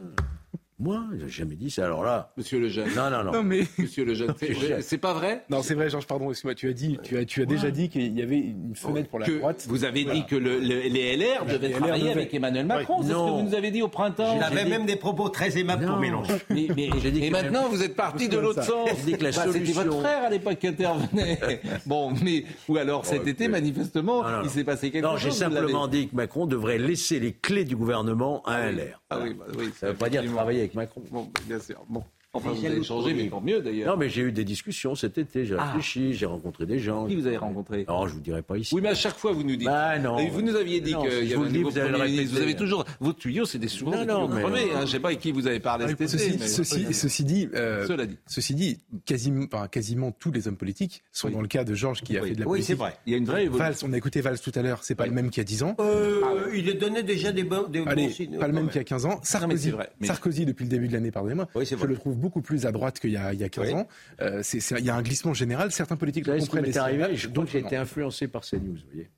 Moi, 0.79 1.05
j'ai 1.18 1.29
jamais 1.29 1.55
dit 1.55 1.70
ça. 1.70 1.85
Alors 1.85 2.03
là, 2.03 2.33
Monsieur 2.37 2.59
Lejeune. 2.59 2.89
Non, 2.97 3.11
non, 3.11 3.33
non. 3.33 3.43
mais... 3.43 3.62
Monsieur 3.79 4.05
Lejeune, 4.05 4.35
c'est 4.81 4.99
pas 4.99 5.14
vrai 5.14 5.45
Non, 5.49 5.62
c'est 5.62 5.75
vrai, 5.75 5.89
Georges. 5.89 6.07
Pardon, 6.07 6.31
excuse-moi. 6.31 6.55
Tu 6.55 6.68
as 6.68 6.72
dit, 6.72 6.99
tu 7.03 7.16
as, 7.16 7.25
tu 7.25 7.43
as 7.43 7.47
déjà 7.47 7.70
dit 7.70 7.89
qu'il 7.89 8.18
y 8.18 8.22
avait 8.22 8.39
une 8.39 8.75
fenêtre 8.75 9.09
pour 9.09 9.18
la 9.20 9.27
droite. 9.27 9.66
Vous 9.68 9.85
avez 9.85 10.05
dit 10.05 10.27
que 10.27 10.37
le, 10.37 10.59
les 10.59 11.16
LR 11.16 11.47
devaient 11.47 11.70
travailler 11.70 12.11
avec 12.11 12.35
Emmanuel 12.35 12.66
Macron. 12.66 13.03
C'est 13.03 13.09
ce 13.09 13.12
que 13.12 13.18
vous 13.18 13.43
nous 13.43 13.55
avez 13.55 13.70
dit 13.70 13.83
au 13.83 13.89
printemps. 13.89 14.39
J'avais 14.41 14.64
même 14.64 14.87
des 14.87 14.97
propos 14.97 15.29
très 15.29 15.57
aimables 15.59 15.87
pour 15.87 15.99
Mélenchon. 15.99 16.35
Mais, 16.51 16.68
mais, 16.77 16.89
et 17.05 17.31
maintenant, 17.31 17.68
vous 17.68 17.83
êtes 17.83 17.97
parti 17.97 18.29
de 18.29 18.39
l'autre 18.39 18.62
sens. 18.62 18.89
Bah, 18.89 19.31
c'était 19.33 19.72
votre 19.72 20.01
frère 20.01 20.25
à 20.25 20.31
l'époque 20.31 20.59
qui 20.59 20.68
intervenait. 20.68 21.39
bon, 21.87 22.12
mais 22.22 22.45
ou 22.68 22.77
alors 22.77 23.07
cet 23.07 23.27
été, 23.27 23.49
manifestement, 23.49 24.25
il 24.43 24.51
s'est 24.51 24.64
passé 24.64 24.91
quelque 24.91 25.05
chose. 25.05 25.12
Non, 25.12 25.18
j'ai 25.18 25.31
simplement 25.31 25.89
dit 25.89 26.09
que 26.09 26.16
Macron 26.16 26.47
devrait 26.47 26.79
laisser 26.79 27.18
les 27.20 27.33
clés 27.33 27.64
du 27.64 27.77
gouvernement 27.77 28.43
à 28.43 28.70
LR. 28.70 29.01
Ah 29.14 29.20
oui, 29.22 29.34
bah 29.34 29.44
ça 29.74 29.86
ne 29.86 29.92
veut 29.92 29.98
pas 29.98 30.08
dire 30.08 30.24
travailler 30.32 30.60
avec 30.60 30.74
Macron. 30.74 31.02
Bon, 31.10 31.30
bien 31.46 31.60
sûr. 31.60 31.84
Bon. 31.88 32.04
Enfin, 32.35 32.51
vous 32.51 32.66
avez 32.66 32.82
changé, 32.82 33.14
mais 33.14 33.24
pour 33.24 33.41
mieux 33.41 33.61
d'ailleurs. 33.61 33.93
Non, 33.93 33.97
mais 33.97 34.09
j'ai 34.09 34.22
eu 34.22 34.32
des 34.32 34.45
discussions 34.45 34.95
cet 34.95 35.18
été, 35.18 35.45
j'ai 35.45 35.57
ah. 35.59 35.66
réfléchi, 35.66 36.14
j'ai 36.14 36.26
rencontré 36.26 36.66
des 36.66 36.78
gens. 36.78 37.07
Qui 37.07 37.16
vous 37.16 37.26
avez 37.26 37.37
rencontré? 37.37 37.85
Alors, 37.87 38.09
je 38.09 38.14
vous 38.14 38.20
dirai 38.20 38.43
pas 38.43 38.57
ici. 38.57 38.74
Oui, 38.74 38.80
mais 38.82 38.91
à 38.91 38.95
chaque 38.95 39.16
fois, 39.16 39.32
vous 39.32 39.45
nous 39.45 39.57
dites. 39.57 39.66
Bah, 39.66 39.99
non. 39.99 40.16
vous 40.28 40.43
nous 40.43 40.57
aviez 40.57 40.80
dit 40.80 40.95
qu'il 40.95 41.28
y 41.28 41.35
avait 41.35 41.47
un 41.47 41.49
nouveau 41.49 41.70
vous, 41.70 41.78
avez 41.78 42.24
vous 42.24 42.41
avez 42.41 42.57
toujours. 42.57 42.85
Votre 43.01 43.18
tuyau, 43.18 43.45
c'est 43.45 43.59
des 43.59 43.68
souvent 43.68 43.93
non, 43.93 44.05
non, 44.05 44.28
mais... 44.28 44.43
Premier, 44.43 44.62
hein. 44.62 44.78
Je 44.78 44.80
ne 44.82 44.87
sais 44.87 45.01
pas 45.01 45.09
avec 45.09 45.20
qui 45.20 45.32
vous 45.32 45.47
avez 45.47 45.61
parlé 45.61 45.87
cet 45.89 46.01
été. 46.01 46.09
Ceci, 46.09 46.93
ceci, 46.93 47.24
dit, 47.24 47.49
euh, 47.55 47.87
Cela 47.87 48.07
dit, 48.07 48.16
ceci 48.26 48.55
dit, 48.55 48.80
quasiment, 49.05 49.47
enfin, 49.53 49.68
quasiment 49.68 50.11
tous 50.12 50.32
les 50.32 50.49
hommes 50.49 50.57
politiques 50.57 51.03
sont 51.12 51.30
dans 51.30 51.41
le 51.41 51.49
cas 51.49 51.64
de 51.64 51.74
Georges 51.74 52.03
qui 52.03 52.16
a 52.16 52.22
fait 52.22 52.35
de 52.35 52.41
la 52.41 52.47
politique. 52.47 52.49
Oui, 52.49 52.62
c'est 52.62 52.74
vrai. 52.74 52.97
Il 53.07 53.12
y 53.12 53.14
a 53.14 53.18
une 53.18 53.26
vraie 53.26 53.47
Valls, 53.47 53.76
on 53.82 53.93
a 53.93 53.97
écouté 53.97 54.20
Valls 54.20 54.41
tout 54.41 54.53
à 54.55 54.62
l'heure, 54.62 54.80
c'est 54.82 54.95
pas 54.95 55.07
le 55.07 55.12
même 55.12 55.30
qu'il 55.30 55.41
y 55.41 55.43
a 55.43 55.45
10 55.45 55.62
ans. 55.62 55.76
Euh, 55.80 56.51
il 56.55 56.76
donnait 56.78 57.03
déjà 57.03 57.32
des 57.32 57.45
bons 57.45 57.66
signes. 58.11 58.39
Pas 58.39 58.49
le 58.49 58.53
même 58.53 58.68
qu'il 58.68 58.76
y 58.76 58.80
a 58.80 58.85
15 58.85 59.07
ans. 59.07 59.20
Sarkozy, 59.22 60.47
depuis 60.47 60.64
le 60.64 60.70
début 60.70 60.89
de 60.89 60.93
l'année, 60.93 61.11
pardonnez-moi, 61.11 61.49
je 61.55 61.87
le 61.87 61.97
trouve 61.97 62.18
beaucoup 62.25 62.41
plus 62.41 62.64
à 62.64 62.72
droite 62.72 62.99
qu'il 63.01 63.11
y 63.11 63.18
a, 63.18 63.35
il 63.35 63.41
y 63.41 63.45
a 63.45 63.51
15 63.51 63.75
ans. 63.75 63.87
Euh, 64.22 64.43
il 64.79 64.85
y 64.85 64.89
a 64.89 64.97
un 64.97 65.03
glissement 65.03 65.35
général. 65.35 65.70
Certains 65.72 65.97
politiques 65.97 66.27
le 66.27 66.39
comprennent. 66.39 66.77
Arrivé. 66.79 67.16
J'ai 67.16 67.59
été 67.59 67.77
influencé 67.77 68.29
par 68.29 68.45
ces 68.45 68.59
news, 68.59 68.77
vous 68.77 68.91
voyez. 68.91 69.11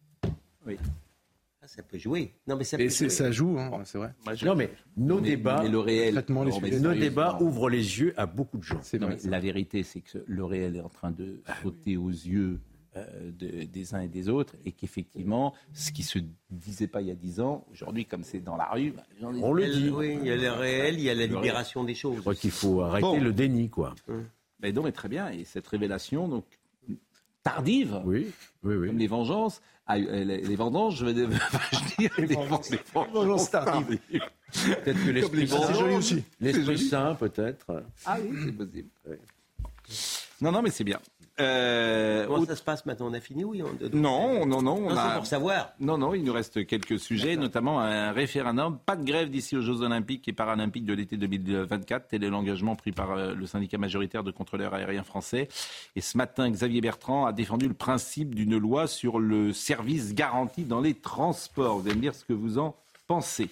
Oui. 0.67 0.77
Ah, 1.63 1.69
ça 1.69 1.85
peut 1.85 1.99
jouer. 1.99 2.35
Non, 2.49 2.57
mais 2.57 2.65
ça, 2.65 2.77
peut 2.77 2.89
ça 2.89 3.31
joue, 3.31 3.59
hein, 3.61 3.71
c'est 3.85 3.99
vrai. 3.99 4.13
non, 4.45 4.57
mais 4.57 4.71
nos 4.97 5.21
débats, 5.21 5.63
le 5.63 5.79
réel, 5.79 6.25
nos 6.29 6.95
débats 6.95 7.39
ouvrent 7.41 7.71
les 7.71 8.01
yeux 8.01 8.13
à 8.17 8.27
beaucoup 8.27 8.59
de 8.59 8.65
gens. 8.65 8.81
la 9.25 9.39
vérité, 9.39 9.85
c'est 9.85 10.01
que 10.01 10.19
le 10.27 10.45
réel 10.45 10.75
est 10.75 10.81
en 10.81 10.89
train 10.89 11.13
de 11.13 11.41
ah 11.47 11.55
sauter 11.63 11.97
aux 11.97 12.11
yeux 12.11 12.59
euh, 12.97 13.30
des 13.32 13.94
uns 13.94 14.01
et 14.01 14.09
des 14.09 14.28
autres, 14.28 14.55
et 14.64 14.72
qu'effectivement, 14.72 15.55
ce 15.72 15.92
qui 15.92 16.03
se 16.03 16.18
disait 16.51 16.86
pas 16.86 17.03
il 17.03 17.09
y 17.09 17.11
a 17.11 17.14
dix 17.14 17.40
ans, 17.40 17.66
aujourd'hui, 17.72 18.07
comme 18.07 18.24
c'est 18.24 18.40
dans 18.40 18.57
la 18.57 18.66
rue, 18.66 18.92
bah, 18.92 19.03
on 19.22 19.53
le 19.53 19.66
dit. 19.66 19.90
Oui, 19.90 20.18
il 20.20 20.26
y 20.26 20.30
a 20.30 20.36
le 20.36 20.53
réel, 20.53 20.94
il 20.94 21.03
y 21.03 21.11
a 21.11 21.14
la 21.14 21.26
libération 21.26 21.84
des 21.84 21.94
choses. 21.94 22.16
Je 22.16 22.20
crois 22.20 22.34
qu'il 22.34 22.51
faut 22.51 22.80
arrêter 22.82 23.20
le 23.20 23.32
déni, 23.32 23.68
quoi. 23.68 23.94
Hum. 24.09 24.24
Mais 24.61 24.72
donc, 24.72 24.90
très 24.94 25.09
bien, 25.09 25.30
et 25.30 25.44
cette 25.44 25.66
révélation, 25.66 26.28
donc 26.28 26.44
tardive, 27.42 28.01
oui, 28.05 28.32
oui, 28.64 28.74
oui. 28.74 28.88
comme 28.88 28.99
les 28.99 29.07
vengeances, 29.07 29.61
ah, 29.86 29.99
euh, 29.99 30.24
les, 30.24 30.57
vendanges, 30.57 30.97
je 30.97 31.07
vais 31.07 31.14
dire, 31.14 31.28
les, 32.18 32.34
vengeances 32.34 33.51
tardives. 33.51 34.01
Peut-être 34.51 35.05
que 35.05 35.11
l'esprit 35.11 35.49
aussi. 35.94 36.24
L'esprit 36.40 36.78
saint, 36.78 37.14
peut-être. 37.14 37.84
Ah 38.05 38.16
oui, 38.20 38.36
c'est 38.44 38.53
possible. 38.53 38.88
Non, 40.40 40.51
non, 40.51 40.62
mais 40.62 40.70
c'est 40.70 40.82
bien. 40.84 41.01
Euh, 41.39 42.26
Comment 42.26 42.47
ça 42.47 42.57
se 42.57 42.62
passe 42.62 42.87
maintenant? 42.87 43.09
On 43.11 43.14
a 43.14 43.20
fini 43.20 43.45
oui 43.45 43.62
Non, 43.93 44.47
non, 44.47 44.62
non. 44.62 44.87
On 44.87 44.97
a... 44.97 45.16
pour 45.16 45.26
savoir. 45.26 45.72
Non, 45.80 45.99
non, 45.99 46.14
il 46.14 46.24
nous 46.24 46.32
reste 46.32 46.66
quelques 46.66 46.99
sujets, 46.99 47.37
notamment 47.37 47.80
un 47.80 48.12
référendum. 48.12 48.78
Pas 48.78 48.97
de 48.97 49.05
grève 49.05 49.28
d'ici 49.28 49.57
aux 49.57 49.61
Jeux 49.61 49.82
Olympiques 49.82 50.26
et 50.28 50.32
Paralympiques 50.32 50.87
de 50.87 50.95
l'été 50.95 51.16
2024. 51.16 52.09
Tel 52.09 52.24
est 52.24 52.30
l'engagement 52.30 52.74
pris 52.74 52.93
par 52.93 53.12
euh, 53.12 53.34
le 53.34 53.47
syndicat 53.47 53.78
majoritaire 53.78 54.24
de 54.24 54.30
contrôleurs 54.30 54.72
aériens 54.72 55.05
français. 55.05 55.49
Et 55.95 56.01
ce 56.01 56.16
matin, 56.16 56.51
Xavier 56.51 56.80
Bertrand 56.80 57.26
a 57.26 57.32
défendu 57.32 57.68
le 57.68 57.74
principe 57.74 58.34
d'une 58.34 58.57
loi 58.57 58.87
sur 58.87 59.18
le 59.18 59.53
service 59.53 60.14
garanti 60.14 60.64
dans 60.64 60.80
les 60.80 60.95
transports. 60.95 61.78
Vous 61.78 61.87
allez 61.87 61.97
me 61.97 62.03
dire 62.03 62.14
ce 62.14 62.24
que 62.24 62.32
vous 62.32 62.59
en 62.59 62.76
pensez 63.07 63.51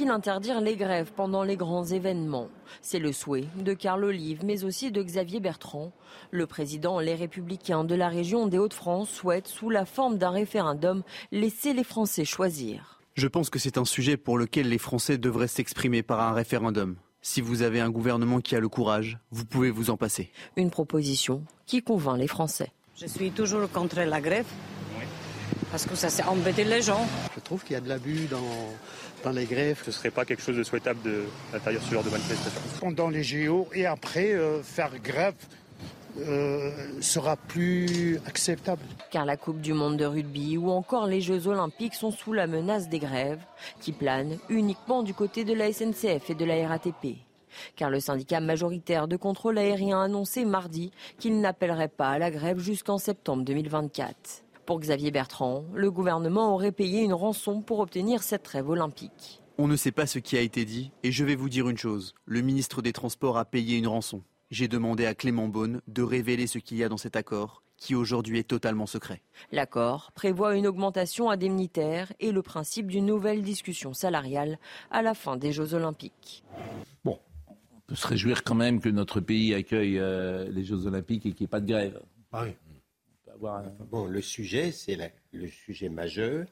il 0.00 0.10
interdire 0.10 0.60
les 0.60 0.76
grèves 0.76 1.12
pendant 1.14 1.42
les 1.42 1.56
grands 1.56 1.84
événements? 1.84 2.48
C'est 2.82 2.98
le 2.98 3.12
souhait 3.12 3.46
de 3.56 3.74
Carl 3.74 4.04
Olive, 4.04 4.44
mais 4.44 4.64
aussi 4.64 4.92
de 4.92 5.02
Xavier 5.02 5.40
Bertrand. 5.40 5.92
Le 6.30 6.46
président 6.46 7.00
Les 7.00 7.14
Républicains 7.14 7.84
de 7.84 7.94
la 7.94 8.08
région 8.08 8.46
des 8.46 8.58
Hauts-de-France 8.58 9.10
souhaite, 9.10 9.48
sous 9.48 9.70
la 9.70 9.84
forme 9.84 10.18
d'un 10.18 10.30
référendum, 10.30 11.02
laisser 11.32 11.72
les 11.72 11.84
Français 11.84 12.24
choisir. 12.24 13.00
Je 13.14 13.26
pense 13.26 13.50
que 13.50 13.58
c'est 13.58 13.78
un 13.78 13.84
sujet 13.84 14.16
pour 14.16 14.38
lequel 14.38 14.68
les 14.68 14.78
Français 14.78 15.18
devraient 15.18 15.48
s'exprimer 15.48 16.02
par 16.04 16.20
un 16.20 16.32
référendum. 16.32 16.96
Si 17.20 17.40
vous 17.40 17.62
avez 17.62 17.80
un 17.80 17.90
gouvernement 17.90 18.40
qui 18.40 18.54
a 18.54 18.60
le 18.60 18.68
courage, 18.68 19.18
vous 19.32 19.44
pouvez 19.44 19.70
vous 19.70 19.90
en 19.90 19.96
passer. 19.96 20.30
Une 20.56 20.70
proposition 20.70 21.42
qui 21.66 21.82
convainc 21.82 22.18
les 22.18 22.28
Français. 22.28 22.70
Je 22.96 23.06
suis 23.06 23.32
toujours 23.32 23.68
contre 23.70 24.00
la 24.00 24.20
grève 24.20 24.46
parce 25.70 25.84
que 25.84 25.94
ça 25.94 26.08
c'est 26.08 26.24
embêter 26.24 26.64
les 26.64 26.82
gens. 26.82 27.06
Je 27.34 27.40
trouve 27.40 27.62
qu'il 27.62 27.74
y 27.74 27.76
a 27.76 27.80
de 27.80 27.88
l'abus 27.88 28.26
dans 28.30 28.38
dans 29.22 29.30
les 29.30 29.44
grèves. 29.44 29.80
Ce 29.82 29.90
ne 29.90 29.92
serait 29.92 30.10
pas 30.10 30.24
quelque 30.24 30.42
chose 30.42 30.56
de 30.56 30.62
souhaitable 30.62 31.00
d'intérieur 31.52 31.82
ce 31.82 31.92
genre 31.92 32.04
de 32.04 32.10
manifestation. 32.10 32.60
Pendant 32.80 33.08
les 33.08 33.22
JO 33.22 33.68
et 33.72 33.86
après, 33.86 34.32
euh, 34.32 34.62
faire 34.62 34.90
grève 34.98 35.34
euh, 36.20 36.70
sera 37.00 37.36
plus 37.36 38.18
acceptable. 38.26 38.82
Car 39.10 39.24
la 39.24 39.36
Coupe 39.36 39.60
du 39.60 39.72
Monde 39.72 39.96
de 39.96 40.04
rugby 40.04 40.56
ou 40.56 40.70
encore 40.70 41.06
les 41.06 41.20
Jeux 41.20 41.46
Olympiques 41.46 41.94
sont 41.94 42.10
sous 42.10 42.32
la 42.32 42.46
menace 42.46 42.88
des 42.88 42.98
grèves 42.98 43.42
qui 43.80 43.92
planent 43.92 44.38
uniquement 44.48 45.02
du 45.02 45.14
côté 45.14 45.44
de 45.44 45.54
la 45.54 45.72
SNCF 45.72 46.30
et 46.30 46.34
de 46.34 46.44
la 46.44 46.66
RATP. 46.66 47.18
Car 47.76 47.90
le 47.90 48.00
syndicat 48.00 48.40
majoritaire 48.40 49.08
de 49.08 49.16
contrôle 49.16 49.58
aérien 49.58 50.00
a 50.00 50.04
annoncé 50.04 50.44
mardi 50.44 50.90
qu'il 51.18 51.40
n'appellerait 51.40 51.88
pas 51.88 52.10
à 52.10 52.18
la 52.18 52.30
grève 52.30 52.58
jusqu'en 52.58 52.98
septembre 52.98 53.44
2024. 53.44 54.42
Pour 54.68 54.80
Xavier 54.80 55.10
Bertrand, 55.10 55.64
le 55.72 55.90
gouvernement 55.90 56.54
aurait 56.54 56.72
payé 56.72 57.00
une 57.00 57.14
rançon 57.14 57.62
pour 57.62 57.78
obtenir 57.78 58.22
cette 58.22 58.42
trêve 58.42 58.68
olympique. 58.68 59.40
On 59.56 59.66
ne 59.66 59.76
sait 59.76 59.92
pas 59.92 60.06
ce 60.06 60.18
qui 60.18 60.36
a 60.36 60.42
été 60.42 60.66
dit 60.66 60.92
et 61.02 61.10
je 61.10 61.24
vais 61.24 61.36
vous 61.36 61.48
dire 61.48 61.70
une 61.70 61.78
chose. 61.78 62.14
Le 62.26 62.42
ministre 62.42 62.82
des 62.82 62.92
Transports 62.92 63.38
a 63.38 63.46
payé 63.46 63.78
une 63.78 63.86
rançon. 63.86 64.22
J'ai 64.50 64.68
demandé 64.68 65.06
à 65.06 65.14
Clément 65.14 65.48
Beaune 65.48 65.80
de 65.88 66.02
révéler 66.02 66.46
ce 66.46 66.58
qu'il 66.58 66.76
y 66.76 66.84
a 66.84 66.90
dans 66.90 66.98
cet 66.98 67.16
accord 67.16 67.62
qui 67.78 67.94
aujourd'hui 67.94 68.40
est 68.40 68.46
totalement 68.46 68.84
secret. 68.84 69.22
L'accord 69.52 70.12
prévoit 70.12 70.54
une 70.54 70.66
augmentation 70.66 71.30
indemnitaire 71.30 72.12
et 72.20 72.30
le 72.30 72.42
principe 72.42 72.88
d'une 72.88 73.06
nouvelle 73.06 73.40
discussion 73.40 73.94
salariale 73.94 74.58
à 74.90 75.00
la 75.00 75.14
fin 75.14 75.38
des 75.38 75.50
Jeux 75.50 75.72
olympiques. 75.72 76.44
Bon, 77.06 77.18
on 77.48 77.80
peut 77.86 77.94
se 77.94 78.06
réjouir 78.06 78.44
quand 78.44 78.54
même 78.54 78.82
que 78.82 78.90
notre 78.90 79.20
pays 79.20 79.54
accueille 79.54 79.98
euh, 79.98 80.46
les 80.50 80.62
Jeux 80.62 80.84
olympiques 80.84 81.24
et 81.24 81.32
qu'il 81.32 81.44
n'y 81.44 81.46
ait 81.46 81.48
pas 81.48 81.60
de 81.60 81.68
grève. 81.72 82.02
Ah 82.32 82.42
oui. 82.44 82.50
Bon, 83.90 84.06
le 84.06 84.22
sujet, 84.22 84.72
c'est 84.72 84.96
le 85.32 85.48
sujet 85.48 85.88
majeur, 85.88 86.46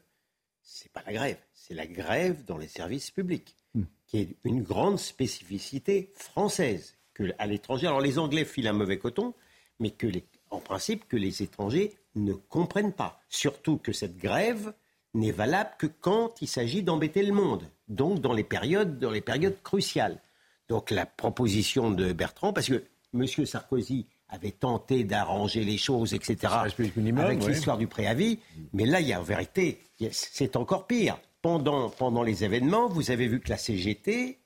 c'est 0.63 0.91
pas 0.93 1.03
la 1.07 1.13
grève, 1.13 1.39
c'est 1.55 1.75
la 1.75 1.87
grève 1.87 2.45
dans 2.45 2.59
les 2.59 2.69
services 2.69 3.11
publics, 3.11 3.57
hmm. 3.75 3.85
qui 4.07 4.19
est 4.19 4.37
une 4.45 4.63
grande 4.63 4.99
spécificité 4.99 6.13
française. 6.15 6.95
Que, 7.15 7.33
à 7.39 7.47
l'étranger, 7.47 7.87
alors 7.87 8.01
les 8.01 8.19
Anglais 8.19 8.45
filent 8.45 8.69
un 8.69 8.75
mauvais 8.75 8.99
coton, 8.99 9.33
mais 9.79 9.91
que 9.91 10.07
en 10.51 10.61
principe, 10.61 11.09
que 11.09 11.17
les 11.17 11.43
étrangers 11.43 11.97
ne 12.15 12.33
comprennent 12.33 12.93
pas. 12.93 13.21
Surtout 13.29 13.79
que 13.79 13.93
cette 13.93 14.17
grève 14.17 14.73
n'est 15.15 15.33
valable 15.33 15.71
que 15.79 15.87
quand 15.87 16.41
il 16.43 16.49
s'agit 16.49 16.83
d'embêter 16.83 17.23
le 17.23 17.33
monde, 17.33 17.69
donc 17.89 18.21
dans 18.21 18.33
les 18.33 18.45
périodes, 18.45 18.99
dans 18.99 19.11
les 19.11 19.21
périodes 19.21 19.61
cruciales. 19.63 20.21
Donc 20.69 20.91
la 20.91 21.07
proposition 21.07 21.91
de 21.91 22.13
Bertrand, 22.13 22.53
parce 22.53 22.69
que 22.69 22.85
M. 23.15 23.27
Sarkozy 23.27 24.07
avait 24.29 24.53
tenté 24.53 25.05
d'arranger 25.05 25.65
les 25.65 25.79
choses, 25.79 26.15
etc., 26.15 26.53
avec 26.55 27.47
l'histoire 27.47 27.79
du 27.79 27.87
préavis. 27.87 28.39
Mais 28.73 28.87
là, 28.87 29.01
il 29.01 29.09
y 29.09 29.13
a 29.13 29.21
en 29.21 29.25
vérité, 29.25 29.81
c'est 30.11 30.57
encore 30.57 30.87
pire. 30.87 31.19
Pendant, 31.43 31.91
pendant 31.91 32.25
les 32.25 32.43
événements, 32.43 32.89
vous 32.89 33.13
avez 33.13 33.29
vu 33.29 33.41
que 33.41 33.51
la 33.51 33.57
CGT 33.57 34.39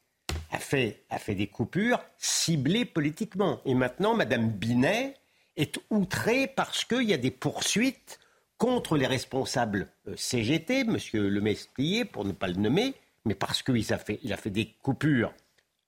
a 0.50 0.58
fait, 0.58 1.04
a 1.08 1.18
fait 1.18 1.34
des 1.34 1.46
coupures 1.46 2.00
ciblées 2.18 2.84
politiquement. 2.84 3.60
Et 3.64 3.74
maintenant, 3.74 4.14
Mme 4.14 4.50
Binet 4.50 5.14
est 5.56 5.78
outrée 5.88 6.46
parce 6.46 6.84
qu'il 6.84 7.04
y 7.04 7.14
a 7.14 7.18
des 7.18 7.30
poursuites 7.30 8.18
contre 8.58 8.98
les 8.98 9.06
responsables 9.06 9.88
euh, 10.08 10.14
CGT, 10.16 10.80
M. 10.80 10.98
Lemesplier, 11.14 12.04
pour 12.04 12.26
ne 12.26 12.32
pas 12.32 12.48
le 12.48 12.54
nommer, 12.54 12.94
mais 13.24 13.34
parce 13.34 13.62
qu'il 13.62 13.92
a 13.92 13.98
fait, 13.98 14.20
il 14.22 14.32
a 14.34 14.36
fait 14.36 14.50
des 14.50 14.74
coupures 14.82 15.32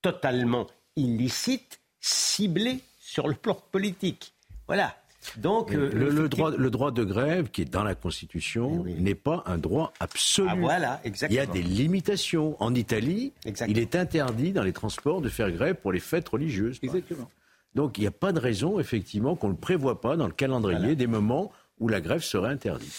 totalement 0.00 0.66
illicites, 0.96 1.80
ciblées 2.00 2.80
sur 3.12 3.28
le 3.28 3.34
plan 3.34 3.58
politique. 3.70 4.32
Voilà. 4.66 4.96
Donc, 5.36 5.72
euh, 5.72 5.90
le, 5.92 6.28
droit, 6.28 6.50
le 6.50 6.70
droit 6.70 6.90
de 6.90 7.04
grève 7.04 7.50
qui 7.50 7.62
est 7.62 7.70
dans 7.70 7.84
la 7.84 7.94
Constitution 7.94 8.84
eh 8.88 8.94
n'est 8.94 9.14
pas 9.14 9.44
un 9.46 9.58
droit 9.58 9.92
absolu. 10.00 10.48
Ah, 10.50 10.56
voilà, 10.58 11.00
Il 11.04 11.32
y 11.32 11.38
a 11.38 11.46
des 11.46 11.62
limitations. 11.62 12.56
En 12.58 12.74
Italie, 12.74 13.32
il 13.68 13.78
est 13.78 13.94
interdit 13.94 14.52
dans 14.52 14.64
les 14.64 14.72
transports 14.72 15.20
de 15.20 15.28
faire 15.28 15.52
grève 15.52 15.76
pour 15.76 15.92
les 15.92 16.00
fêtes 16.00 16.28
religieuses. 16.28 16.78
Exactement. 16.82 17.30
Donc 17.74 17.98
il 17.98 18.00
n'y 18.00 18.06
a 18.06 18.12
pas 18.12 18.32
de 18.32 18.40
raison, 18.40 18.80
effectivement, 18.80 19.36
qu'on 19.36 19.48
ne 19.48 19.52
le 19.52 19.58
prévoit 19.58 20.00
pas 20.00 20.16
dans 20.16 20.26
le 20.26 20.32
calendrier 20.32 20.96
des 20.96 21.06
moments 21.06 21.52
où 21.78 21.88
la 21.88 22.00
grève 22.00 22.22
serait 22.22 22.50
interdite. 22.50 22.92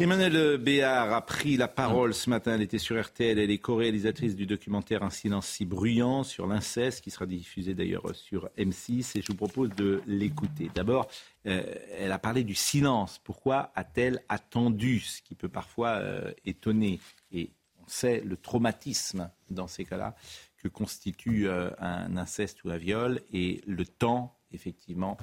Emmanuel 0.00 0.56
Béard 0.56 1.12
a 1.12 1.20
pris 1.20 1.58
la 1.58 1.68
parole 1.68 2.14
ce 2.14 2.30
matin. 2.30 2.54
Elle 2.54 2.62
était 2.62 2.78
sur 2.78 2.98
RTL. 2.98 3.38
Elle 3.38 3.50
est 3.50 3.58
co-réalisatrice 3.58 4.34
du 4.34 4.46
documentaire 4.46 5.02
Un 5.02 5.10
silence 5.10 5.46
si 5.46 5.66
bruyant 5.66 6.24
sur 6.24 6.46
l'inceste, 6.46 7.02
qui 7.02 7.10
sera 7.10 7.26
diffusé 7.26 7.74
d'ailleurs 7.74 8.14
sur 8.14 8.48
M6. 8.56 9.18
Et 9.18 9.20
je 9.20 9.26
vous 9.26 9.36
propose 9.36 9.68
de 9.76 10.00
l'écouter. 10.06 10.70
D'abord, 10.74 11.06
euh, 11.44 11.62
elle 11.98 12.12
a 12.12 12.18
parlé 12.18 12.44
du 12.44 12.54
silence. 12.54 13.20
Pourquoi 13.22 13.72
a-t-elle 13.74 14.22
attendu? 14.30 15.00
Ce 15.00 15.20
qui 15.20 15.34
peut 15.34 15.50
parfois 15.50 15.98
euh, 15.98 16.32
étonner. 16.46 16.98
Et 17.30 17.50
on 17.78 17.86
sait 17.86 18.22
le 18.22 18.38
traumatisme 18.38 19.30
dans 19.50 19.66
ces 19.66 19.84
cas-là 19.84 20.16
que 20.62 20.68
constitue 20.68 21.46
euh, 21.46 21.68
un 21.78 22.16
inceste 22.16 22.64
ou 22.64 22.70
un 22.70 22.78
viol. 22.78 23.20
Et 23.34 23.60
le 23.66 23.84
temps, 23.84 24.38
effectivement, 24.50 25.18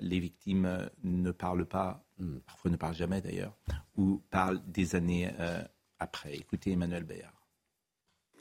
les 0.00 0.18
victimes 0.18 0.88
ne 1.04 1.30
parlent 1.30 1.66
pas. 1.66 2.07
Parfois 2.46 2.70
ne 2.70 2.76
parle 2.76 2.94
jamais 2.94 3.20
d'ailleurs, 3.20 3.56
ou 3.96 4.22
parle 4.30 4.60
des 4.66 4.94
années 4.94 5.30
euh, 5.38 5.62
après. 5.98 6.34
Écoutez 6.34 6.72
Emmanuel 6.72 7.04
Béard. 7.04 7.32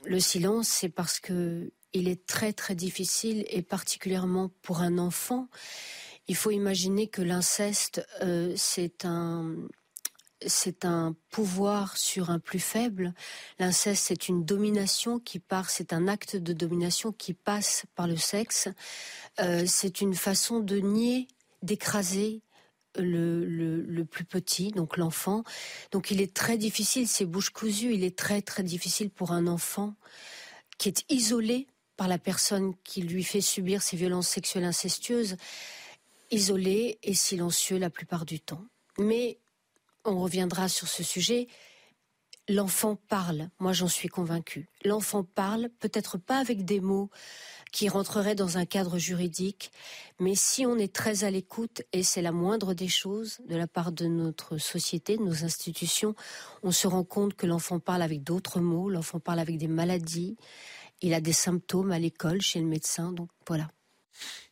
Le 0.06 0.20
silence, 0.20 0.68
c'est 0.68 0.90
parce 0.90 1.20
que 1.20 1.72
il 1.94 2.08
est 2.08 2.26
très 2.26 2.54
très 2.54 2.76
difficile 2.76 3.46
et 3.50 3.62
particulièrement 3.62 4.52
pour 4.62 4.82
un 4.82 4.98
enfant. 4.98 5.48
Il 6.28 6.36
faut 6.36 6.52
imaginer 6.52 7.08
que 7.08 7.22
l'inceste, 7.22 8.06
euh, 8.22 8.54
c'est 8.56 9.06
un 9.06 9.56
c'est 10.46 10.86
un 10.86 11.16
pouvoir 11.32 11.98
sur 11.98 12.30
un 12.30 12.38
plus 12.38 12.60
faible. 12.60 13.14
L'inceste, 13.58 14.04
c'est 14.06 14.28
une 14.28 14.46
domination 14.46 15.20
qui 15.20 15.40
part, 15.40 15.72
c'est 15.72 15.94
un 15.94 16.08
acte 16.08 16.36
de 16.36 16.54
domination 16.54 17.12
qui 17.12 17.34
passe 17.34 17.86
par 17.96 18.08
le 18.08 18.18
sexe. 18.18 18.70
Euh, 19.40 19.64
c'est 19.66 20.00
une 20.00 20.14
façon 20.14 20.60
de 20.60 20.78
nier, 20.78 21.28
d'écraser 21.64 22.42
le, 22.98 24.04
plus 24.04 24.26
petit, 24.26 24.72
donc 24.72 24.98
l'enfant. 24.98 25.44
Donc 25.92 26.12
il 26.12 26.22
est 26.22 26.34
très 26.34 26.58
difficile, 26.58 27.08
c'est 27.08 27.26
bouche 27.26 27.50
cousue, 27.50 27.94
il 27.94 28.04
est 28.04 28.18
très 28.18 28.42
très 28.42 28.64
difficile 28.64 29.10
pour 29.10 29.32
un 29.32 29.48
enfant 29.48 29.96
qui 30.78 30.90
est 30.90 31.06
isolé 31.10 31.68
par 31.96 32.08
la 32.08 32.20
personne 32.20 32.74
qui 32.84 33.02
lui 33.02 33.24
fait 33.24 33.42
subir 33.42 33.82
ces 33.82 33.98
violences 33.98 34.28
sexuelles 34.28 34.64
incestueuses, 34.64 35.38
isolé 36.30 37.00
et 37.04 37.14
silencieux 37.14 37.78
la 37.78 37.90
plupart 37.90 38.26
du 38.26 38.40
temps. 38.40 38.64
Mais 39.00 39.40
on 40.06 40.22
reviendra 40.22 40.70
sur 40.70 40.88
ce 40.88 41.04
sujet. 41.04 41.48
L'enfant 42.50 42.96
parle, 43.10 43.50
moi 43.60 43.74
j'en 43.74 43.90
suis 43.90 44.08
convaincue. 44.08 44.70
L'enfant 44.86 45.24
parle, 45.24 45.70
peut-être 45.80 46.18
pas 46.18 46.38
avec 46.38 46.64
des 46.64 46.80
mots 46.80 47.10
qui 47.78 47.90
rentreraient 47.90 48.34
dans 48.34 48.58
un 48.58 48.66
cadre 48.66 48.98
juridique, 48.98 49.72
mais 50.20 50.34
si 50.34 50.66
on 50.66 50.80
est 50.80 50.92
très 50.92 51.26
à 51.26 51.30
l'écoute, 51.30 51.84
et 51.94 52.02
c'est 52.02 52.24
la 52.24 52.32
moindre 52.32 52.74
des 52.74 52.88
choses 52.88 53.38
de 53.48 53.56
la 53.56 53.68
part 53.68 53.92
de 53.92 54.08
notre 54.08 54.58
société, 54.58 55.16
de 55.16 55.22
nos 55.22 55.44
institutions, 55.44 56.16
on 56.64 56.72
se 56.72 56.88
rend 56.88 57.04
compte 57.04 57.36
que 57.36 57.46
l'enfant 57.46 57.80
parle 57.80 58.02
avec 58.02 58.24
d'autres 58.24 58.62
mots, 58.62 58.90
l'enfant 58.90 59.20
parle 59.20 59.38
avec 59.38 59.60
des 59.60 59.68
maladies, 59.68 60.38
il 61.04 61.14
a 61.14 61.22
des 61.22 61.34
symptômes 61.34 61.92
à 61.92 62.00
l'école, 62.00 62.42
chez 62.42 62.60
le 62.60 62.66
médecin, 62.66 63.12
donc 63.12 63.30
voilà. 63.46 63.70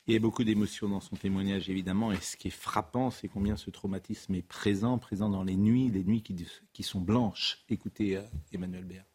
Il 0.05 0.13
y 0.13 0.17
a 0.17 0.19
beaucoup 0.19 0.43
d'émotions 0.43 0.88
dans 0.88 1.01
son 1.01 1.15
témoignage, 1.15 1.67
évidemment, 1.67 2.11
et 2.11 2.21
ce 2.21 2.38
qui 2.38 2.49
est 2.49 2.51
frappant, 2.51 3.09
c'est 3.09 3.28
combien 3.28 3.57
ce 3.57 3.71
traumatisme 3.71 4.36
est 4.36 4.47
présent, 4.47 4.99
présent 4.99 5.32
dans 5.32 5.43
les 5.43 5.55
nuits, 5.55 5.89
les 5.89 6.03
nuits 6.03 6.21
qui, 6.21 6.84
sont 6.84 7.01
blanches. 7.01 7.57
Écoutez 7.69 8.17
euh, 8.17 8.21
Emmanuel 8.51 8.84
Béat. 8.84 9.05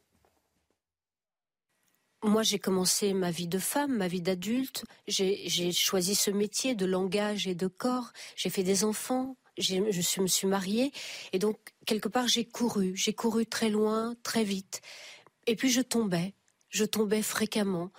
Moi, 2.23 2.43
j'ai 2.43 2.59
commencé 2.59 3.15
ma 3.15 3.31
vie 3.31 3.49
de 3.49 3.59
femme, 3.59 3.97
ma 3.97 4.09
vie 4.09 4.21
d'adulte. 4.21 4.85
J'ai 5.09 5.73
choisi 5.73 6.15
ce 6.15 6.31
métier 6.31 6.75
de 6.75 6.85
langage 6.85 7.47
et 7.47 7.55
de 7.55 7.67
corps. 7.67 8.13
J'ai 8.37 8.51
fait 8.51 8.63
des 8.63 8.85
enfants. 8.85 9.37
Je 9.57 10.21
me 10.21 10.27
suis 10.27 10.47
mariée. 10.47 10.93
Et 11.33 11.39
donc, 11.39 11.59
quelque 11.87 12.09
part, 12.09 12.29
j'ai 12.29 12.45
couru. 12.45 12.93
J'ai 12.95 13.15
couru 13.15 13.47
très 13.47 13.71
loin, 13.71 14.15
très 14.23 14.45
vite. 14.45 14.83
Et 15.47 15.57
puis, 15.57 15.71
je 15.71 15.81
tombais 15.81 16.35
je 16.71 16.85
tombais 16.85 17.23
fréquemment. 17.23 17.91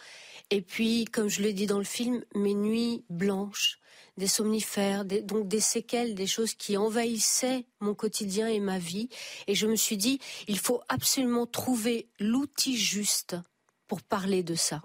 Et 0.49 0.61
puis, 0.61 1.05
comme 1.05 1.29
je 1.29 1.43
le 1.43 1.53
dis 1.53 1.67
dans 1.67 1.77
le 1.77 1.83
film, 1.83 2.23
mes 2.35 2.55
nuits 2.55 3.05
blanches, 3.09 3.79
des 4.17 4.27
somnifères, 4.27 5.05
donc 5.05 5.47
des 5.47 5.59
séquelles, 5.59 6.15
des 6.15 6.27
choses 6.27 6.53
qui 6.53 6.75
envahissaient 6.75 7.65
mon 7.79 7.93
quotidien 7.93 8.47
et 8.47 8.59
ma 8.59 8.79
vie. 8.79 9.09
Et 9.47 9.55
je 9.55 9.67
me 9.67 9.75
suis 9.75 9.97
dit, 9.97 10.19
il 10.47 10.57
faut 10.57 10.81
absolument 10.89 11.45
trouver 11.45 12.09
l'outil 12.19 12.77
juste 12.77 13.37
pour 13.91 14.01
parler 14.01 14.41
de 14.41 14.55
ça. 14.55 14.81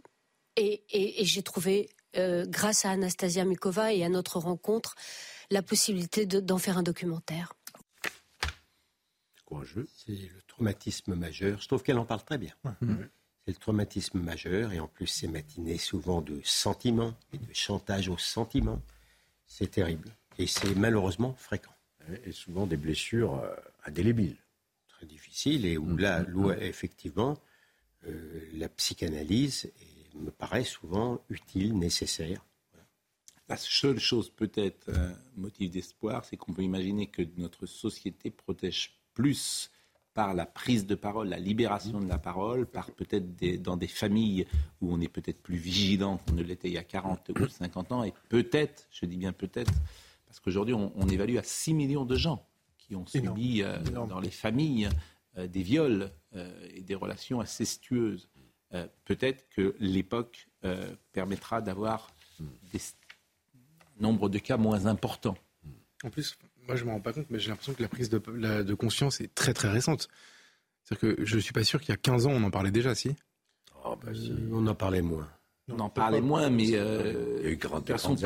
Et, 0.57 0.82
j'ai 1.20 1.42
trouvé, 1.44 1.88
euh, 2.16 2.44
grâce 2.44 2.84
à 2.84 2.90
Anastasia 2.90 3.44
Mikova 3.44 3.92
et 3.92 4.02
à 4.02 4.09
notre 4.09 4.40
rencontre, 4.40 4.96
la 5.48 5.62
possibilité 5.62 6.26
d'en 6.26 6.59
faire 6.59 6.76
un 6.76 6.82
documentaire. 6.82 7.52
C'est 9.94 10.11
le 10.11 10.42
traumatisme 10.48 11.14
majeur. 11.14 11.61
Je 11.61 11.68
trouve 11.68 11.84
qu'elle 11.84 11.98
en 11.98 12.04
parle 12.04 12.24
très 12.24 12.36
bien. 12.36 12.52
C'est 13.44 13.52
le 13.52 13.61
traumatisme 13.61 14.18
majeur 14.18 14.72
et 14.72 14.80
en 14.80 14.88
plus 14.88 15.07
c'est 15.07 15.28
matiné 15.28 15.78
souvent 15.78 16.20
de 16.20 16.40
sentiments 16.42 17.14
et 17.32 17.38
de 17.38 17.54
chantage 17.54 18.09
aux 18.09 18.18
sentiments. 18.18 18.82
C'est 19.46 19.70
terrible 19.70 20.09
et 20.36 20.48
c'est 20.48 20.74
malheureusement 20.74 21.32
fréquent. 21.34 21.76
Et 22.24 22.32
souvent 22.32 22.66
des 22.66 22.76
blessures 22.76 23.36
euh, 23.36 23.54
indélébiles. 23.84 24.38
Très 24.88 25.07
difficiles 25.07 25.64
et 25.64 25.78
où 25.78 25.96
là, 25.96 26.24
mm-hmm. 26.24 26.59
effectivement, 26.59 27.34
euh, 27.34 27.55
la 28.54 28.68
psychanalyse 28.68 29.72
me 30.14 30.30
paraît 30.30 30.64
souvent 30.64 31.20
utile, 31.28 31.78
nécessaire. 31.78 32.44
La 33.48 33.57
seule 33.57 33.98
chose 33.98 34.30
peut-être 34.30 34.88
euh, 34.88 35.12
motif 35.36 35.70
d'espoir, 35.70 36.24
c'est 36.24 36.36
qu'on 36.36 36.52
peut 36.52 36.62
imaginer 36.62 37.07
que 37.07 37.22
notre 37.36 37.66
société 37.66 38.30
protège 38.30 38.98
plus 39.14 39.70
par 40.14 40.34
la 40.34 40.46
prise 40.46 40.86
de 40.86 40.94
parole, 40.94 41.28
la 41.28 41.38
libération 41.38 42.00
de 42.00 42.09
la 42.09 42.18
parole, 42.18 42.66
par 42.66 42.90
peut-être 42.90 43.36
dans 43.62 43.76
des 43.76 43.86
familles 43.86 44.46
où 44.80 44.92
on 44.92 45.00
est 45.00 45.09
peut-être 45.09 45.42
plus 45.42 45.59
vigilant 45.59 46.16
qu'on 46.16 46.32
ne 46.32 46.42
l'était 46.42 46.68
il 46.68 46.74
y 46.74 46.78
a 46.78 46.84
40 46.84 47.30
ou 47.38 47.48
50 47.48 47.92
ans, 47.92 48.02
et 48.02 48.14
peut-être, 48.30 48.88
je 48.90 49.04
dis 49.04 49.18
bien 49.18 49.34
peut-être, 49.34 49.72
parce 50.26 50.40
qu'aujourd'hui 50.40 50.74
on, 50.74 51.09
évalue 51.09 51.36
à 51.36 51.42
6 51.42 51.74
millions 51.74 52.07
de 52.07 52.16
gens 52.16 52.46
qui 52.78 52.96
ont 52.96 53.07
subi 53.07 53.62
euh, 53.62 53.78
dans 53.80 54.20
les 54.20 54.30
familles 54.30 54.86
euh, 54.86 54.90
des 55.37 55.62
viols 55.62 56.11
euh, 56.34 56.68
et 56.74 56.82
des 56.82 56.95
relations 56.95 57.41
incestueuses. 57.41 58.28
peut-être 59.05 59.49
que 59.51 59.74
l'époque 59.78 60.49
permettra 61.12 61.61
d'avoir 61.61 62.11
des 62.72 62.80
nombres 64.01 64.28
de 64.28 64.39
cas 64.39 64.57
moins 64.57 64.87
importants. 64.87 65.37
En 66.05 66.11
plus, 66.11 66.37
moi 66.66 66.76
je 66.76 66.82
ne 66.82 66.89
me 66.89 66.93
rends 66.95 67.01
pas 67.01 67.12
compte, 67.12 67.26
mais 67.30 67.39
j'ai 67.39 67.49
l'impression 67.49 67.74
que 67.74 67.82
la 67.82 67.89
prise 67.89 68.11
de, 68.11 68.18
de, 68.18 68.74
conscience 68.74 69.20
est 69.20 69.34
très 69.34 69.55
très 69.55 69.68
récente. 69.68 70.09
C'est-à-dire 70.82 71.16
que 71.16 71.24
je 71.24 71.37
ne 71.37 71.41
suis 71.41 71.53
pas 71.53 71.64
sûr 71.64 71.80
qu'il 71.80 71.91
y 71.91 71.93
a 71.93 71.97
15 71.97 72.26
ans, 72.26 72.32
on 72.32 72.43
en 72.43 72.51
parlait 72.51 72.70
déjà, 72.70 72.95
si, 72.95 73.14
oh, 73.84 73.97
bah, 73.97 74.12
On 74.53 74.66
en 74.66 74.74
parlait 74.74 75.03
moins. 75.03 75.28
On 75.68 75.80
en 75.80 75.89
parlait 75.89 76.20
moins, 76.20 76.49
mais 76.49 76.70
euh, 76.74 77.57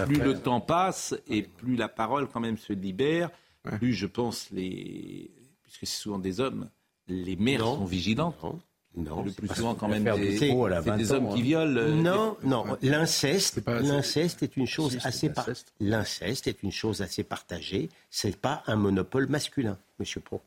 plus 0.06 0.22
le 0.22 0.38
temps 0.38 0.60
passe 0.60 1.14
et 1.26 1.42
plus 1.42 1.74
la 1.74 1.88
parole 1.88 2.28
quand 2.28 2.40
même 2.40 2.58
se 2.58 2.74
libère, 2.74 3.30
plus 3.62 3.94
je 3.94 4.06
pense, 4.06 4.50
les, 4.50 5.30
puisque 5.62 5.86
c'est 5.86 6.02
souvent 6.02 6.18
des 6.18 6.40
hommes, 6.40 6.68
les 7.10 7.36
mères 7.36 7.60
sont 7.60 7.84
vigilantes. 7.84 8.36
Non, 8.96 9.22
le 9.22 9.30
plus 9.30 9.46
souvent 9.48 9.76
quand 9.76 9.86
même 9.86 10.02
des, 10.16 10.38
des 10.96 11.12
hommes 11.12 11.32
qui 11.32 11.42
violent. 11.42 11.76
Euh, 11.76 11.94
non, 11.94 12.36
non, 12.42 12.64
l'inceste, 12.82 13.62
l'inceste 13.66 14.42
est 14.42 14.56
une 14.56 14.66
chose 14.66 14.98
assez 15.04 15.30
l'inceste 15.78 16.48
est 16.48 16.62
une 16.64 16.72
chose 16.72 17.00
assez 17.00 17.22
partagée. 17.22 17.88
C'est 18.10 18.36
pas 18.36 18.64
un 18.66 18.74
monopole 18.74 19.28
masculin, 19.28 19.78
Monsieur 20.00 20.20
Pro. 20.20 20.40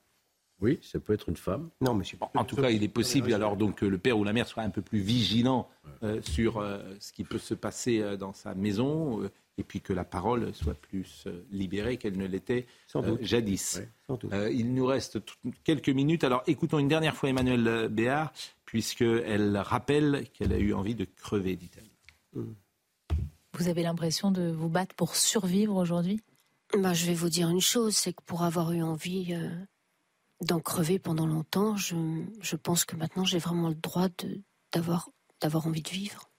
Oui, 0.62 0.78
ça 0.82 1.00
peut 1.00 1.14
être 1.14 1.30
une 1.30 1.38
femme. 1.38 1.70
Non, 1.82 1.94
monsieur. 1.94 2.18
En 2.36 2.44
tout 2.44 2.56
cas, 2.56 2.70
il 2.70 2.84
est 2.84 2.90
possible 2.90 3.34
alors 3.34 3.58
donc 3.58 3.76
que 3.76 3.86
le 3.86 3.98
père 3.98 4.18
ou 4.18 4.24
la 4.24 4.34
mère 4.34 4.48
soit 4.48 4.64
un 4.64 4.70
peu 4.70 4.82
plus 4.82 5.00
vigilant 5.00 5.68
euh, 6.04 6.22
sur 6.22 6.58
euh, 6.58 6.80
ce 7.00 7.12
qui 7.12 7.24
peut 7.24 7.38
se 7.38 7.54
passer 7.54 8.18
dans 8.18 8.34
sa 8.34 8.54
maison 8.54 9.30
et 9.58 9.64
puis 9.64 9.82
que 9.82 9.94
la 9.94 10.04
parole 10.04 10.54
soit 10.54 10.74
plus 10.74 11.26
euh, 11.28 11.46
libérée 11.52 11.98
qu'elle 11.98 12.18
ne 12.18 12.26
l'était 12.26 12.66
euh, 12.96 13.18
jadis. 13.22 13.82
Euh, 14.10 14.52
il 14.52 14.74
nous 14.74 14.86
reste 14.86 15.20
quelques 15.64 15.90
minutes. 15.90 16.24
Alors 16.24 16.44
écoutons 16.48 16.80
une 16.80 16.88
dernière 16.88 17.16
fois 17.16 17.30
Emmanuel 17.30 17.88
Béard, 17.90 18.34
puisqu'elle 18.66 19.58
rappelle 19.58 20.28
qu'elle 20.34 20.54
a 20.54 20.58
eu 20.58 20.74
envie 20.74 20.96
de 20.96 21.06
crever, 21.06 21.56
dit-elle. 21.56 22.44
Vous 23.56 23.68
avez 23.68 23.84
l'impression 23.84 24.32
de 24.32 24.50
vous 24.50 24.70
battre 24.70 24.96
pour 24.96 25.16
survivre 25.16 25.76
aujourd'hui? 25.76 26.22
Bah, 26.76 26.94
Je 26.94 27.06
vais 27.06 27.14
vous 27.14 27.30
dire 27.30 27.50
une 27.50 27.62
chose, 27.62 27.96
c'est 27.96 28.14
que 28.14 28.24
pour 28.26 28.42
avoir 28.42 28.72
eu 28.72 28.82
envie 28.82 29.36
d'en 30.42 30.60
crever 30.60 30.98
pendant 30.98 31.28
longtemps, 31.28 31.78
je, 31.78 31.96
je 32.42 32.56
pense 32.56 32.86
que 32.86 32.96
maintenant 32.96 33.26
j'ai 33.26 33.38
vraiment 33.38 33.70
le 33.70 33.76
droit 33.76 34.08
d'avoir 34.72 35.68
envie 35.68 35.84
de 35.84 35.90
vivre. 35.90 36.32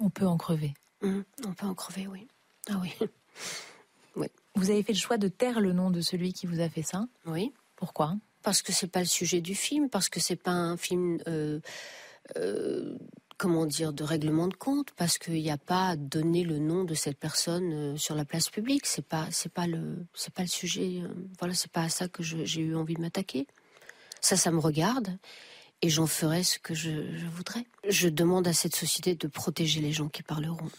On 0.00 0.10
peut 0.10 0.26
en 0.26 0.36
crever. 0.36 0.74
Mmh, 1.02 1.20
on 1.46 1.52
peut 1.52 1.66
en 1.66 1.74
crever, 1.74 2.06
oui. 2.06 2.26
Ah 2.68 2.80
oui. 2.82 2.92
oui. 4.16 4.26
Vous 4.54 4.70
avez 4.70 4.82
fait 4.82 4.92
le 4.92 4.98
choix 4.98 5.18
de 5.18 5.28
taire 5.28 5.60
le 5.60 5.72
nom 5.72 5.90
de 5.90 6.00
celui 6.00 6.32
qui 6.32 6.46
vous 6.46 6.60
a 6.60 6.68
fait 6.68 6.82
ça? 6.82 7.06
Oui. 7.26 7.52
Pourquoi? 7.76 8.16
Parce 8.42 8.62
que 8.62 8.72
c'est 8.72 8.88
pas 8.88 9.00
le 9.00 9.06
sujet 9.06 9.40
du 9.40 9.54
film, 9.54 9.88
parce 9.88 10.08
que 10.08 10.20
c'est 10.20 10.36
pas 10.36 10.52
un 10.52 10.76
film, 10.76 11.18
euh, 11.28 11.60
euh, 12.36 12.96
comment 13.36 13.66
dire, 13.66 13.92
de 13.92 14.02
règlement 14.02 14.48
de 14.48 14.54
compte, 14.54 14.90
parce 14.92 15.18
qu'il 15.18 15.34
n'y 15.34 15.50
a 15.50 15.58
pas 15.58 15.90
à 15.90 15.96
donner 15.96 16.42
le 16.44 16.58
nom 16.58 16.84
de 16.84 16.94
cette 16.94 17.18
personne 17.18 17.72
euh, 17.72 17.96
sur 17.96 18.14
la 18.14 18.24
place 18.24 18.48
publique. 18.48 18.86
C'est 18.86 19.06
pas, 19.06 19.28
c'est 19.30 19.52
pas 19.52 19.66
le, 19.66 20.06
c'est 20.14 20.34
pas 20.34 20.42
le 20.42 20.48
sujet. 20.48 21.02
voilà, 21.38 21.54
c'est 21.54 21.70
pas 21.70 21.82
à 21.82 21.88
ça 21.88 22.08
que 22.08 22.22
j'ai 22.22 22.60
eu 22.60 22.74
envie 22.74 22.94
de 22.94 23.00
m'attaquer. 23.00 23.46
Ça, 24.20 24.36
ça 24.36 24.50
me 24.50 24.58
regarde 24.58 25.16
et 25.82 25.90
j'en 25.90 26.06
ferai 26.06 26.42
ce 26.42 26.58
que 26.58 26.74
je, 26.74 26.90
voudrais. 27.28 27.64
Je 27.88 28.08
demande 28.08 28.46
à 28.48 28.52
cette 28.52 28.74
société 28.74 29.14
de 29.14 29.28
protéger 29.28 29.80
les 29.80 29.92
gens 29.92 30.08
qui 30.08 30.22
parleront. 30.22 30.70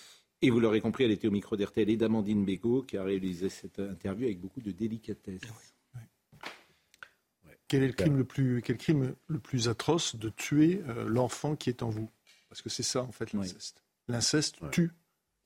Et 0.42 0.50
vous 0.50 0.60
l'aurez 0.60 0.82
compris, 0.82 1.04
elle 1.04 1.12
était 1.12 1.28
au 1.28 1.32
micro 1.32 1.58
d'RTL 1.58 1.90
et 1.90 1.98
d'Amandine 1.98 2.46
Bégaud 2.46 2.84
qui 2.84 2.98
a 2.98 3.04
réalisé 3.04 3.50
cette 3.50 3.80
interview 3.80 4.26
avec 4.26 4.40
beaucoup 4.40 4.62
de 4.62 4.72
délicatesse. 4.72 5.42
Quel 7.68 7.84
est 7.84 7.88
le 7.88 7.94
crime 7.94 8.18
le 8.18 8.24
plus, 8.24 8.62
quel 8.64 8.78
crime 8.78 9.14
le 9.28 9.40
plus 9.40 9.70
atroce 9.70 10.16
de 10.16 10.30
tuer 10.30 10.82
euh, 10.88 11.08
l'enfant 11.08 11.56
qui 11.56 11.70
est 11.70 11.84
en 11.84 11.90
vous? 11.90 12.10
Parce 12.50 12.64
que 12.64 12.70
c'est 12.70 12.84
ça 12.84 13.04
en 13.04 13.12
fait 13.12 13.32
l'inceste. 13.34 13.84
L'inceste 14.08 14.58
tue 14.72 14.92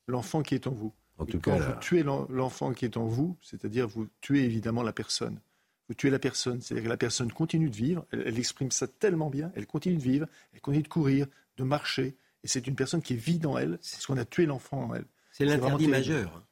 l'enfant 0.08 0.41
qui 0.41 0.56
est 0.56 0.68
en 0.68 0.72
vous. 0.72 0.93
En 1.18 1.26
tout 1.26 1.39
quand 1.39 1.58
cas, 1.58 1.74
vous 1.74 1.80
tuez 1.82 2.04
l'enfant 2.04 2.74
qui 2.74 2.86
est 2.86 2.95
en 2.95 3.06
vous, 3.06 3.38
c'est-à-dire 3.41 3.88
vous 3.88 4.08
tuez 4.22 4.43
évidemment 4.45 4.84
la 4.84 4.93
personne 4.93 5.41
vous 5.88 5.95
tuez 5.95 6.09
la 6.09 6.19
personne. 6.19 6.61
C'est-à-dire 6.61 6.86
que 6.86 6.89
la 6.89 6.97
personne 6.97 7.31
continue 7.31 7.69
de 7.69 7.75
vivre, 7.75 8.05
elle, 8.11 8.38
exprime 8.38 8.71
ça 8.71 8.88
tellement 8.88 9.29
bien, 9.29 9.51
elle 9.55 9.65
continue 9.65 9.97
de 9.97 10.01
vivre, 10.03 10.27
elle 10.53 10.61
continue 10.61 10.84
de 10.84 10.88
courir, 10.88 11.27
de 11.57 11.63
marcher, 11.63 12.15
Et 12.43 12.47
c'est 12.47 12.65
une 12.67 12.75
personne 12.75 13.01
qui 13.01 13.15
vit 13.15 13.39
dans 13.39 13.57
elle, 13.57 13.77
parce 13.77 14.05
qu'on 14.05 14.17
a 14.17 14.25
tué 14.25 14.45
l'enfant 14.45 14.89
en 14.89 14.95
elle. 14.95 15.05
C'est 15.31 15.45
l'interdit 15.45 15.88
majeur. 15.88 16.43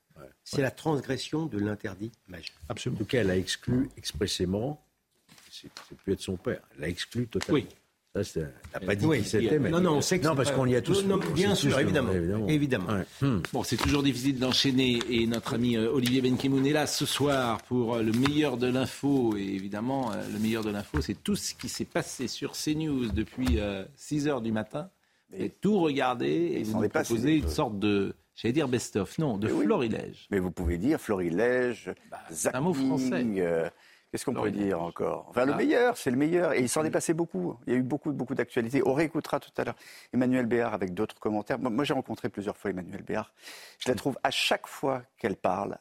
C'est 0.44 0.62
la 0.62 0.72
transgression 0.72 1.46
de 1.46 1.60
l'interdit 1.60 2.12
majeur. 2.28 2.56
Absolument. 2.68 2.98
En 2.98 3.04
tout 3.04 3.10
cas, 3.10 3.22
elle 3.22 3.30
a 3.30 3.38
exclu 3.38 3.90
expressément, 3.98 4.86
c'est 5.50 5.70
pu 6.04 6.14
être 6.14 6.22
son 6.22 6.38
père, 6.38 6.62
elle 6.78 6.84
a 6.86 6.88
exclu 6.88 7.28
totalement. 7.28 7.56
Oui. 7.56 7.68
Ça, 8.14 8.24
c'est- 8.26 8.86
pas 8.86 8.96
dit 8.96 9.06
Oui, 9.06 9.22
qui 9.22 9.30
c'était, 9.30 9.58
mais... 9.58 9.70
non, 9.70 9.80
non, 9.80 9.94
on 9.98 10.02
sait 10.02 10.20
que 10.20 10.26
Non, 10.26 10.36
parce 10.36 10.50
pas- 10.50 10.56
qu'on 10.58 10.66
y 10.66 10.76
a 10.76 10.82
tous... 10.82 11.06
Non, 11.06 11.16
non, 11.16 11.32
bien 11.34 11.56
sûr, 11.56 11.80
évidemment. 11.80 12.12
Évidemment. 12.50 12.88
Ouais. 12.90 13.06
Hmm. 13.28 13.40
Bon, 13.54 13.64
c'est 13.64 13.78
toujours 13.78 14.04
difficile 14.04 14.38
d'enchaîner 14.38 15.00
et 15.10 15.26
notre 15.28 15.54
ami 15.54 15.78
euh, 15.78 15.90
Olivier 15.94 16.22
Benkemoun 16.22 16.66
est 16.66 16.74
là 16.74 16.88
ce 16.88 17.06
soir 17.06 17.62
pour 17.64 17.96
euh, 17.96 18.04
le 18.04 18.12
meilleur 18.12 18.58
de 18.58 18.68
l'info. 18.68 19.38
Et 19.38 19.44
évidemment, 19.44 20.12
euh, 20.12 20.16
le 20.34 20.40
meilleur 20.40 20.66
de 20.66 20.72
l'info, 20.72 21.00
c'est 21.00 21.24
tout 21.24 21.38
ce 21.38 21.54
qui 21.56 21.70
s'est 21.70 21.86
passé 21.86 22.28
sur 22.28 22.52
CNews 22.52 23.08
depuis 23.14 23.60
6 23.96 24.28
heures 24.28 24.42
du 24.42 24.52
matin. 24.52 24.90
Et 25.34 25.50
tout 25.50 25.80
regarder 25.80 26.56
et 26.58 26.64
vous 26.64 26.82
nous 26.82 26.90
proposez 26.90 27.36
une 27.38 27.48
sorte 27.48 27.80
de, 27.80 28.14
j'allais 28.36 28.52
dire 28.52 28.68
best-of, 28.68 29.18
non, 29.20 29.38
de 29.38 29.48
Mais 29.48 29.54
oui. 29.54 29.64
florilège. 29.66 30.28
Mais 30.30 30.40
vous 30.40 30.52
pouvez 30.52 30.78
dire 30.78 31.00
florilège, 31.00 31.92
zapping, 32.30 32.58
un 32.58 32.62
mot 32.62 32.74
français. 32.74 33.24
Qu'est-ce 34.12 34.26
qu'on 34.26 34.34
pourrait 34.34 34.52
dire 34.52 34.82
encore? 34.82 35.26
Enfin, 35.30 35.46
le 35.46 35.54
Ah. 35.54 35.56
meilleur, 35.56 35.96
c'est 35.96 36.12
le 36.12 36.18
meilleur. 36.18 36.52
Et 36.54 36.60
il 36.60 36.68
s'en 36.68 36.84
est 36.84 36.92
passé 36.92 37.14
beaucoup. 37.14 37.56
Il 37.66 37.72
y 37.74 37.76
a 37.78 37.80
eu 37.80 37.82
beaucoup, 37.82 38.12
beaucoup 38.12 38.36
d'actualités. 38.36 38.82
On 38.86 38.94
réécoutera 38.94 39.40
tout 39.40 39.52
à 39.58 39.64
l'heure 39.64 39.76
Emmanuel 40.14 40.48
Béard 40.48 40.74
avec 40.74 40.94
d'autres 40.94 41.18
commentaires. 41.18 41.58
Moi, 41.60 41.86
j'ai 41.86 41.94
rencontré 41.94 42.28
plusieurs 42.28 42.58
fois 42.58 42.72
Emmanuel 42.72 43.04
Béard. 43.04 43.32
Je 43.80 43.88
la 43.90 43.96
trouve 43.96 44.18
à 44.24 44.30
chaque 44.32 44.68
fois 44.68 45.04
qu'elle 45.18 45.38
parle, 45.38 45.78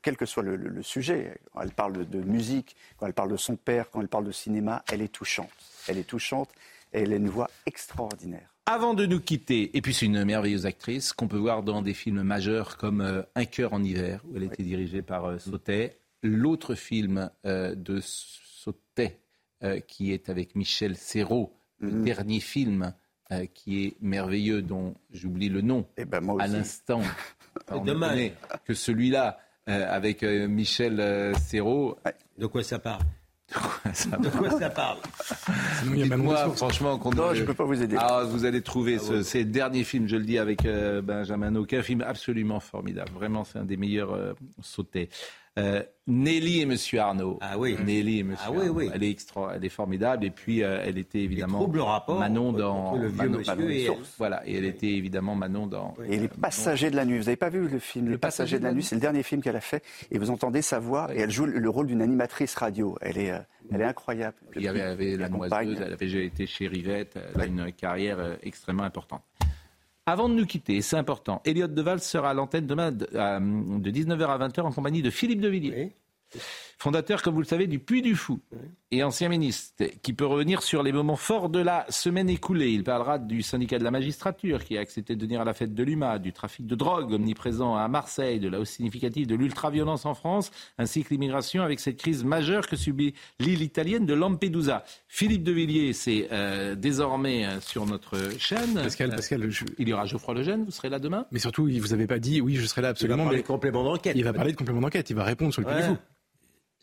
quel 0.00 0.16
que 0.16 0.26
soit 0.26 0.44
le, 0.44 0.54
le- 0.54 0.68
le 0.68 0.82
sujet, 0.84 1.38
quand 1.52 1.60
elle 1.62 1.72
parle 1.72 1.92
de, 1.94 2.04
de 2.04 2.20
musique, 2.20 2.76
quand 2.96 3.06
elle 3.06 3.14
parle 3.14 3.32
de 3.32 3.36
son 3.36 3.56
père, 3.56 3.90
quand 3.90 4.00
elle 4.00 4.08
parle 4.08 4.24
de 4.26 4.32
cinéma, 4.32 4.84
elle 4.92 5.02
est 5.02 5.12
touchante. 5.12 5.50
Elle 5.88 5.98
est 5.98 6.04
touchante 6.08 6.50
et 6.92 7.00
elle 7.02 7.12
a 7.12 7.16
une 7.16 7.28
voix 7.28 7.50
extraordinaire. 7.66 8.48
Avant 8.66 8.94
de 8.94 9.06
nous 9.06 9.20
quitter, 9.20 9.76
et 9.76 9.82
puis 9.82 9.92
c'est 9.92 10.06
une 10.06 10.24
merveilleuse 10.24 10.66
actrice 10.66 11.12
qu'on 11.12 11.26
peut 11.26 11.36
voir 11.36 11.64
dans 11.64 11.82
des 11.82 11.94
films 11.94 12.22
majeurs 12.22 12.76
comme 12.76 13.00
euh, 13.00 13.22
Un 13.34 13.44
cœur 13.44 13.72
en 13.72 13.82
hiver, 13.82 14.20
où 14.30 14.36
elle 14.36 14.44
était 14.44 14.62
dirigée 14.62 15.02
par 15.02 15.24
euh, 15.24 15.38
Sautet. 15.40 15.96
L'autre 16.22 16.74
film 16.74 17.30
euh, 17.44 17.74
de 17.74 18.00
Sautet, 18.00 19.20
euh, 19.62 19.80
qui 19.80 20.12
est 20.12 20.28
avec 20.28 20.54
Michel 20.54 20.96
Serrault, 20.96 21.52
le 21.80 21.90
dernier 22.04 22.38
film 22.40 22.94
euh, 23.32 23.46
qui 23.52 23.84
est 23.86 23.96
merveilleux, 24.00 24.62
dont 24.62 24.94
j'oublie 25.12 25.48
le 25.48 25.62
nom 25.62 25.86
à 26.38 26.46
l'instant. 26.46 27.00
On 27.70 27.84
dommage. 27.84 28.10
connaît 28.10 28.34
que 28.64 28.72
celui-là, 28.74 29.38
euh, 29.68 29.86
avec 29.88 30.22
euh, 30.22 30.46
Michel 30.48 31.00
euh, 31.00 31.34
Serrault. 31.34 31.98
De 32.38 32.46
quoi 32.46 32.62
ça 32.62 32.78
parle? 32.78 33.02
Ça 33.92 34.16
De 34.16 34.28
quoi 34.30 34.50
ça 34.58 34.70
parle? 34.70 34.98
Dites-moi, 35.94 36.50
franchement, 36.54 36.98
qu'on 36.98 37.10
Non, 37.10 37.34
je 37.34 37.44
peux 37.44 37.52
pas 37.54 37.64
vous 37.64 37.82
aider. 37.82 37.96
Ah, 37.98 38.24
vous 38.24 38.44
allez 38.46 38.62
trouver 38.62 38.98
ce, 38.98 39.22
c'est 39.22 39.40
le 39.40 39.50
dernier 39.50 39.84
film, 39.84 40.06
je 40.08 40.16
le 40.16 40.24
dis 40.24 40.38
avec 40.38 40.64
euh, 40.64 41.02
Benjamin 41.02 41.54
Auquin, 41.56 41.80
un 41.80 41.82
film 41.82 42.00
absolument 42.02 42.60
formidable. 42.60 43.10
Vraiment, 43.12 43.44
c'est 43.44 43.58
un 43.58 43.64
des 43.64 43.76
meilleurs 43.76 44.12
euh, 44.14 44.32
sautés. 44.62 45.10
Euh, 45.58 45.82
Nelly 46.06 46.60
et 46.62 46.66
Monsieur 46.66 46.98
Arnaud. 47.00 47.38
Ah 47.42 47.58
oui. 47.58 47.76
Nelly 47.84 48.20
et 48.20 48.22
Monsieur 48.22 48.44
Ah 48.48 48.50
oui, 48.52 48.60
Arnaud. 48.62 48.72
oui. 48.74 48.90
Elle 48.94 49.02
est 49.04 49.10
extra, 49.10 49.52
elle 49.54 49.64
est 49.64 49.68
formidable. 49.68 50.24
Et 50.24 50.30
puis, 50.30 50.62
euh, 50.64 50.82
elle 50.84 50.96
était 50.98 51.20
évidemment 51.20 51.58
trouble 51.58 51.80
rapport 51.80 52.18
Manon 52.18 52.52
dans 52.52 52.96
le 52.96 53.06
vieux 53.08 53.16
Manon- 53.18 53.38
monsieur 53.38 53.54
Manon 53.54 53.68
et. 53.68 53.88
Voilà. 54.18 54.42
Et 54.48 54.56
elle 54.56 54.64
était 54.64 54.88
évidemment 54.88 55.34
Manon 55.34 55.66
dans. 55.66 55.94
Et 56.08 56.16
Les 56.18 56.28
Passagers 56.28 56.90
de 56.90 56.96
la 56.96 57.04
Nuit. 57.04 57.18
Vous 57.18 57.24
n'avez 57.24 57.36
pas 57.36 57.50
vu 57.50 57.68
le 57.68 57.78
film 57.78 58.08
Le 58.08 58.18
Passager 58.18 58.58
de 58.58 58.64
la 58.64 58.72
Nuit? 58.72 58.82
C'est 58.82 58.94
le 58.94 59.00
dernier 59.02 59.22
film 59.22 59.42
qu'elle 59.42 59.56
a 59.56 59.60
fait. 59.60 59.82
Et 60.10 60.18
vous 60.18 60.30
entendez 60.30 60.62
sa 60.62 60.78
voix. 60.78 61.08
Et 61.14 61.20
elle 61.20 61.30
joue 61.30 61.44
le 61.46 61.58
le 61.58 61.68
rôle 61.70 61.86
d'une 61.86 62.02
animatrice 62.02 62.54
radio. 62.56 62.96
Elle 63.02 63.18
est, 63.18 63.30
euh, 63.30 63.38
elle 63.70 63.82
est 63.82 63.84
incroyable. 63.84 64.36
Il 64.56 64.62
y 64.62 64.68
avait, 64.68 64.80
avait 64.80 65.16
la 65.16 65.28
noiseuse, 65.28 65.76
elle 65.78 65.92
avait 65.92 65.96
déjà 65.96 66.18
été 66.18 66.46
chez 66.46 66.66
Rivette, 66.66 67.16
elle 67.34 67.40
a 67.40 67.46
une 67.46 67.72
carrière 67.72 68.18
euh, 68.18 68.34
extrêmement 68.42 68.82
importante. 68.82 69.22
Avant 70.04 70.28
de 70.28 70.34
nous 70.34 70.46
quitter, 70.46 70.82
c'est 70.82 70.96
important, 70.96 71.40
Elliot 71.44 71.68
Deval 71.68 72.00
sera 72.00 72.30
à 72.30 72.34
l'antenne 72.34 72.66
demain 72.66 72.90
de, 72.90 73.06
à, 73.16 73.38
de 73.38 73.90
19h 73.90 74.26
à 74.26 74.48
20h 74.48 74.62
en 74.62 74.72
compagnie 74.72 75.00
de 75.00 75.10
Philippe 75.10 75.40
de 75.40 75.48
Villiers. 75.48 75.92
Fondateur, 76.82 77.22
comme 77.22 77.34
vous 77.34 77.40
le 77.42 77.46
savez, 77.46 77.68
du 77.68 77.78
Puy 77.78 78.02
du 78.02 78.16
Fou 78.16 78.40
et 78.90 79.04
ancien 79.04 79.28
ministre, 79.28 79.84
qui 80.02 80.12
peut 80.12 80.26
revenir 80.26 80.62
sur 80.64 80.82
les 80.82 80.90
moments 80.90 81.14
forts 81.14 81.48
de 81.48 81.60
la 81.60 81.86
semaine 81.90 82.28
écoulée. 82.28 82.72
Il 82.72 82.82
parlera 82.82 83.20
du 83.20 83.40
syndicat 83.40 83.78
de 83.78 83.84
la 83.84 83.92
magistrature 83.92 84.64
qui 84.64 84.76
a 84.76 84.80
accepté 84.80 85.14
de 85.14 85.22
venir 85.22 85.40
à 85.40 85.44
la 85.44 85.54
fête 85.54 85.74
de 85.74 85.82
l'UMA, 85.84 86.18
du 86.18 86.32
trafic 86.32 86.66
de 86.66 86.74
drogue 86.74 87.12
omniprésent 87.12 87.76
à 87.76 87.86
Marseille, 87.86 88.40
de 88.40 88.48
la 88.48 88.58
hausse 88.58 88.70
significative 88.70 89.28
de 89.28 89.36
l'ultraviolence 89.36 90.06
en 90.06 90.14
France, 90.14 90.50
ainsi 90.76 91.04
que 91.04 91.10
l'immigration 91.10 91.62
avec 91.62 91.78
cette 91.78 91.98
crise 91.98 92.24
majeure 92.24 92.66
que 92.66 92.74
subit 92.74 93.14
l'île 93.38 93.62
italienne 93.62 94.04
de 94.04 94.14
Lampedusa. 94.14 94.82
Philippe 95.06 95.44
de 95.44 95.52
Villiers, 95.52 95.92
c'est 95.92 96.30
euh, 96.32 96.74
désormais 96.74 97.46
euh, 97.46 97.60
sur 97.60 97.86
notre 97.86 98.18
chaîne. 98.40 98.74
Pascal, 98.74 99.12
Euh, 99.12 99.14
Pascal, 99.14 99.50
je- 99.50 99.64
Il 99.78 99.88
y 99.88 99.92
aura 99.92 100.04
Geoffroy 100.06 100.34
Lejeune, 100.34 100.64
vous 100.64 100.72
serez 100.72 100.88
là 100.88 100.98
demain? 100.98 101.26
Mais 101.30 101.38
surtout, 101.38 101.68
il 101.68 101.80
vous 101.80 101.94
avez 101.94 102.08
pas 102.08 102.18
dit, 102.18 102.40
oui, 102.40 102.56
je 102.56 102.66
serai 102.66 102.82
là 102.82 102.88
absolument. 102.88 103.22
parler 103.22 103.36
mais 103.36 103.42
de 103.42 103.46
complément 103.46 103.84
d'enquête. 103.84 104.14
Il 104.16 104.24
va 104.24 104.32
parler 104.32 104.50
de 104.50 104.56
complément 104.56 104.80
d'enquête. 104.80 105.08
Il 105.10 105.14
va 105.16 105.22
répondre 105.22 105.52
sur 105.52 105.62
le 105.62 105.68
Ouais. 105.68 105.74
Puy 105.74 105.82
du 105.82 105.88
Fou. 105.90 105.96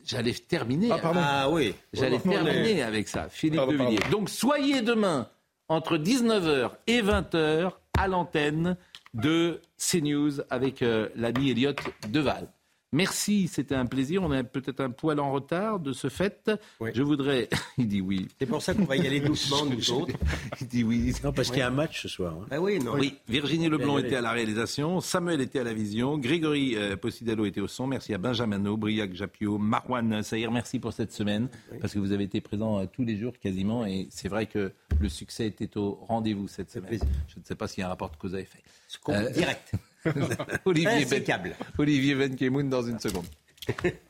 J'allais 0.04 0.32
terminer. 0.32 0.88
Ah, 0.92 0.98
pardon. 0.98 1.20
Ah 1.22 1.50
oui. 1.50 1.74
J'allais 1.92 2.16
est- 2.16 2.28
terminer 2.28 2.82
avec 2.82 3.08
ça, 3.08 3.28
Philippe 3.28 3.56
Pardon, 3.56 3.72
de 3.72 3.76
Villiers. 3.78 3.98
pardon. 3.98 4.18
Donc 4.18 4.28
soyez 4.30 4.80
demain 4.82 5.28
entre 5.68 5.96
19h 5.98 6.70
et 6.86 7.00
20h 7.02 7.72
à 7.98 8.08
l'antenne 8.08 8.76
de 9.14 9.60
CNews 9.76 10.40
avec 10.50 10.82
euh, 10.82 11.08
l'ami 11.16 11.50
Elliot 11.50 11.72
Deval. 12.08 12.48
Merci, 12.92 13.46
c'était 13.46 13.76
un 13.76 13.86
plaisir. 13.86 14.22
On 14.22 14.32
est 14.32 14.42
peut-être 14.42 14.80
un 14.80 14.90
poil 14.90 15.20
en 15.20 15.30
retard 15.30 15.78
de 15.78 15.92
ce 15.92 16.08
fait. 16.08 16.50
Je 16.92 17.02
voudrais. 17.02 17.48
Il 17.78 17.86
dit 17.86 18.00
oui. 18.00 18.26
C'est 18.38 18.46
pour 18.46 18.60
ça 18.62 18.74
qu'on 18.74 18.84
va 18.84 18.96
y 18.96 19.06
aller 19.06 19.20
doucement, 19.20 19.64
nous 19.64 19.90
autres. 19.92 20.14
Il 20.60 20.66
dit 20.66 20.82
oui. 20.82 21.12
Non, 21.22 21.32
parce 21.32 21.50
qu'il 21.50 21.58
y 21.58 21.62
a 21.62 21.68
un 21.68 21.70
match 21.70 22.02
ce 22.02 22.08
soir. 22.08 22.34
hein. 22.40 22.46
Ah 22.50 22.60
oui, 22.60 22.80
non. 22.80 22.94
Oui, 22.94 23.16
Virginie 23.28 23.68
y 23.68 23.98
était 23.98 24.16
à 24.16 24.20
la 24.20 24.32
réalisation, 24.32 25.00
Samuel 25.00 25.40
était 25.40 25.60
à 25.60 25.64
la 25.64 25.72
vision, 25.72 26.18
Grégory 26.18 26.76
euh, 26.76 26.96
Possidello 26.96 27.44
était 27.44 27.60
au 27.60 27.68
son. 27.68 27.86
Merci 27.86 28.12
à 28.12 28.18
Benjamin 28.18 28.58
Briac 28.76 29.14
Japio, 29.14 29.58
Marwan 29.58 30.22
Saïr. 30.22 30.50
Merci 30.50 30.78
pour 30.80 30.92
cette 30.92 31.12
semaine 31.12 31.48
parce 31.80 31.92
que 31.94 31.98
vous 32.00 32.12
avez 32.12 32.24
été 32.24 32.40
présents 32.40 32.80
euh, 32.80 32.86
tous 32.92 33.04
les 33.04 33.16
jours 33.16 33.32
quasiment 33.38 33.86
et 33.86 34.08
c'est 34.10 34.28
vrai 34.28 34.46
que 34.46 34.72
le 34.98 35.08
succès 35.08 35.46
était 35.46 35.76
au 35.76 35.92
rendez-vous 36.08 36.48
cette 36.48 36.70
semaine. 36.70 36.98
Je 37.28 37.38
ne 37.38 37.44
sais 37.44 37.54
pas 37.54 37.68
s'il 37.68 37.80
y 37.80 37.84
a 37.84 37.86
un 37.86 37.90
rapport 37.90 38.10
de 38.10 38.16
cause 38.16 38.34
à 38.34 38.40
effet. 38.40 38.62
Euh, 39.08 39.30
Direct. 39.30 39.72
Olivier 40.64 41.04
ben. 41.04 41.54
Olivier 41.78 42.14
Benkemoun 42.14 42.68
dans 42.68 42.82
une 42.82 42.98
seconde. 42.98 43.26